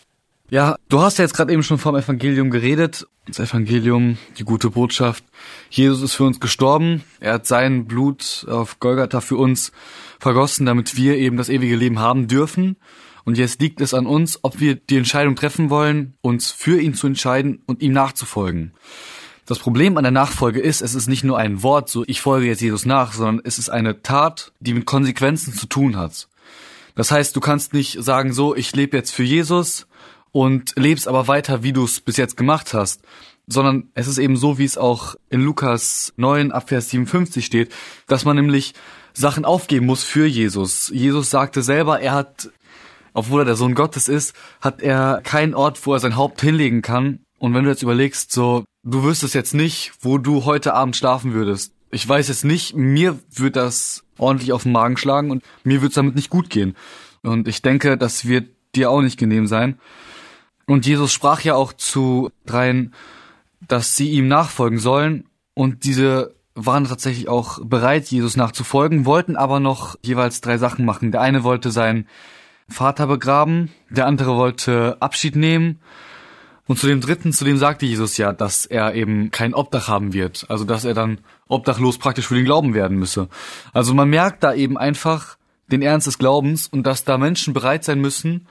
Ja, 0.51 0.77
du 0.89 1.01
hast 1.01 1.19
ja 1.19 1.25
jetzt 1.25 1.35
gerade 1.35 1.53
eben 1.53 1.63
schon 1.63 1.79
vom 1.79 1.95
Evangelium 1.95 2.51
geredet. 2.51 3.07
Das 3.27 3.39
Evangelium, 3.39 4.19
die 4.37 4.43
gute 4.43 4.71
Botschaft. 4.71 5.23
Jesus 5.71 6.03
ist 6.03 6.15
für 6.15 6.25
uns 6.25 6.41
gestorben. 6.41 7.05
Er 7.21 7.35
hat 7.35 7.47
sein 7.47 7.87
Blut 7.87 8.45
auf 8.49 8.81
Golgatha 8.81 9.21
für 9.21 9.37
uns 9.37 9.71
vergossen, 10.19 10.67
damit 10.67 10.97
wir 10.97 11.17
eben 11.19 11.37
das 11.37 11.49
ewige 11.49 11.77
Leben 11.77 12.01
haben 12.01 12.27
dürfen. 12.27 12.77
Und 13.25 13.39
jetzt 13.39 13.61
liegt 13.61 13.81
es 13.81 13.95
an 13.95 14.07
uns, 14.07 14.41
ob 14.43 14.59
wir 14.59 14.75
die 14.75 14.97
Entscheidung 14.97 15.37
treffen 15.37 15.71
wollen, 15.71 16.15
uns 16.21 16.51
für 16.51 16.81
ihn 16.81 16.95
zu 16.95 17.07
entscheiden 17.07 17.63
und 17.67 17.81
ihm 17.81 17.93
nachzufolgen. 17.93 18.73
Das 19.51 19.59
Problem 19.59 19.97
an 19.97 20.05
der 20.05 20.13
Nachfolge 20.13 20.61
ist, 20.61 20.81
es 20.81 20.95
ist 20.95 21.09
nicht 21.09 21.25
nur 21.25 21.37
ein 21.37 21.65
Wort, 21.65 21.89
so 21.89 22.05
ich 22.07 22.21
folge 22.21 22.47
jetzt 22.47 22.61
Jesus 22.61 22.87
nach, 22.87 23.13
sondern 23.13 23.45
es 23.45 23.59
ist 23.59 23.69
eine 23.69 24.01
Tat, 24.01 24.53
die 24.61 24.73
mit 24.73 24.87
Konsequenzen 24.87 25.53
zu 25.53 25.67
tun 25.67 25.97
hat. 25.97 26.29
Das 26.95 27.11
heißt, 27.11 27.35
du 27.35 27.41
kannst 27.41 27.73
nicht 27.73 28.01
sagen, 28.01 28.33
so, 28.33 28.55
ich 28.55 28.77
lebe 28.77 28.97
jetzt 28.97 29.11
für 29.11 29.25
Jesus 29.25 29.89
und 30.31 30.75
lebst 30.77 31.09
aber 31.09 31.27
weiter, 31.27 31.65
wie 31.65 31.73
du 31.73 31.83
es 31.83 32.01
bis 32.01 32.17
jetzt 32.17 32.37
gemacht 32.37 32.75
hast, 32.75 33.03
sondern 33.49 33.91
es 33.95 34.07
ist 34.07 34.19
eben 34.19 34.37
so, 34.37 34.57
wie 34.59 34.65
es 34.65 34.79
auch 34.79 35.17
in 35.31 35.41
Lukas 35.41 36.13
9 36.17 36.53
Abvers 36.53 36.91
57 36.91 37.45
steht, 37.45 37.73
dass 38.07 38.25
man 38.25 38.37
nämlich 38.37 38.75
Sachen 39.15 39.45
aufgeben 39.45 39.87
muss 39.87 40.05
für 40.05 40.27
Jesus. 40.27 40.93
Jesus 40.95 41.29
sagte 41.29 41.63
selber, 41.63 41.99
er 41.99 42.13
hat 42.13 42.51
obwohl 43.15 43.41
er 43.43 43.47
der 43.47 43.57
Sohn 43.57 43.75
Gottes 43.75 44.09
ist, 44.09 44.33
hat 44.61 44.81
er 44.81 45.23
keinen 45.25 45.55
Ort, 45.55 45.85
wo 45.85 45.93
er 45.93 45.99
sein 45.99 46.15
Haupt 46.15 46.41
hinlegen 46.41 46.83
kann. 46.83 47.25
Und 47.41 47.53
wenn 47.53 47.65
du 47.65 47.71
jetzt 47.71 47.83
überlegst, 47.83 48.31
so, 48.31 48.65
du 48.83 49.03
wüsstest 49.03 49.35
jetzt 49.35 49.55
nicht, 49.55 49.93
wo 50.01 50.19
du 50.19 50.45
heute 50.45 50.75
Abend 50.75 50.97
schlafen 50.97 51.33
würdest. 51.33 51.73
Ich 51.91 52.09
weiß 52.09 52.29
jetzt 52.29 52.45
nicht, 52.45 52.75
mir 52.75 53.19
wird 53.31 53.57
das 53.57 54.05
ordentlich 54.19 54.53
auf 54.53 54.63
den 54.63 54.73
Magen 54.73 54.97
schlagen 54.97 55.31
und 55.31 55.43
mir 55.65 55.83
wird 55.83 55.91
es 55.91 55.97
damit 55.97 56.15
nicht 56.15 56.31
gut 56.31 56.51
gehen. 56.51 56.77
Und 57.23 57.49
ich 57.49 57.63
denke, 57.63 57.97
das 57.97 58.27
wird 58.27 58.49
dir 58.75 58.91
auch 58.91 59.03
nicht 59.03 59.19
genehm 59.19 59.47
sein. 59.47 59.79
Und 60.67 60.87
Jesus 60.87 61.13
sprach 61.13 61.41
ja 61.41 61.55
auch 61.55 61.73
zu 61.73 62.31
dreien, 62.47 62.95
dass 63.67 63.97
sie 63.97 64.11
ihm 64.11 64.29
nachfolgen 64.29 64.79
sollen. 64.79 65.25
Und 65.55 65.85
diese 65.85 66.35
waren 66.55 66.85
tatsächlich 66.85 67.29
auch 67.29 67.59
bereit, 67.65 68.07
Jesus 68.07 68.37
nachzufolgen, 68.37 69.05
wollten 69.05 69.37
aber 69.37 69.59
noch 69.59 69.97
jeweils 70.03 70.41
drei 70.41 70.59
Sachen 70.59 70.85
machen. 70.85 71.11
Der 71.11 71.21
eine 71.21 71.43
wollte 71.43 71.71
sein 71.71 72.07
Vater 72.69 73.09
begraben, 73.09 73.71
der 73.89 74.07
andere 74.07 74.37
wollte 74.37 74.97
Abschied 75.01 75.35
nehmen 75.35 75.81
und 76.71 76.79
zu 76.79 76.87
dem 76.87 77.01
dritten, 77.01 77.33
zu 77.33 77.45
dem 77.45 77.57
sagte 77.57 77.85
Jesus 77.85 78.17
ja, 78.17 78.33
dass 78.33 78.65
er 78.65 78.95
eben 78.95 79.33
kein 79.33 79.55
Obdach 79.55 79.89
haben 79.89 80.13
wird, 80.13 80.47
also 80.49 80.63
dass 80.63 80.85
er 80.85 80.95
dann 80.95 81.19
obdachlos 81.49 81.99
praktisch 81.99 82.29
für 82.29 82.37
den 82.37 82.45
Glauben 82.45 82.75
werden 82.75 82.97
müsse. 82.97 83.29
Also 83.73 83.93
man 83.93 84.09
merkt 84.09 84.45
da 84.45 84.55
eben 84.55 84.79
einfach 84.79 85.37
den 85.67 85.83
Ernst 85.83 86.07
des 86.07 86.19
Glaubens 86.19 86.69
und 86.69 86.85
dass 86.85 87.03
da 87.03 87.19
Menschen 87.19 87.55
bereit 87.55 87.83
sein 87.83 88.01
müssen, 88.01 88.47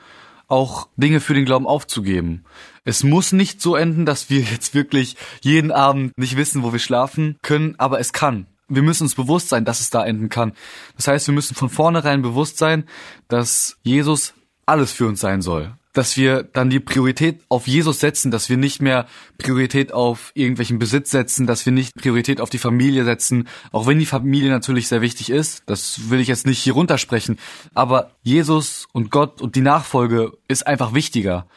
auch 0.50 0.90
Dinge 0.98 1.22
für 1.22 1.34
den 1.34 1.46
Glauben 1.46 1.66
aufzugeben. 1.66 2.44
Es 2.84 3.06
muss 3.06 3.32
nicht 3.32 3.62
so 3.62 3.78
enden, 3.78 4.06
dass 4.06 4.30
wir 4.30 4.42
jetzt 4.52 4.76
wirklich 4.76 5.16
jeden 5.40 5.72
Abend 5.72 6.12
nicht 6.18 6.36
wissen, 6.36 6.62
wo 6.62 6.74
wir 6.74 6.80
schlafen 6.80 7.38
können, 7.42 7.76
aber 7.78 8.02
es 8.02 8.12
kann 8.12 8.48
wir 8.72 8.84
müssen 8.84 9.04
uns 9.04 9.16
bewusst 9.16 9.50
sein, 9.50 9.66
dass 9.66 9.80
es 9.80 9.90
da 9.90 10.06
enden 10.06 10.30
kann. 10.30 10.52
Das 10.96 11.08
heißt, 11.08 11.26
wir 11.26 11.34
müssen 11.34 11.56
von 11.56 11.70
vornherein 11.70 12.22
bewusst 12.22 12.60
sein, 12.60 12.84
dass 13.28 13.78
Jesus 13.82 14.36
alles 14.68 14.92
für 14.92 15.08
uns 15.08 15.22
sein 15.22 15.42
soll. 15.42 15.74
Dass 15.94 16.18
wir 16.18 16.44
dann 16.44 16.70
die 16.70 16.80
Priorität 16.80 17.42
auf 17.50 17.68
Jesus 17.68 18.00
setzen, 18.00 18.30
dass 18.30 18.50
wir 18.50 18.58
nicht 18.58 18.82
mehr 18.82 19.08
Priorität 19.38 19.92
auf 19.92 20.32
irgendwelchen 20.36 20.78
Besitz 20.78 21.10
setzen, 21.10 21.48
dass 21.48 21.66
wir 21.66 21.74
nicht 21.74 21.96
Priorität 21.96 22.42
auf 22.42 22.52
die 22.52 22.60
Familie 22.60 23.04
setzen, 23.06 23.48
auch 23.72 23.88
wenn 23.88 23.98
die 23.98 24.06
Familie 24.06 24.52
natürlich 24.52 24.88
sehr 24.88 25.02
wichtig 25.02 25.32
ist. 25.32 25.64
Das 25.66 26.10
will 26.10 26.20
ich 26.20 26.28
jetzt 26.28 26.46
nicht 26.46 26.60
hier 26.60 26.74
runtersprechen. 26.74 27.40
Aber 27.74 28.12
Jesus 28.22 28.88
und 28.94 29.10
Gott 29.10 29.42
und 29.42 29.56
die 29.56 29.62
Nachfolge 29.62 30.34
ist 30.48 30.68
einfach 30.68 30.94
wichtiger. 30.94 31.48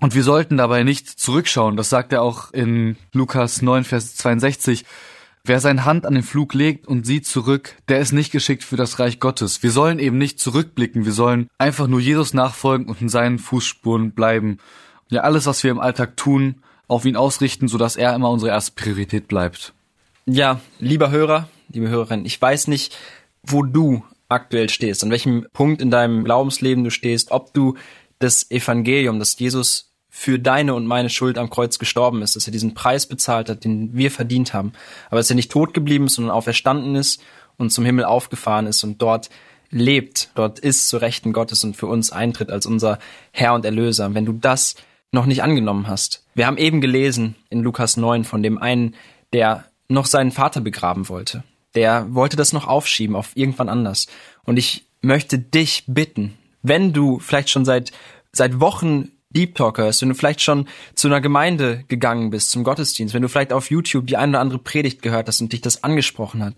Und 0.00 0.16
wir 0.16 0.24
sollten 0.24 0.56
dabei 0.56 0.82
nicht 0.82 1.08
zurückschauen. 1.08 1.76
Das 1.76 1.88
sagt 1.88 2.12
er 2.12 2.22
auch 2.22 2.52
in 2.52 2.96
Lukas 3.12 3.62
9, 3.62 3.84
Vers 3.84 4.16
62 4.16 4.84
Wer 5.44 5.58
seine 5.58 5.84
Hand 5.84 6.06
an 6.06 6.14
den 6.14 6.22
Flug 6.22 6.54
legt 6.54 6.86
und 6.86 7.04
sieht 7.04 7.26
zurück, 7.26 7.76
der 7.88 7.98
ist 7.98 8.12
nicht 8.12 8.30
geschickt 8.30 8.62
für 8.62 8.76
das 8.76 9.00
Reich 9.00 9.18
Gottes. 9.18 9.64
Wir 9.64 9.72
sollen 9.72 9.98
eben 9.98 10.16
nicht 10.16 10.38
zurückblicken, 10.38 11.04
wir 11.04 11.12
sollen 11.12 11.48
einfach 11.58 11.88
nur 11.88 11.98
Jesus 11.98 12.32
nachfolgen 12.32 12.86
und 12.86 13.00
in 13.00 13.08
seinen 13.08 13.40
Fußspuren 13.40 14.12
bleiben. 14.12 14.58
Ja, 15.10 15.22
alles, 15.22 15.46
was 15.46 15.64
wir 15.64 15.72
im 15.72 15.80
Alltag 15.80 16.16
tun, 16.16 16.62
auf 16.86 17.04
ihn 17.04 17.16
ausrichten, 17.16 17.66
sodass 17.66 17.96
er 17.96 18.14
immer 18.14 18.30
unsere 18.30 18.52
erste 18.52 18.72
Priorität 18.72 19.26
bleibt. 19.26 19.72
Ja, 20.26 20.60
lieber 20.78 21.10
Hörer, 21.10 21.48
liebe 21.72 21.88
Hörerin, 21.88 22.24
ich 22.24 22.40
weiß 22.40 22.68
nicht, 22.68 22.96
wo 23.42 23.64
du 23.64 24.04
aktuell 24.28 24.68
stehst, 24.68 25.02
an 25.02 25.10
welchem 25.10 25.46
Punkt 25.52 25.82
in 25.82 25.90
deinem 25.90 26.22
Glaubensleben 26.22 26.84
du 26.84 26.90
stehst, 26.90 27.32
ob 27.32 27.52
du 27.52 27.76
das 28.20 28.48
Evangelium, 28.48 29.18
das 29.18 29.36
Jesus 29.36 29.91
für 30.14 30.38
deine 30.38 30.74
und 30.74 30.86
meine 30.86 31.08
Schuld 31.08 31.38
am 31.38 31.48
Kreuz 31.48 31.78
gestorben 31.78 32.20
ist, 32.20 32.36
dass 32.36 32.46
er 32.46 32.52
diesen 32.52 32.74
Preis 32.74 33.06
bezahlt 33.06 33.48
hat, 33.48 33.64
den 33.64 33.96
wir 33.96 34.10
verdient 34.10 34.52
haben, 34.52 34.74
aber 35.08 35.16
dass 35.16 35.30
er 35.30 35.36
nicht 35.36 35.50
tot 35.50 35.72
geblieben 35.72 36.04
ist, 36.04 36.16
sondern 36.16 36.34
auferstanden 36.34 36.94
ist 36.96 37.22
und 37.56 37.70
zum 37.70 37.86
Himmel 37.86 38.04
aufgefahren 38.04 38.66
ist 38.66 38.84
und 38.84 39.00
dort 39.00 39.30
lebt, 39.70 40.30
dort 40.34 40.58
ist 40.58 40.88
zu 40.88 40.98
Rechten 40.98 41.32
Gottes 41.32 41.64
und 41.64 41.78
für 41.78 41.86
uns 41.86 42.12
eintritt 42.12 42.50
als 42.50 42.66
unser 42.66 42.98
Herr 43.30 43.54
und 43.54 43.64
Erlöser. 43.64 44.12
Wenn 44.12 44.26
du 44.26 44.32
das 44.34 44.76
noch 45.12 45.24
nicht 45.24 45.42
angenommen 45.42 45.88
hast. 45.88 46.24
Wir 46.34 46.46
haben 46.46 46.58
eben 46.58 46.82
gelesen 46.82 47.34
in 47.48 47.62
Lukas 47.62 47.96
9 47.96 48.24
von 48.24 48.42
dem 48.42 48.58
einen, 48.58 48.94
der 49.32 49.64
noch 49.88 50.06
seinen 50.06 50.30
Vater 50.30 50.60
begraben 50.60 51.08
wollte. 51.08 51.42
Der 51.74 52.14
wollte 52.14 52.36
das 52.36 52.52
noch 52.52 52.66
aufschieben 52.66 53.16
auf 53.16 53.30
irgendwann 53.34 53.70
anders. 53.70 54.08
Und 54.44 54.58
ich 54.58 54.84
möchte 55.00 55.38
dich 55.38 55.84
bitten, 55.86 56.36
wenn 56.62 56.92
du 56.92 57.18
vielleicht 57.18 57.48
schon 57.48 57.64
seit, 57.64 57.92
seit 58.30 58.60
Wochen 58.60 59.11
Deep 59.32 59.54
Talk 59.54 59.78
hörst, 59.78 60.02
wenn 60.02 60.08
du 60.08 60.14
vielleicht 60.14 60.40
schon 60.40 60.68
zu 60.94 61.08
einer 61.08 61.20
Gemeinde 61.20 61.84
gegangen 61.88 62.30
bist, 62.30 62.50
zum 62.50 62.64
Gottesdienst, 62.64 63.14
wenn 63.14 63.22
du 63.22 63.28
vielleicht 63.28 63.52
auf 63.52 63.70
YouTube 63.70 64.06
die 64.06 64.16
eine 64.16 64.32
oder 64.32 64.40
andere 64.40 64.58
Predigt 64.58 65.02
gehört 65.02 65.28
hast 65.28 65.40
und 65.40 65.52
dich 65.52 65.60
das 65.60 65.84
angesprochen 65.84 66.44
hat, 66.44 66.54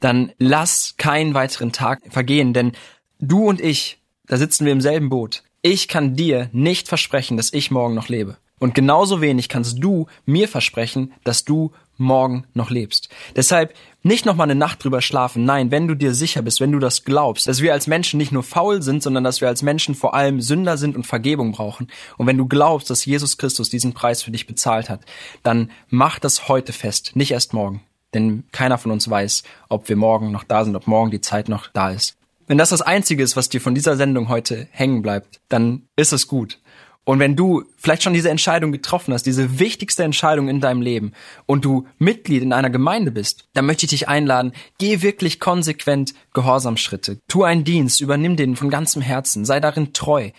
dann 0.00 0.32
lass 0.38 0.94
keinen 0.96 1.34
weiteren 1.34 1.72
Tag 1.72 2.02
vergehen, 2.08 2.52
denn 2.52 2.72
du 3.18 3.48
und 3.48 3.60
ich, 3.60 3.98
da 4.26 4.36
sitzen 4.36 4.64
wir 4.64 4.72
im 4.72 4.80
selben 4.80 5.08
Boot. 5.08 5.42
Ich 5.62 5.88
kann 5.88 6.14
dir 6.14 6.48
nicht 6.52 6.88
versprechen, 6.88 7.36
dass 7.36 7.52
ich 7.52 7.70
morgen 7.70 7.94
noch 7.94 8.08
lebe. 8.08 8.36
Und 8.58 8.74
genauso 8.74 9.20
wenig 9.20 9.48
kannst 9.48 9.82
du 9.82 10.06
mir 10.24 10.48
versprechen, 10.48 11.12
dass 11.24 11.44
du 11.44 11.72
morgen 11.98 12.44
noch 12.54 12.70
lebst. 12.70 13.08
Deshalb 13.34 13.74
nicht 14.02 14.24
noch 14.24 14.36
mal 14.36 14.44
eine 14.44 14.54
Nacht 14.54 14.84
drüber 14.84 15.02
schlafen. 15.02 15.44
Nein, 15.44 15.70
wenn 15.70 15.88
du 15.88 15.94
dir 15.94 16.14
sicher 16.14 16.42
bist, 16.42 16.60
wenn 16.60 16.72
du 16.72 16.78
das 16.78 17.04
glaubst, 17.04 17.48
dass 17.48 17.60
wir 17.60 17.72
als 17.72 17.86
Menschen 17.86 18.18
nicht 18.18 18.32
nur 18.32 18.42
faul 18.42 18.82
sind, 18.82 19.02
sondern 19.02 19.24
dass 19.24 19.40
wir 19.40 19.48
als 19.48 19.62
Menschen 19.62 19.94
vor 19.94 20.14
allem 20.14 20.40
Sünder 20.40 20.76
sind 20.76 20.96
und 20.96 21.06
Vergebung 21.06 21.52
brauchen. 21.52 21.88
Und 22.16 22.26
wenn 22.26 22.38
du 22.38 22.46
glaubst, 22.46 22.88
dass 22.88 23.04
Jesus 23.04 23.36
Christus 23.36 23.68
diesen 23.68 23.92
Preis 23.94 24.22
für 24.22 24.30
dich 24.30 24.46
bezahlt 24.46 24.88
hat, 24.88 25.00
dann 25.42 25.70
mach 25.88 26.18
das 26.18 26.48
heute 26.48 26.72
fest, 26.72 27.12
nicht 27.14 27.32
erst 27.32 27.52
morgen. 27.52 27.82
Denn 28.14 28.44
keiner 28.52 28.78
von 28.78 28.92
uns 28.92 29.10
weiß, 29.10 29.42
ob 29.68 29.88
wir 29.88 29.96
morgen 29.96 30.30
noch 30.30 30.44
da 30.44 30.64
sind, 30.64 30.76
ob 30.76 30.86
morgen 30.86 31.10
die 31.10 31.20
Zeit 31.20 31.48
noch 31.48 31.68
da 31.68 31.90
ist. 31.90 32.16
Wenn 32.46 32.58
das 32.58 32.68
das 32.68 32.82
Einzige 32.82 33.24
ist, 33.24 33.36
was 33.36 33.48
dir 33.48 33.60
von 33.60 33.74
dieser 33.74 33.96
Sendung 33.96 34.28
heute 34.28 34.68
hängen 34.70 35.02
bleibt, 35.02 35.40
dann 35.48 35.82
ist 35.96 36.12
es 36.12 36.28
gut. 36.28 36.60
Und 37.08 37.20
wenn 37.20 37.36
du 37.36 37.62
vielleicht 37.76 38.02
schon 38.02 38.14
diese 38.14 38.30
Entscheidung 38.30 38.72
getroffen 38.72 39.14
hast, 39.14 39.26
diese 39.26 39.60
wichtigste 39.60 40.02
Entscheidung 40.02 40.48
in 40.48 40.60
deinem 40.60 40.82
Leben 40.82 41.12
und 41.46 41.64
du 41.64 41.86
Mitglied 41.98 42.42
in 42.42 42.52
einer 42.52 42.68
Gemeinde 42.68 43.12
bist, 43.12 43.44
dann 43.54 43.64
möchte 43.64 43.86
ich 43.86 43.90
dich 43.90 44.08
einladen, 44.08 44.52
geh 44.78 45.02
wirklich 45.02 45.38
konsequent 45.38 46.14
Gehorsamschritte. 46.34 47.20
Tu 47.28 47.44
einen 47.44 47.62
Dienst, 47.62 48.00
übernimm 48.00 48.34
den 48.34 48.56
von 48.56 48.70
ganzem 48.70 49.02
Herzen, 49.02 49.44
sei 49.44 49.60
darin 49.60 49.92
treu. 49.92 50.30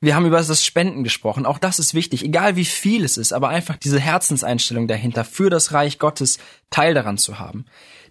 Wir 0.00 0.16
haben 0.16 0.26
über 0.26 0.38
das 0.38 0.64
Spenden 0.64 1.04
gesprochen, 1.04 1.46
auch 1.46 1.58
das 1.58 1.78
ist 1.78 1.94
wichtig, 1.94 2.24
egal 2.24 2.56
wie 2.56 2.64
viel 2.64 3.04
es 3.04 3.18
ist, 3.18 3.32
aber 3.32 3.50
einfach 3.50 3.76
diese 3.76 4.00
Herzenseinstellung 4.00 4.88
dahinter, 4.88 5.24
für 5.24 5.48
das 5.48 5.72
Reich 5.72 6.00
Gottes 6.00 6.40
Teil 6.70 6.92
daran 6.92 7.18
zu 7.18 7.38
haben. 7.38 7.66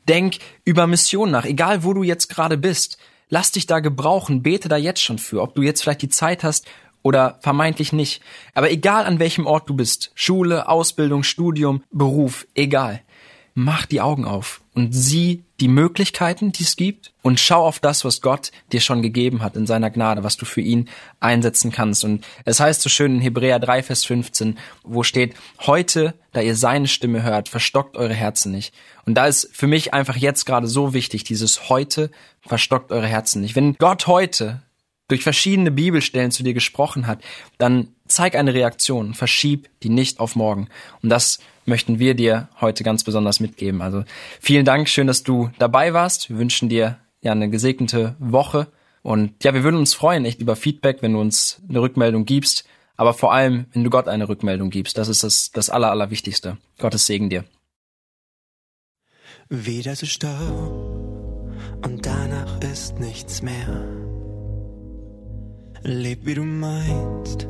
Denk 0.07 0.37
über 0.63 0.87
Mission 0.87 1.31
nach, 1.31 1.43
egal 1.43 1.83
wo 1.83 1.93
du 1.93 2.01
jetzt 2.01 2.29
gerade 2.29 2.57
bist. 2.57 2.97
Lass 3.27 3.51
dich 3.51 3.65
da 3.65 3.79
gebrauchen, 3.79 4.43
bete 4.43 4.69
da 4.69 4.77
jetzt 4.77 5.01
schon 5.01 5.17
für, 5.17 5.41
ob 5.41 5.55
du 5.55 5.63
jetzt 5.63 5.81
vielleicht 5.81 6.03
die 6.03 6.09
Zeit 6.09 6.43
hast 6.43 6.65
oder 7.05 7.37
vermeintlich 7.41 7.93
nicht. 7.93 8.23
Aber 8.55 8.71
egal 8.71 9.05
an 9.05 9.19
welchem 9.19 9.45
Ort 9.45 9.69
du 9.69 9.75
bist, 9.75 10.11
Schule, 10.15 10.67
Ausbildung, 10.67 11.21
Studium, 11.21 11.83
Beruf, 11.91 12.47
egal. 12.55 13.01
Mach 13.53 13.85
die 13.85 14.01
Augen 14.01 14.25
auf 14.25 14.61
und 14.73 14.91
sieh 14.91 15.43
die 15.59 15.67
Möglichkeiten, 15.67 16.51
die 16.51 16.63
es 16.63 16.75
gibt 16.75 17.13
und 17.21 17.39
schau 17.39 17.63
auf 17.63 17.79
das, 17.79 18.03
was 18.03 18.21
Gott 18.21 18.51
dir 18.73 18.81
schon 18.81 19.03
gegeben 19.03 19.43
hat 19.43 19.55
in 19.55 19.67
seiner 19.67 19.91
Gnade, 19.91 20.23
was 20.23 20.35
du 20.35 20.45
für 20.45 20.61
ihn 20.61 20.89
einsetzen 21.19 21.71
kannst. 21.71 22.03
Und 22.03 22.25
es 22.43 22.59
heißt 22.59 22.81
so 22.81 22.89
schön 22.89 23.15
in 23.15 23.21
Hebräer 23.21 23.59
3, 23.59 23.83
Vers 23.83 24.03
15, 24.03 24.57
wo 24.83 25.03
steht, 25.03 25.35
heute, 25.61 26.15
da 26.33 26.41
ihr 26.41 26.55
seine 26.55 26.87
Stimme 26.87 27.21
hört, 27.21 27.49
verstockt 27.49 27.97
eure 27.97 28.15
Herzen 28.15 28.51
nicht. 28.51 28.73
Und 29.05 29.13
da 29.13 29.27
ist 29.27 29.47
für 29.53 29.67
mich 29.67 29.93
einfach 29.93 30.17
jetzt 30.17 30.45
gerade 30.45 30.67
so 30.67 30.95
wichtig, 30.95 31.23
dieses 31.23 31.69
heute, 31.69 32.09
verstockt 32.41 32.91
eure 32.91 33.07
Herzen 33.07 33.41
nicht. 33.41 33.55
Wenn 33.55 33.75
Gott 33.75 34.07
heute 34.07 34.63
durch 35.07 35.23
verschiedene 35.23 35.71
Bibelstellen 35.71 36.31
zu 36.31 36.43
dir 36.43 36.53
gesprochen 36.53 37.07
hat, 37.07 37.21
dann 37.57 37.89
zeig 38.07 38.35
eine 38.35 38.53
Reaktion, 38.53 39.13
verschieb 39.13 39.69
die 39.83 39.89
nicht 39.89 40.19
auf 40.19 40.35
morgen. 40.35 40.67
Und 41.01 41.09
das 41.09 41.39
möchten 41.65 41.99
wir 41.99 42.15
dir 42.15 42.49
heute 42.61 42.83
ganz 42.83 43.03
besonders 43.03 43.39
mitgeben. 43.39 43.81
Also 43.81 44.03
vielen 44.39 44.65
Dank, 44.65 44.89
schön, 44.89 45.07
dass 45.07 45.23
du 45.23 45.51
dabei 45.59 45.93
warst. 45.93 46.29
Wir 46.29 46.37
wünschen 46.37 46.69
dir 46.69 46.99
ja 47.21 47.31
eine 47.31 47.49
gesegnete 47.49 48.15
Woche. 48.19 48.67
Und 49.01 49.43
ja, 49.43 49.53
wir 49.53 49.63
würden 49.63 49.77
uns 49.77 49.93
freuen, 49.93 50.25
echt 50.25 50.41
über 50.41 50.55
Feedback, 50.55 51.01
wenn 51.01 51.13
du 51.13 51.21
uns 51.21 51.61
eine 51.69 51.81
Rückmeldung 51.81 52.25
gibst. 52.25 52.65
Aber 52.97 53.13
vor 53.13 53.33
allem, 53.33 53.65
wenn 53.73 53.83
du 53.83 53.89
Gott 53.89 54.07
eine 54.07 54.29
Rückmeldung 54.29 54.69
gibst. 54.69 54.97
Das 54.97 55.07
ist 55.07 55.23
das, 55.23 55.51
das 55.51 55.69
Aller, 55.69 55.91
Allerwichtigste. 55.91 56.57
Gottes 56.79 57.05
Segen 57.05 57.29
dir. 57.29 57.43
Wieder 59.49 59.93
zu 59.93 60.07
Stau 60.07 61.35
und 61.83 62.05
danach 62.05 62.59
ist 62.61 62.99
nichts 62.99 63.43
mehr. 63.43 64.04
Leb 65.87 66.25
wie 66.25 66.33
du 66.33 66.43
meinst, 66.43 67.47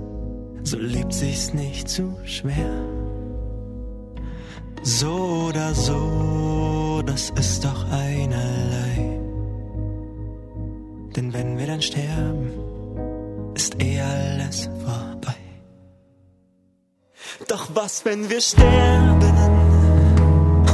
so 0.63 0.77
lebt 0.77 1.13
sich's 1.13 1.53
nicht 1.53 1.87
zu 1.87 2.17
schwer. 2.25 2.83
So 4.83 5.47
oder 5.47 5.73
so, 5.73 7.01
das 7.05 7.29
ist 7.39 7.63
doch 7.63 7.89
einerlei. 7.89 9.21
Denn 11.15 11.31
wenn 11.31 11.57
wir 11.57 11.65
dann 11.65 11.81
sterben, 11.81 12.51
ist 13.53 13.81
eh 13.81 14.01
alles 14.01 14.69
vorbei. 14.83 15.37
Doch 17.47 17.69
was, 17.73 18.03
wenn 18.03 18.29
wir 18.29 18.41
sterben 18.41 19.37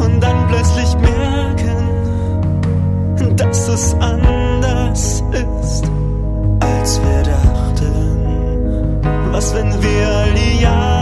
und 0.03 0.19
dann 0.19 0.47
plötzlich 0.47 0.97
merken, 0.97 1.77
dass 3.37 3.67
es 3.67 3.93
anders 3.93 5.21
ist, 5.31 5.91
als 6.81 6.99
wir 6.99 7.23
da 7.23 7.41
was, 9.31 9.53
wenn 9.53 9.71
wir 9.83 10.07
all 10.09 10.33
die 10.33 10.61
Jahre 10.61 11.00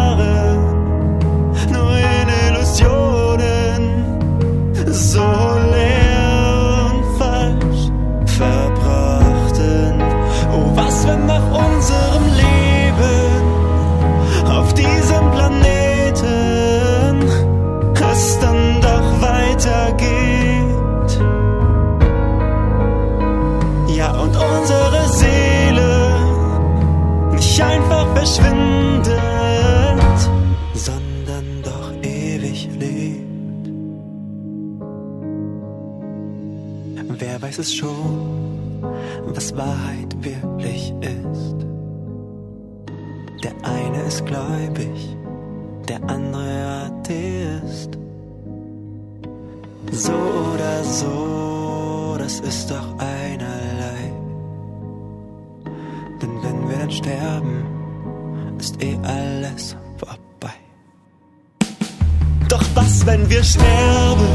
sterben 63.49 64.29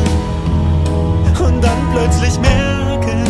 und 1.47 1.63
dann 1.63 1.81
plötzlich 1.93 2.39
merken, 2.41 3.25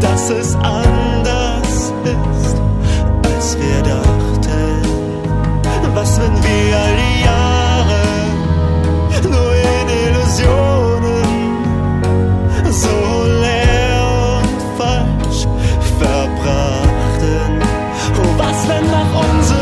dass 0.00 0.30
es 0.30 0.54
anders 0.56 1.92
ist, 2.04 2.56
als 3.24 3.56
wir 3.58 3.82
dachten. 3.82 4.82
Was, 5.94 6.18
wenn 6.20 6.34
wir 6.42 6.76
all 6.82 6.96
die 6.96 7.24
Jahre 7.24 8.02
nur 9.34 9.52
in 9.54 9.88
Illusionen 10.06 11.30
so 12.70 12.98
leer 13.42 14.02
und 14.38 14.60
falsch 14.78 15.40
verbrachten? 15.98 17.50
Oh, 18.18 18.32
was, 18.38 18.58
wenn 18.68 18.86
nach 18.90 19.12
unserem 19.20 19.61